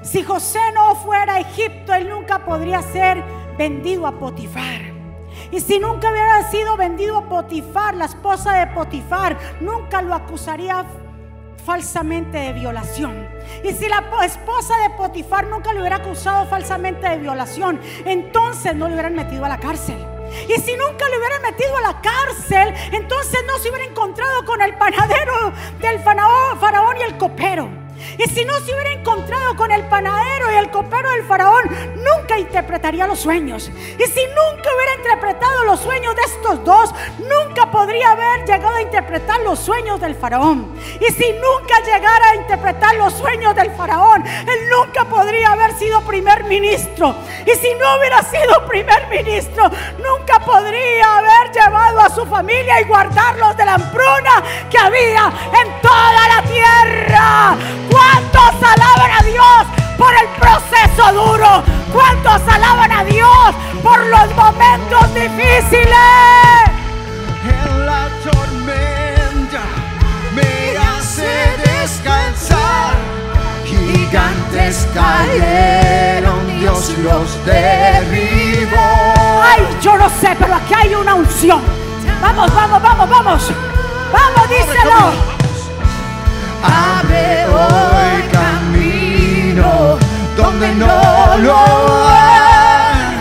Si 0.00 0.22
José 0.22 0.60
no 0.74 0.94
fuera 0.94 1.34
a 1.34 1.40
Egipto, 1.40 1.92
él 1.92 2.08
nunca 2.08 2.46
podría 2.46 2.80
ser 2.80 3.22
vendido 3.58 4.06
a 4.06 4.12
Potifar. 4.12 4.80
Y 5.52 5.60
si 5.60 5.78
nunca 5.78 6.10
hubiera 6.10 6.50
sido 6.50 6.78
vendido 6.78 7.18
a 7.18 7.28
Potifar, 7.28 7.96
la 7.96 8.06
esposa 8.06 8.54
de 8.54 8.66
Potifar 8.68 9.36
nunca 9.60 10.00
lo 10.00 10.14
acusaría 10.14 10.86
falsamente 11.68 12.38
de 12.38 12.54
violación. 12.54 13.28
Y 13.62 13.74
si 13.74 13.88
la 13.88 14.02
esposa 14.24 14.74
de 14.78 14.96
Potifar 14.96 15.46
nunca 15.48 15.74
lo 15.74 15.80
hubiera 15.80 15.96
acusado 15.96 16.46
falsamente 16.46 17.06
de 17.06 17.18
violación, 17.18 17.78
entonces 18.06 18.74
no 18.74 18.86
lo 18.88 18.94
hubieran 18.94 19.14
metido 19.14 19.44
a 19.44 19.50
la 19.50 19.58
cárcel. 19.58 19.98
Y 20.48 20.58
si 20.62 20.74
nunca 20.76 21.06
le 21.10 21.18
hubieran 21.18 21.42
metido 21.42 21.76
a 21.76 21.80
la 21.82 22.00
cárcel, 22.00 22.74
entonces 22.90 23.40
no 23.46 23.58
se 23.58 23.68
hubiera 23.68 23.84
encontrado 23.84 24.46
con 24.46 24.62
el 24.62 24.78
panadero 24.78 25.52
del 25.78 25.98
faraón, 25.98 26.96
y 26.96 27.02
el 27.02 27.18
copero. 27.18 27.77
Y 28.18 28.28
si 28.30 28.44
no 28.44 28.58
se 28.60 28.72
hubiera 28.74 28.92
encontrado 28.92 29.56
con 29.56 29.70
el 29.70 29.84
panadero 29.84 30.52
y 30.52 30.56
el 30.56 30.70
copero 30.70 31.10
del 31.10 31.24
faraón, 31.24 31.64
nunca 31.96 32.38
interpretaría 32.38 33.06
los 33.06 33.20
sueños. 33.20 33.68
Y 33.68 34.04
si 34.04 34.20
nunca 34.26 34.70
hubiera 34.74 34.94
interpretado 34.96 35.64
los 35.64 35.80
sueños 35.80 36.14
de 36.16 36.22
estos 36.22 36.64
dos, 36.64 36.94
nunca 37.18 37.70
podría 37.70 38.12
haber 38.12 38.44
llegado 38.46 38.74
a 38.76 38.82
interpretar 38.82 39.40
los 39.40 39.58
sueños 39.58 40.00
del 40.00 40.14
faraón. 40.14 40.74
Y 41.00 41.12
si 41.12 41.32
nunca 41.32 41.80
llegara 41.84 42.30
a 42.30 42.34
interpretar 42.36 42.94
los 42.96 43.14
sueños 43.14 43.54
del 43.54 43.70
faraón, 43.72 44.24
él 44.26 44.70
nunca 44.70 45.04
podría 45.04 45.52
haber 45.52 45.72
sido 45.74 46.00
primer 46.02 46.44
ministro. 46.44 47.14
Y 47.46 47.50
si 47.56 47.74
no 47.74 47.98
hubiera 47.98 48.22
sido 48.22 48.66
primer 48.66 49.08
ministro, 49.08 49.70
nunca 49.98 50.38
podría 50.40 51.18
haber 51.18 51.52
llevado 51.52 52.00
a 52.00 52.10
su 52.10 52.26
familia 52.26 52.80
y 52.80 52.84
guardarlos 52.84 53.56
de 53.56 53.64
la 53.64 53.74
hambruna 53.74 54.42
que 54.70 54.78
había 54.78 55.32
en 55.62 55.80
toda 55.80 56.28
la 56.28 56.42
tierra. 56.42 57.87
¿Cuántos 57.90 58.54
alaban 58.62 59.10
a 59.10 59.22
Dios 59.22 59.66
por 59.96 60.12
el 60.14 60.28
proceso 60.38 61.12
duro? 61.12 61.62
¿Cuántos 61.92 62.42
alaban 62.52 62.92
a 62.92 63.04
Dios 63.04 63.54
por 63.82 63.98
los 64.06 64.34
momentos 64.34 65.14
difíciles? 65.14 65.88
En 67.44 67.86
la 67.86 68.08
tormenta 68.22 69.62
me 70.34 70.76
hace 70.76 71.56
descansar. 71.64 72.94
Gigantes 73.64 74.86
cayeron, 74.94 76.60
Dios 76.60 76.90
los 76.98 77.44
derribó. 77.44 79.12
Ay, 79.42 79.66
yo 79.80 79.96
no 79.96 80.08
sé, 80.08 80.36
pero 80.38 80.54
aquí 80.54 80.74
hay 80.74 80.94
una 80.94 81.14
unción. 81.14 81.62
Vamos, 82.20 82.54
vamos, 82.54 82.82
vamos, 82.82 83.08
vamos. 83.10 83.52
Vamos, 84.12 84.48
díselo. 84.48 85.37
Abre 86.62 87.46
hoy 87.46 88.22
camino 88.32 89.98
donde 90.36 90.74
no 90.74 91.36
lo 91.38 91.56
hay. 92.08 93.14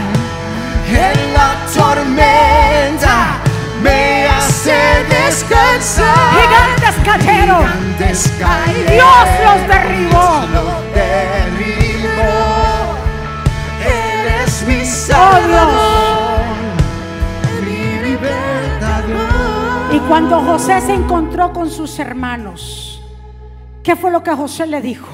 En 0.90 1.34
la 1.34 1.56
tormenta 1.76 3.38
me 3.84 4.28
hace 4.28 5.06
descansar. 5.10 6.32
Gigantes 6.42 6.96
cayeron. 7.06 7.66
Gigantes 7.68 8.32
cayeron. 8.40 8.94
Dios 8.94 9.28
los 9.46 9.60
derribó. 9.68 10.26
Dios 10.48 10.50
los 10.54 10.94
derribó. 10.96 12.34
Él 13.86 14.22
es 14.46 14.54
mi 14.68 14.82
Oh, 15.10 15.14
salvador. 15.14 16.40
Mi 17.66 17.82
libertador. 18.10 19.94
Y 19.94 20.00
cuando 20.02 20.42
José 20.42 20.82
se 20.82 20.94
encontró 20.94 21.54
con 21.54 21.70
sus 21.70 21.98
hermanos, 22.00 22.87
¿qué 23.88 23.96
fue 23.96 24.12
lo 24.12 24.22
que 24.22 24.32
José 24.32 24.68
le 24.68 24.82
dijo? 24.82 25.08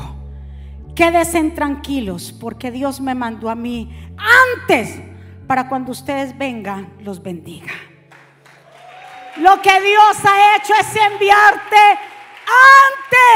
Quédense 0.96 1.44
tranquilos 1.52 2.34
porque 2.42 2.72
Dios 2.72 3.00
me 3.02 3.14
mandó 3.14 3.52
a 3.52 3.54
mí 3.54 3.96
antes 4.58 5.00
para 5.46 5.70
cuando 5.70 5.92
ustedes 5.92 6.36
vengan 6.36 6.92
los 7.02 7.22
bendiga. 7.22 7.72
Lo 9.38 9.62
que 9.62 9.80
Dios 9.80 10.18
ha 10.26 10.56
hecho 10.56 10.74
es 10.74 10.88
enviarte 10.96 12.00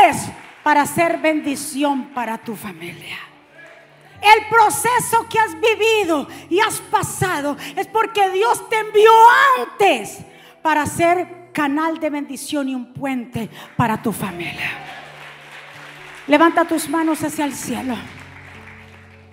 antes 0.10 0.28
para 0.64 0.82
hacer 0.82 1.20
bendición 1.20 2.06
para 2.16 2.40
tu 2.40 2.56
familia. 2.56 3.20
El 4.20 4.48
proceso 4.50 5.28
que 5.30 5.38
has 5.38 5.54
vivido 5.54 6.28
y 6.50 6.60
has 6.62 6.80
pasado 6.80 7.56
es 7.76 7.86
porque 7.86 8.28
Dios 8.32 8.68
te 8.70 8.80
envió 8.80 9.12
antes 9.60 10.18
para 10.64 10.84
ser 10.88 11.52
canal 11.54 12.00
de 12.00 12.10
bendición 12.10 12.70
y 12.70 12.74
un 12.74 12.92
puente 12.92 13.52
para 13.76 14.02
tu 14.02 14.12
familia. 14.12 14.88
Levanta 16.28 16.66
tus 16.66 16.90
manos 16.90 17.24
hacia 17.24 17.46
el 17.46 17.54
cielo. 17.54 17.96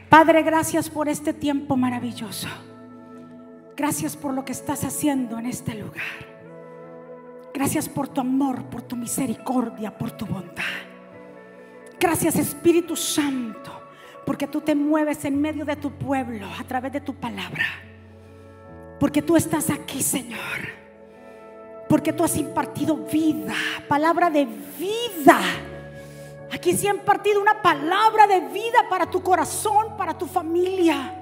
Padre, 0.08 0.42
gracias 0.42 0.88
por 0.88 1.08
este 1.08 1.32
tiempo 1.32 1.76
maravilloso. 1.76 2.46
Gracias 3.76 4.16
por 4.16 4.32
lo 4.32 4.44
que 4.44 4.52
estás 4.52 4.84
haciendo 4.84 5.36
en 5.38 5.46
este 5.46 5.74
lugar. 5.74 6.34
Gracias 7.52 7.88
por 7.88 8.06
tu 8.06 8.20
amor, 8.20 8.66
por 8.66 8.82
tu 8.82 8.94
misericordia, 8.94 9.98
por 9.98 10.12
tu 10.12 10.24
bondad. 10.24 10.62
Gracias 11.98 12.36
Espíritu 12.36 12.94
Santo, 12.94 13.72
porque 14.24 14.46
tú 14.46 14.60
te 14.60 14.76
mueves 14.76 15.24
en 15.24 15.40
medio 15.40 15.64
de 15.64 15.74
tu 15.74 15.90
pueblo 15.90 16.46
a 16.58 16.62
través 16.62 16.92
de 16.92 17.00
tu 17.00 17.14
palabra. 17.14 17.64
Porque 19.00 19.20
tú 19.20 19.36
estás 19.36 19.68
aquí, 19.68 20.00
Señor. 20.00 20.38
Porque 21.88 22.12
tú 22.12 22.22
has 22.22 22.36
impartido 22.36 22.96
vida, 22.96 23.54
palabra 23.88 24.30
de 24.30 24.46
vida. 24.78 25.40
Aquí 26.52 26.76
se 26.76 26.88
ha 26.88 26.94
impartido 26.94 27.40
una 27.40 27.62
palabra 27.62 28.26
de 28.26 28.40
vida 28.40 28.86
para 28.88 29.10
tu 29.10 29.22
corazón, 29.22 29.96
para 29.96 30.16
tu 30.16 30.26
familia. 30.26 31.20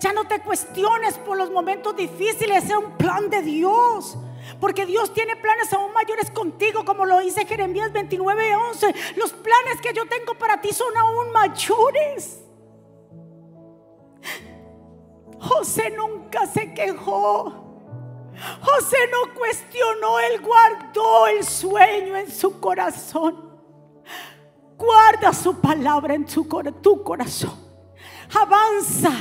Ya 0.00 0.12
no 0.12 0.26
te 0.26 0.40
cuestiones 0.40 1.14
por 1.18 1.36
los 1.36 1.50
momentos 1.50 1.94
difíciles, 1.96 2.64
es 2.64 2.76
un 2.76 2.96
plan 2.96 3.30
de 3.30 3.42
Dios. 3.42 4.16
Porque 4.60 4.84
Dios 4.86 5.12
tiene 5.12 5.36
planes 5.36 5.72
aún 5.72 5.92
mayores 5.92 6.30
contigo, 6.30 6.84
como 6.84 7.06
lo 7.06 7.20
dice 7.20 7.46
Jeremías 7.46 7.92
29, 7.92 8.56
11. 8.56 8.94
Los 9.16 9.32
planes 9.32 9.80
que 9.80 9.92
yo 9.94 10.06
tengo 10.06 10.34
para 10.34 10.60
ti 10.60 10.72
son 10.72 10.96
aún 10.96 11.32
mayores. 11.32 12.40
José 15.40 15.90
nunca 15.90 16.46
se 16.46 16.72
quejó. 16.74 17.64
José 18.60 18.96
no 19.10 19.34
cuestionó, 19.34 20.18
él 20.18 20.40
guardó 20.40 21.26
el 21.28 21.44
sueño 21.44 22.16
en 22.16 22.30
su 22.30 22.60
corazón. 22.60 23.43
Guarda 24.84 25.32
su 25.32 25.60
palabra 25.60 26.14
en 26.14 26.24
tu, 26.26 26.44
tu 26.82 27.02
corazón. 27.02 27.58
Avanza. 28.34 29.12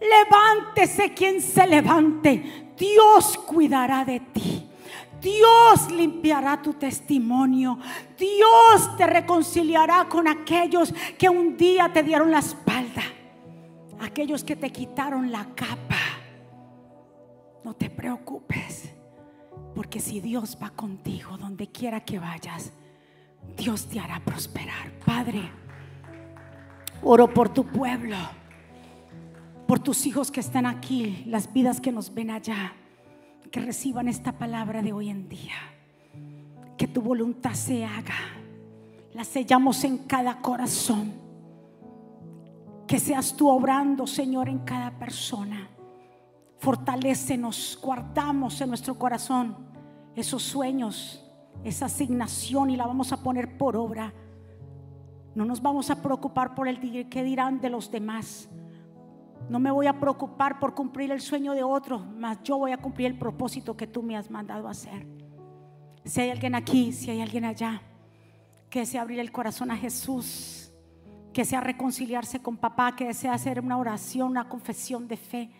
Levántese 0.00 1.12
quien 1.12 1.40
se 1.42 1.66
levante. 1.66 2.72
Dios 2.76 3.36
cuidará 3.38 4.04
de 4.04 4.20
ti. 4.20 4.68
Dios 5.20 5.90
limpiará 5.90 6.62
tu 6.62 6.74
testimonio. 6.74 7.78
Dios 8.16 8.96
te 8.96 9.06
reconciliará 9.06 10.08
con 10.08 10.28
aquellos 10.28 10.94
que 11.18 11.28
un 11.28 11.56
día 11.56 11.90
te 11.92 12.02
dieron 12.02 12.30
la 12.30 12.38
espalda. 12.38 13.02
Aquellos 14.00 14.44
que 14.44 14.54
te 14.54 14.70
quitaron 14.70 15.32
la 15.32 15.44
capa. 15.56 15.96
No 17.64 17.74
te 17.74 17.90
preocupes. 17.90 18.94
Porque 19.74 20.00
si 20.00 20.20
Dios 20.20 20.56
va 20.62 20.70
contigo 20.70 21.36
donde 21.36 21.66
quiera 21.66 22.04
que 22.04 22.18
vayas, 22.18 22.72
Dios 23.56 23.86
te 23.86 24.00
hará 24.00 24.20
prosperar. 24.20 24.92
Padre, 25.04 25.50
oro 27.02 27.32
por 27.32 27.48
tu 27.48 27.64
pueblo, 27.64 28.16
por 29.66 29.78
tus 29.80 30.06
hijos 30.06 30.30
que 30.30 30.40
están 30.40 30.66
aquí, 30.66 31.24
las 31.26 31.52
vidas 31.52 31.80
que 31.80 31.92
nos 31.92 32.12
ven 32.14 32.30
allá, 32.30 32.72
que 33.50 33.60
reciban 33.60 34.08
esta 34.08 34.32
palabra 34.32 34.82
de 34.82 34.92
hoy 34.92 35.08
en 35.08 35.28
día. 35.28 35.56
Que 36.76 36.86
tu 36.86 37.00
voluntad 37.00 37.54
se 37.54 37.84
haga. 37.84 38.14
La 39.14 39.24
sellamos 39.24 39.82
en 39.84 39.98
cada 39.98 40.40
corazón. 40.40 41.12
Que 42.86 42.98
seas 42.98 43.36
tú 43.36 43.48
obrando, 43.48 44.06
Señor, 44.06 44.48
en 44.48 44.60
cada 44.60 44.98
persona. 44.98 45.68
Fortalécenos, 46.58 47.78
guardamos 47.82 48.60
en 48.60 48.68
nuestro 48.68 48.98
corazón 48.98 49.68
esos 50.16 50.42
sueños, 50.42 51.24
esa 51.64 51.86
asignación 51.86 52.70
y 52.70 52.76
la 52.76 52.86
vamos 52.86 53.12
a 53.12 53.22
poner 53.22 53.56
por 53.58 53.76
obra. 53.76 54.12
No 55.34 55.44
nos 55.44 55.60
vamos 55.60 55.90
a 55.90 56.02
preocupar 56.02 56.54
por 56.54 56.68
el 56.68 57.08
que 57.08 57.22
dirán 57.22 57.60
de 57.60 57.70
los 57.70 57.90
demás. 57.90 58.48
No 59.48 59.58
me 59.58 59.70
voy 59.70 59.86
a 59.86 59.98
preocupar 59.98 60.58
por 60.58 60.74
cumplir 60.74 61.10
el 61.10 61.20
sueño 61.20 61.54
de 61.54 61.62
otro, 61.62 61.98
mas 61.98 62.42
yo 62.42 62.58
voy 62.58 62.72
a 62.72 62.78
cumplir 62.78 63.08
el 63.08 63.18
propósito 63.18 63.76
que 63.76 63.86
tú 63.86 64.02
me 64.02 64.16
has 64.16 64.30
mandado 64.30 64.68
hacer. 64.68 65.06
Si 66.04 66.20
hay 66.20 66.30
alguien 66.30 66.54
aquí, 66.54 66.92
si 66.92 67.10
hay 67.10 67.20
alguien 67.20 67.44
allá, 67.44 67.82
que 68.68 68.80
desea 68.80 69.02
abrir 69.02 69.18
el 69.20 69.32
corazón 69.32 69.70
a 69.70 69.76
Jesús, 69.76 70.72
que 71.32 71.42
desea 71.42 71.60
reconciliarse 71.60 72.40
con 72.40 72.56
papá, 72.56 72.94
que 72.94 73.06
desea 73.06 73.32
hacer 73.32 73.60
una 73.60 73.78
oración, 73.78 74.28
una 74.28 74.48
confesión 74.48 75.08
de 75.08 75.16
fe, 75.16 75.50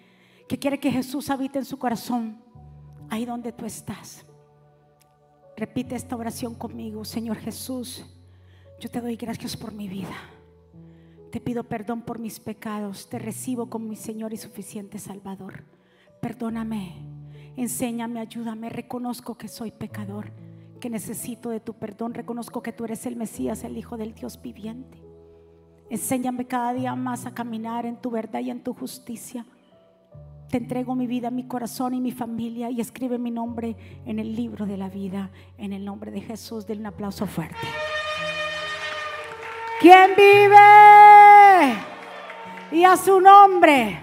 que 0.48 0.58
quiere 0.58 0.80
que 0.80 0.90
Jesús 0.90 1.30
habite 1.30 1.58
en 1.58 1.64
su 1.64 1.78
corazón, 1.78 2.42
ahí 3.10 3.24
donde 3.24 3.52
tú 3.52 3.64
estás. 3.64 4.26
Repite 5.58 5.96
esta 5.96 6.14
oración 6.14 6.54
conmigo, 6.54 7.04
Señor 7.04 7.36
Jesús. 7.38 8.06
Yo 8.78 8.88
te 8.88 9.00
doy 9.00 9.16
gracias 9.16 9.56
por 9.56 9.72
mi 9.72 9.88
vida. 9.88 10.14
Te 11.32 11.40
pido 11.40 11.64
perdón 11.64 12.02
por 12.02 12.20
mis 12.20 12.38
pecados. 12.38 13.08
Te 13.08 13.18
recibo 13.18 13.68
como 13.68 13.88
mi 13.88 13.96
Señor 13.96 14.32
y 14.32 14.36
suficiente 14.36 15.00
Salvador. 15.00 15.64
Perdóname, 16.22 16.94
enséñame, 17.56 18.20
ayúdame. 18.20 18.68
Reconozco 18.68 19.36
que 19.36 19.48
soy 19.48 19.72
pecador, 19.72 20.30
que 20.78 20.90
necesito 20.90 21.50
de 21.50 21.58
tu 21.58 21.74
perdón. 21.74 22.14
Reconozco 22.14 22.62
que 22.62 22.72
tú 22.72 22.84
eres 22.84 23.04
el 23.04 23.16
Mesías, 23.16 23.64
el 23.64 23.76
Hijo 23.76 23.96
del 23.96 24.14
Dios 24.14 24.40
viviente. 24.40 25.02
Enséñame 25.90 26.46
cada 26.46 26.72
día 26.72 26.94
más 26.94 27.26
a 27.26 27.34
caminar 27.34 27.84
en 27.84 27.96
tu 27.96 28.12
verdad 28.12 28.38
y 28.38 28.50
en 28.50 28.62
tu 28.62 28.74
justicia. 28.74 29.44
Te 30.50 30.56
entrego 30.56 30.94
mi 30.94 31.06
vida, 31.06 31.30
mi 31.30 31.46
corazón 31.46 31.92
y 31.92 32.00
mi 32.00 32.10
familia 32.10 32.70
y 32.70 32.80
escribe 32.80 33.18
mi 33.18 33.30
nombre 33.30 33.76
en 34.06 34.18
el 34.18 34.34
libro 34.34 34.64
de 34.64 34.78
la 34.78 34.88
vida. 34.88 35.30
En 35.58 35.74
el 35.74 35.84
nombre 35.84 36.10
de 36.10 36.22
Jesús, 36.22 36.66
denle 36.66 36.82
un 36.82 36.86
aplauso 36.86 37.26
fuerte. 37.26 37.56
¿Quién 39.80 40.12
vive? 40.16 40.56
Y 42.72 42.82
a 42.82 42.96
su 42.96 43.20
nombre. 43.20 44.00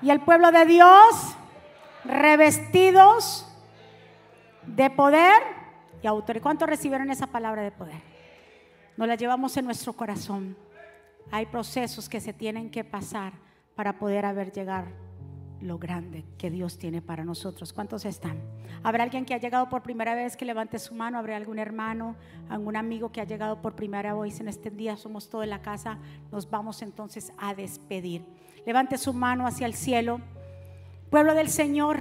Y 0.00 0.08
el 0.08 0.20
pueblo 0.20 0.50
de 0.52 0.64
Dios, 0.64 1.36
revestidos 2.04 3.46
de 4.66 4.88
poder 4.88 5.42
y 6.02 6.06
autoridad. 6.06 6.42
¿Cuántos 6.42 6.68
recibieron 6.68 7.10
esa 7.10 7.26
palabra 7.26 7.62
de 7.62 7.72
poder? 7.72 8.00
Nos 8.96 9.06
la 9.06 9.16
llevamos 9.16 9.54
en 9.58 9.66
nuestro 9.66 9.92
corazón. 9.92 10.56
Hay 11.30 11.44
procesos 11.44 12.08
que 12.08 12.20
se 12.20 12.32
tienen 12.32 12.70
que 12.70 12.84
pasar 12.84 13.34
para 13.74 13.98
poder 13.98 14.24
haber 14.24 14.50
llegar 14.50 15.07
lo 15.60 15.78
grande 15.78 16.24
que 16.36 16.50
Dios 16.50 16.78
tiene 16.78 17.02
para 17.02 17.24
nosotros. 17.24 17.72
¿Cuántos 17.72 18.04
están? 18.04 18.38
¿Habrá 18.82 19.04
alguien 19.04 19.24
que 19.24 19.34
ha 19.34 19.38
llegado 19.38 19.68
por 19.68 19.82
primera 19.82 20.14
vez 20.14 20.36
que 20.36 20.44
levante 20.44 20.78
su 20.78 20.94
mano? 20.94 21.18
¿Habrá 21.18 21.36
algún 21.36 21.58
hermano, 21.58 22.16
algún 22.48 22.76
amigo 22.76 23.10
que 23.10 23.20
ha 23.20 23.24
llegado 23.24 23.60
por 23.60 23.74
primera 23.74 24.14
vez 24.14 24.40
en 24.40 24.48
este 24.48 24.70
día? 24.70 24.96
Somos 24.96 25.28
todos 25.28 25.44
en 25.44 25.50
la 25.50 25.62
casa. 25.62 25.98
Nos 26.30 26.48
vamos 26.48 26.82
entonces 26.82 27.32
a 27.38 27.54
despedir. 27.54 28.24
Levante 28.64 28.98
su 28.98 29.12
mano 29.12 29.46
hacia 29.46 29.66
el 29.66 29.74
cielo. 29.74 30.20
Pueblo 31.10 31.34
del 31.34 31.48
Señor, 31.48 31.98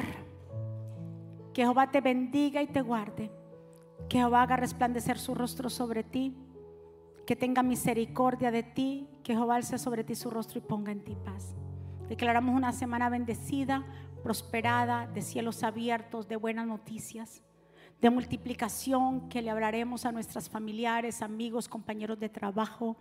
que 1.54 1.64
Jehová 1.64 1.90
te 1.92 2.02
bendiga 2.02 2.62
y 2.62 2.68
te 2.68 2.82
guarde. 2.82 3.32
Que 4.10 4.18
Jehová 4.20 4.44
haga 4.44 4.58
resplandecer 4.58 5.18
su 5.18 5.34
rostro 5.34 5.70
sobre 5.70 6.04
ti. 6.04 6.36
Que 7.26 7.36
tenga 7.36 7.64
misericordia 7.64 8.52
de 8.52 8.64
ti. 8.64 9.08
Que 9.24 9.34
Jehová 9.34 9.56
alce 9.56 9.78
sobre 9.78 10.04
ti 10.04 10.14
su 10.14 10.30
rostro 10.30 10.60
y 10.60 10.62
ponga 10.62 10.92
en 10.92 11.04
ti 11.04 11.16
paz. 11.16 11.56
Declaramos 12.10 12.56
una 12.56 12.72
semana 12.72 13.10
bendecida, 13.10 13.84
prosperada, 14.24 15.08
de 15.08 15.22
cielos 15.22 15.64
abiertos, 15.64 16.28
de 16.28 16.38
buenas 16.38 16.66
noticias, 16.66 17.42
de 18.02 18.10
multiplicación 18.10 19.28
que 19.28 19.42
le 19.42 19.50
hablaremos 19.50 20.06
a 20.06 20.12
nuestras 20.12 20.50
familiares, 20.50 21.22
amigos, 21.22 21.68
compañeros 21.68 22.20
de 22.20 22.30
trabajo. 22.30 22.96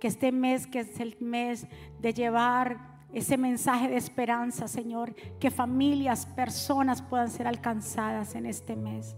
Que 0.00 0.08
este 0.08 0.32
mes, 0.32 0.66
que 0.66 0.80
es 0.80 1.00
el 1.00 1.16
mes 1.20 1.66
de 2.00 2.14
llevar 2.14 2.96
ese 3.12 3.36
mensaje 3.36 3.88
de 3.88 3.96
esperanza, 3.96 4.68
Señor, 4.68 5.14
que 5.38 5.50
familias, 5.50 6.26
personas 6.26 7.02
puedan 7.02 7.30
ser 7.30 7.46
alcanzadas 7.46 8.34
en 8.34 8.46
este 8.46 8.76
mes. 8.76 9.16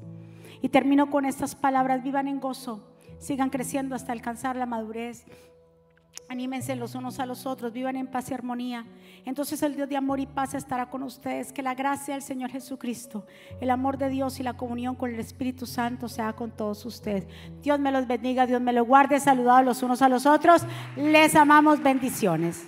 Y 0.63 0.69
termino 0.69 1.11
con 1.11 1.25
estas 1.25 1.55
palabras, 1.55 2.03
vivan 2.03 2.29
en 2.29 2.41
gozo, 2.41 2.93
sigan 3.19 3.51
creciendo 3.51 3.95
hasta 3.95 4.13
alcanzar 4.13 4.57
la 4.57 4.67
madurez 4.67 5.25
Anímense 6.31 6.77
los 6.77 6.95
unos 6.95 7.21
a 7.21 7.27
los 7.27 7.47
otros, 7.47 7.73
vivan 7.73 7.97
en 7.97 8.07
paz 8.07 8.31
y 8.31 8.35
armonía. 8.35 8.85
Entonces 9.25 9.63
el 9.63 9.75
Dios 9.75 9.89
de 9.89 9.97
amor 9.97 10.21
y 10.21 10.27
paz 10.27 10.53
estará 10.53 10.91
con 10.91 11.03
ustedes. 11.03 11.55
Que 11.55 11.63
la 11.63 11.75
gracia 11.75 12.13
del 12.13 12.23
Señor 12.23 12.51
Jesucristo, 12.51 13.25
el 13.63 13.71
amor 13.71 13.97
de 13.97 14.11
Dios 14.11 14.39
y 14.39 14.43
la 14.43 14.53
comunión 14.53 14.95
con 14.95 15.11
el 15.11 15.19
Espíritu 15.21 15.65
Santo 15.65 16.07
sea 16.07 16.35
con 16.35 16.51
todos 16.51 16.85
ustedes. 16.85 17.27
Dios 17.63 17.81
me 17.81 17.91
los 17.91 18.07
bendiga, 18.07 18.47
Dios 18.47 18.61
me 18.61 18.75
los 18.75 18.87
guarde. 18.87 19.19
Saludados 19.21 19.65
los 19.65 19.83
unos 19.83 20.03
a 20.03 20.11
los 20.11 20.27
otros. 20.27 20.63
Les 20.97 21.35
amamos. 21.35 21.83
Bendiciones. 21.83 22.67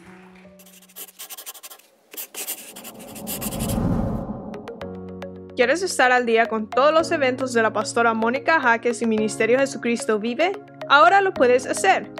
¿Quieres 5.54 5.82
estar 5.82 6.12
al 6.12 6.24
día 6.24 6.46
con 6.46 6.70
todos 6.70 6.94
los 6.94 7.12
eventos 7.12 7.52
de 7.52 7.60
la 7.60 7.70
pastora 7.74 8.14
Mónica 8.14 8.58
Jaques 8.58 9.02
y 9.02 9.06
Ministerio 9.06 9.58
Jesucristo 9.58 10.18
Vive? 10.18 10.52
Ahora 10.88 11.20
lo 11.20 11.34
puedes 11.34 11.66
hacer 11.66 12.19